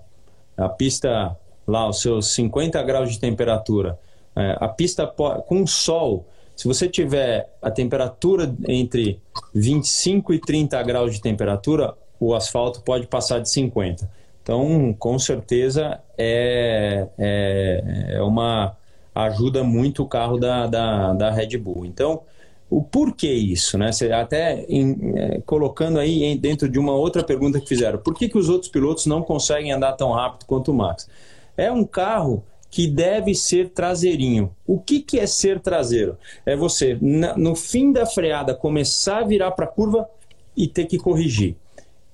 a 0.56 0.68
pista 0.68 1.36
lá, 1.66 1.86
os 1.86 2.00
seus 2.00 2.34
50 2.34 2.82
graus 2.82 3.12
de 3.12 3.20
temperatura, 3.20 3.98
é, 4.34 4.56
a 4.58 4.68
pista 4.68 5.06
com 5.06 5.66
sol, 5.66 6.26
se 6.56 6.66
você 6.66 6.88
tiver 6.88 7.52
a 7.60 7.70
temperatura 7.70 8.54
entre 8.66 9.20
25 9.54 10.32
e 10.32 10.38
30 10.38 10.82
graus 10.82 11.14
de 11.14 11.20
temperatura, 11.20 11.94
o 12.18 12.34
asfalto 12.34 12.80
pode 12.82 13.06
passar 13.06 13.40
de 13.40 13.50
50. 13.50 14.08
Então, 14.44 14.94
com 14.98 15.18
certeza, 15.18 16.02
é, 16.18 17.08
é, 17.16 18.14
é 18.16 18.22
uma 18.22 18.76
ajuda 19.14 19.64
muito 19.64 20.02
o 20.02 20.06
carro 20.06 20.36
da, 20.36 20.66
da, 20.66 21.14
da 21.14 21.30
Red 21.30 21.56
Bull. 21.56 21.86
Então, 21.86 22.20
o 22.68 22.82
porquê 22.82 23.32
isso, 23.32 23.78
né? 23.78 23.90
Você 23.90 24.12
até 24.12 24.66
em, 24.68 25.14
é, 25.16 25.40
colocando 25.46 25.98
aí 25.98 26.24
em, 26.24 26.36
dentro 26.36 26.68
de 26.68 26.78
uma 26.78 26.92
outra 26.92 27.24
pergunta 27.24 27.58
que 27.58 27.66
fizeram, 27.66 27.98
por 27.98 28.12
que, 28.12 28.28
que 28.28 28.36
os 28.36 28.50
outros 28.50 28.70
pilotos 28.70 29.06
não 29.06 29.22
conseguem 29.22 29.72
andar 29.72 29.94
tão 29.94 30.12
rápido 30.12 30.44
quanto 30.44 30.72
o 30.72 30.74
Max? 30.74 31.08
É 31.56 31.72
um 31.72 31.84
carro 31.84 32.44
que 32.70 32.86
deve 32.86 33.34
ser 33.34 33.70
traseirinho. 33.70 34.54
O 34.66 34.78
que, 34.78 35.00
que 35.00 35.18
é 35.18 35.26
ser 35.26 35.58
traseiro? 35.58 36.18
É 36.44 36.54
você, 36.54 36.98
na, 37.00 37.34
no 37.34 37.56
fim 37.56 37.92
da 37.92 38.04
freada, 38.04 38.54
começar 38.54 39.20
a 39.20 39.24
virar 39.24 39.52
para 39.52 39.64
a 39.64 39.68
curva 39.68 40.06
e 40.54 40.68
ter 40.68 40.84
que 40.84 40.98
corrigir. 40.98 41.56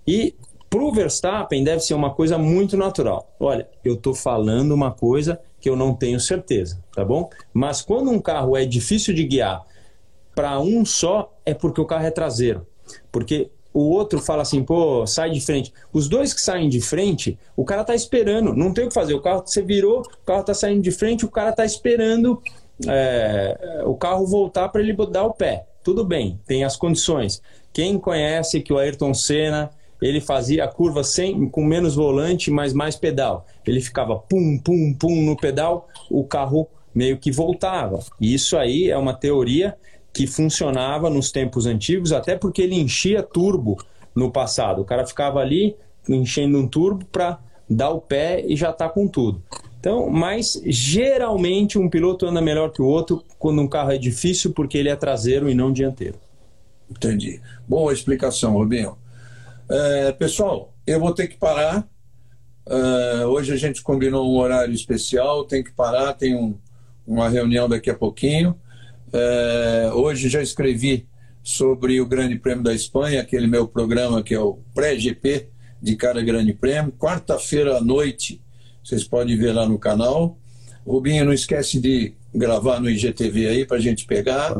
E 0.06 0.34
Para 0.70 0.84
o 0.84 0.92
Verstappen 0.92 1.64
deve 1.64 1.80
ser 1.80 1.94
uma 1.94 2.14
coisa 2.14 2.38
muito 2.38 2.76
natural. 2.76 3.28
Olha, 3.40 3.68
eu 3.84 3.94
estou 3.94 4.14
falando 4.14 4.70
uma 4.70 4.92
coisa 4.92 5.40
que 5.60 5.68
eu 5.68 5.74
não 5.74 5.92
tenho 5.92 6.20
certeza, 6.20 6.80
tá 6.94 7.04
bom? 7.04 7.28
Mas 7.52 7.82
quando 7.82 8.08
um 8.08 8.20
carro 8.20 8.56
é 8.56 8.64
difícil 8.64 9.12
de 9.12 9.24
guiar 9.24 9.66
para 10.32 10.60
um 10.60 10.84
só, 10.84 11.36
é 11.44 11.52
porque 11.52 11.80
o 11.80 11.84
carro 11.84 12.06
é 12.06 12.10
traseiro. 12.12 12.64
Porque 13.10 13.50
o 13.74 13.90
outro 13.90 14.20
fala 14.20 14.42
assim, 14.42 14.62
pô, 14.62 15.04
sai 15.08 15.30
de 15.30 15.40
frente. 15.40 15.72
Os 15.92 16.08
dois 16.08 16.32
que 16.32 16.40
saem 16.40 16.68
de 16.68 16.80
frente, 16.80 17.36
o 17.56 17.64
cara 17.64 17.82
tá 17.82 17.94
esperando, 17.94 18.54
não 18.54 18.72
tem 18.72 18.84
o 18.84 18.88
que 18.88 18.94
fazer. 18.94 19.14
O 19.14 19.20
carro, 19.20 19.42
você 19.44 19.62
virou, 19.62 20.00
o 20.00 20.24
carro 20.24 20.44
tá 20.44 20.54
saindo 20.54 20.82
de 20.82 20.92
frente, 20.92 21.24
o 21.24 21.30
cara 21.30 21.52
tá 21.52 21.64
esperando 21.64 22.40
é, 22.86 23.82
o 23.84 23.96
carro 23.96 24.24
voltar 24.24 24.68
para 24.68 24.80
ele 24.80 24.94
dar 25.06 25.24
o 25.24 25.34
pé. 25.34 25.66
Tudo 25.82 26.04
bem, 26.04 26.40
tem 26.46 26.62
as 26.62 26.76
condições. 26.76 27.42
Quem 27.72 27.98
conhece 27.98 28.60
que 28.60 28.72
o 28.72 28.78
Ayrton 28.78 29.14
Senna 29.14 29.70
ele 30.00 30.20
fazia 30.20 30.64
a 30.64 30.68
curva 30.68 31.04
sem, 31.04 31.48
com 31.48 31.64
menos 31.64 31.94
volante, 31.94 32.50
mas 32.50 32.72
mais 32.72 32.96
pedal. 32.96 33.46
Ele 33.66 33.80
ficava 33.80 34.16
pum, 34.16 34.58
pum, 34.58 34.94
pum 34.94 35.22
no 35.22 35.36
pedal, 35.36 35.88
o 36.10 36.24
carro 36.24 36.68
meio 36.94 37.18
que 37.18 37.30
voltava. 37.30 38.00
E 38.20 38.34
isso 38.34 38.56
aí 38.56 38.90
é 38.90 38.96
uma 38.96 39.14
teoria 39.14 39.76
que 40.12 40.26
funcionava 40.26 41.08
nos 41.08 41.30
tempos 41.30 41.66
antigos, 41.66 42.12
até 42.12 42.36
porque 42.36 42.62
ele 42.62 42.74
enchia 42.74 43.22
turbo 43.22 43.78
no 44.14 44.30
passado. 44.30 44.82
O 44.82 44.84
cara 44.84 45.06
ficava 45.06 45.40
ali 45.40 45.76
enchendo 46.08 46.58
um 46.58 46.66
turbo 46.66 47.04
para 47.04 47.38
dar 47.68 47.90
o 47.90 48.00
pé 48.00 48.44
e 48.46 48.56
já 48.56 48.70
está 48.70 48.88
com 48.88 49.06
tudo. 49.06 49.42
Então, 49.78 50.10
mas 50.10 50.60
geralmente 50.66 51.78
um 51.78 51.88
piloto 51.88 52.26
anda 52.26 52.40
melhor 52.40 52.70
que 52.70 52.82
o 52.82 52.86
outro 52.86 53.24
quando 53.38 53.62
um 53.62 53.68
carro 53.68 53.92
é 53.92 53.98
difícil 53.98 54.52
porque 54.52 54.76
ele 54.76 54.88
é 54.88 54.96
traseiro 54.96 55.48
e 55.48 55.54
não 55.54 55.72
dianteiro. 55.72 56.16
Entendi. 56.90 57.40
Boa 57.66 57.92
explicação, 57.92 58.52
Rubinho. 58.54 58.96
É, 59.70 60.10
pessoal, 60.10 60.74
eu 60.84 60.98
vou 60.98 61.14
ter 61.14 61.28
que 61.28 61.36
parar. 61.36 61.88
É, 62.66 63.24
hoje 63.24 63.52
a 63.52 63.56
gente 63.56 63.82
combinou 63.82 64.28
um 64.28 64.36
horário 64.36 64.74
especial, 64.74 65.44
tem 65.44 65.62
que 65.62 65.70
parar, 65.70 66.12
tem 66.14 66.34
um, 66.34 66.56
uma 67.06 67.28
reunião 67.28 67.68
daqui 67.68 67.88
a 67.88 67.94
pouquinho. 67.94 68.56
É, 69.12 69.90
hoje 69.94 70.28
já 70.28 70.42
escrevi 70.42 71.06
sobre 71.40 72.00
o 72.00 72.06
Grande 72.06 72.36
Prêmio 72.36 72.64
da 72.64 72.74
Espanha, 72.74 73.20
aquele 73.20 73.46
meu 73.46 73.68
programa 73.68 74.24
que 74.24 74.34
é 74.34 74.40
o 74.40 74.58
pré-GP 74.74 75.48
de 75.80 75.94
cada 75.94 76.20
Grande 76.20 76.52
Prêmio. 76.52 76.92
Quarta-feira 76.98 77.76
à 77.76 77.80
noite, 77.80 78.42
vocês 78.82 79.04
podem 79.04 79.36
ver 79.36 79.52
lá 79.52 79.68
no 79.68 79.78
canal. 79.78 80.36
Rubinho, 80.84 81.24
não 81.24 81.32
esquece 81.32 81.78
de 81.80 82.14
gravar 82.34 82.80
no 82.80 82.90
IGTV 82.90 83.46
aí 83.46 83.64
para 83.64 83.76
a 83.76 83.80
gente 83.80 84.04
pegar. 84.04 84.56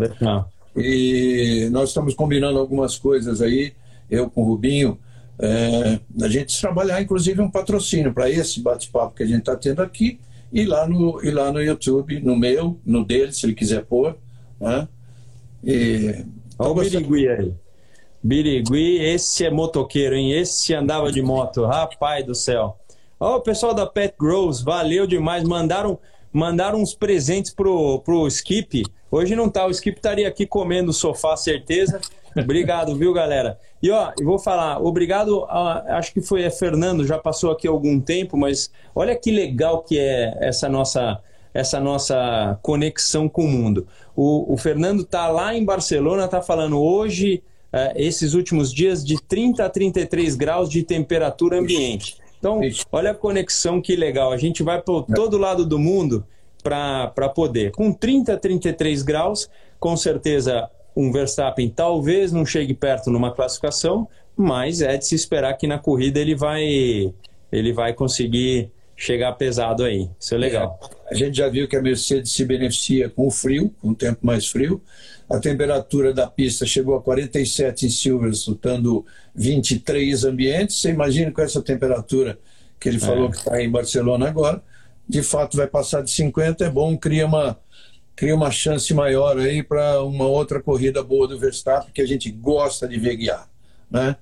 E 0.77 1.69
nós 1.73 1.89
estamos 1.89 2.15
combinando 2.15 2.61
algumas 2.61 2.97
coisas 2.97 3.43
aí, 3.43 3.73
eu 4.11 4.29
com 4.29 4.43
o 4.43 4.45
Rubinho, 4.45 4.99
é, 5.39 6.01
a 6.23 6.29
gente 6.29 6.59
trabalhar 6.61 7.01
inclusive 7.01 7.41
um 7.41 7.51
patrocínio 7.51 8.13
para 8.13 8.29
esse 8.29 8.61
bate-papo 8.61 9.15
que 9.15 9.23
a 9.23 9.27
gente 9.27 9.41
está 9.41 9.57
tendo 9.57 9.81
aqui 9.81 10.21
e 10.53 10.65
lá 10.65 10.87
no 10.87 11.25
e 11.25 11.31
lá 11.31 11.53
no 11.53 11.63
YouTube, 11.63 12.21
no 12.21 12.37
meu, 12.37 12.79
no 12.85 13.05
dele, 13.05 13.33
se 13.33 13.47
ele 13.47 13.55
quiser 13.55 13.85
pôr. 13.85 14.17
Né? 14.61 14.89
E, 15.65 16.25
Olha 16.59 16.71
o 16.71 16.75
Birigui 16.75 17.29
aí. 17.29 17.55
Birigui, 18.23 18.99
esse 19.01 19.47
é 19.47 19.51
motoqueiro, 19.51 20.15
hein? 20.15 20.33
Esse 20.33 20.75
andava 20.75 21.11
de 21.11 21.23
moto, 21.23 21.65
rapaz 21.65 22.25
do 22.27 22.35
céu. 22.35 22.77
Ó, 23.19 23.37
o 23.37 23.41
pessoal 23.41 23.73
da 23.73 23.87
Pet 23.87 24.15
Grows, 24.19 24.61
valeu 24.61 25.07
demais. 25.07 25.43
Mandaram, 25.43 25.99
mandaram 26.31 26.83
uns 26.83 26.95
presentes 26.95 27.51
pro, 27.51 28.01
pro 28.01 28.27
Skip. 28.27 28.85
Hoje 29.11 29.35
não 29.35 29.49
tá, 29.49 29.67
o 29.67 29.71
Skip 29.71 29.97
estaria 29.97 30.29
aqui 30.29 30.47
comendo 30.47 30.89
no 30.89 30.93
sofá, 30.93 31.35
certeza. 31.35 31.99
Obrigado, 32.37 32.95
viu, 32.97 33.13
galera? 33.13 33.59
E 33.83 33.91
ó, 33.91 34.13
eu 34.19 34.25
vou 34.25 34.39
falar, 34.39 34.81
obrigado, 34.81 35.45
a, 35.45 35.99
acho 35.99 36.13
que 36.13 36.21
foi 36.21 36.45
a 36.45 36.51
Fernando, 36.51 37.07
já 37.07 37.19
passou 37.19 37.51
aqui 37.51 37.67
algum 37.67 38.01
tempo, 38.01 38.37
mas 38.37 38.71
olha 38.95 39.17
que 39.17 39.31
legal 39.31 39.83
que 39.83 39.99
é 39.99 40.37
essa 40.41 40.69
nossa 40.69 41.21
essa 41.53 41.81
nossa 41.81 42.59
conexão 42.63 43.29
com 43.29 43.45
o 43.45 43.49
mundo. 43.49 43.87
O, 44.15 44.55
o 44.55 44.57
Fernando 44.57 45.03
está 45.03 45.29
lá 45.29 45.53
em 45.53 45.65
Barcelona, 45.65 46.27
está 46.27 46.41
falando 46.41 46.81
hoje, 46.81 47.43
uh, 47.73 47.93
esses 47.97 48.35
últimos 48.35 48.73
dias, 48.73 49.05
de 49.05 49.21
30 49.21 49.65
a 49.65 49.69
33 49.69 50.37
graus 50.37 50.71
de 50.71 50.85
temperatura 50.85 51.59
ambiente. 51.59 52.19
Então, 52.39 52.61
olha 52.91 53.11
a 53.11 53.15
conexão 53.15 53.83
que 53.83 53.97
legal. 53.97 54.33
A 54.33 54.37
gente 54.37 54.63
vai 54.63 54.81
para 54.81 55.03
todo 55.15 55.37
lado 55.37 55.67
do 55.67 55.79
mundo 55.79 56.25
para 56.63 57.29
poder. 57.35 57.73
Com 57.73 57.93
30 57.93 58.35
a 58.35 58.37
33 58.37 59.03
graus, 59.03 59.51
com 59.79 59.97
certeza 59.97 60.71
um 61.01 61.11
Verstappen 61.11 61.69
talvez 61.69 62.33
não 62.33 62.45
chegue 62.45 62.75
perto 62.75 63.11
numa 63.11 63.33
classificação, 63.33 64.07
mas 64.37 64.81
é 64.81 64.97
de 64.97 65.07
se 65.07 65.15
esperar 65.15 65.55
que 65.55 65.67
na 65.67 65.79
corrida 65.79 66.21
ele 66.21 66.35
vai, 66.35 67.13
ele 67.51 67.73
vai 67.73 67.93
conseguir 67.95 68.71
chegar 68.97 69.33
pesado 69.33 69.83
aí. 69.83 70.11
Isso 70.19 70.35
é 70.35 70.39
legal. 70.39 70.79
É, 71.07 71.15
a 71.15 71.17
gente 71.17 71.39
já 71.39 71.49
viu 71.49 71.67
que 71.67 71.75
a 71.75 71.83
Mercedes 71.83 72.33
se 72.33 72.45
beneficia 72.45 73.09
com 73.09 73.27
o 73.27 73.31
frio, 73.31 73.75
com 73.81 73.91
o 73.91 73.95
tempo 73.95 74.19
mais 74.23 74.47
frio. 74.47 74.83
A 75.29 75.39
temperatura 75.39 76.13
da 76.13 76.27
pista 76.27 76.67
chegou 76.67 76.95
a 76.97 77.01
47 77.01 77.87
em 77.87 77.89
Silverstone, 77.89 78.57
estando 78.57 79.07
23 79.35 80.25
ambientes. 80.25 80.81
Você 80.81 80.91
imagina 80.91 81.31
com 81.31 81.41
essa 81.41 81.63
temperatura 81.63 82.39
que 82.79 82.89
ele 82.89 82.99
falou 82.99 83.29
é. 83.29 83.31
que 83.31 83.37
está 83.39 83.63
em 83.63 83.71
Barcelona 83.71 84.29
agora. 84.29 84.63
De 85.09 85.23
fato, 85.23 85.57
vai 85.57 85.67
passar 85.67 86.03
de 86.03 86.11
50, 86.11 86.65
é 86.65 86.71
bom, 86.71 86.97
cria 86.97 87.27
uma, 87.27 87.59
cria 88.17 88.35
uma 88.35 88.51
chance 88.51 88.93
maior 88.93 89.39
aí 89.39 89.63
para 89.63 90.03
uma 90.03 90.27
outra 90.27 90.61
corrida 90.61 91.03
boa 91.03 91.27
do 91.27 91.39
Verstappen, 91.39 91.93
que 91.93 92.03
a 92.03 92.07
gente 92.07 92.31
gosta 92.31 92.87
de 92.87 92.99
ver 92.99 93.17
guiar. 93.17 93.49
Né? 93.91 94.17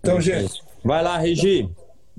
Então, 0.00 0.20
gente. 0.20 0.60
Vai 0.84 1.02
lá, 1.02 1.16
Regi. 1.16 1.70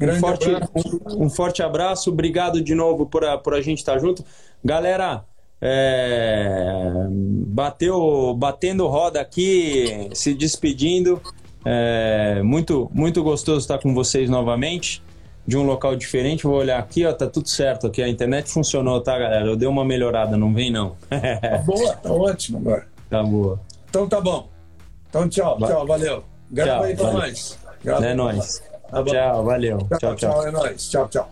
Um 0.01 0.19
forte, 0.19 0.49
um, 0.49 1.25
um, 1.25 1.29
forte 1.29 1.61
abraço, 1.61 2.09
obrigado 2.09 2.61
de 2.61 2.73
novo 2.73 3.05
por 3.05 3.23
a, 3.23 3.37
por 3.37 3.53
a 3.53 3.61
gente 3.61 3.77
estar 3.79 3.99
junto. 3.99 4.25
Galera, 4.65 5.23
é, 5.61 7.07
bateu, 7.09 8.33
batendo 8.35 8.87
roda 8.87 9.21
aqui, 9.21 10.09
se 10.13 10.33
despedindo. 10.33 11.21
É, 11.65 12.41
muito, 12.43 12.89
muito 12.93 13.23
gostoso 13.23 13.59
estar 13.59 13.77
com 13.77 13.93
vocês 13.93 14.29
novamente, 14.29 15.01
de 15.45 15.57
um 15.57 15.63
local 15.63 15.95
diferente. 15.95 16.43
Vou 16.43 16.55
olhar 16.55 16.79
aqui, 16.79 17.05
ó, 17.05 17.13
tá 17.13 17.27
tudo 17.27 17.47
certo 17.47 17.87
aqui. 17.87 18.01
A 18.01 18.07
internet 18.07 18.49
funcionou, 18.49 19.01
tá, 19.01 19.17
galera? 19.17 19.45
Eu 19.45 19.55
dei 19.55 19.67
uma 19.67 19.83
melhorada, 19.85 20.37
não 20.37 20.53
vem 20.53 20.71
não. 20.71 20.95
Tá 21.09 21.57
boa, 21.65 21.93
tá 21.93 22.11
ótimo 22.11 22.57
agora. 22.59 22.87
Tá 23.09 23.23
boa. 23.23 23.59
Então 23.89 24.07
tá 24.07 24.21
bom. 24.21 24.49
Então 25.09 25.29
tchau, 25.29 25.57
tchau, 25.59 25.85
valeu. 25.85 26.23
Grava 26.49 26.85
aí 26.85 26.95
pra 26.95 27.11
nós. 27.11 27.59
Grava 27.83 28.05
é 28.05 28.13
nóis. 28.13 28.63
Tá 28.89 29.03
tchau, 29.03 29.43
valeu. 29.43 29.77
Tchau, 29.77 29.97
tchau. 29.99 30.15
tchau. 30.15 30.47
É 30.47 30.51
nóis. 30.51 30.89
Tchau, 30.89 31.07
tchau. 31.07 31.29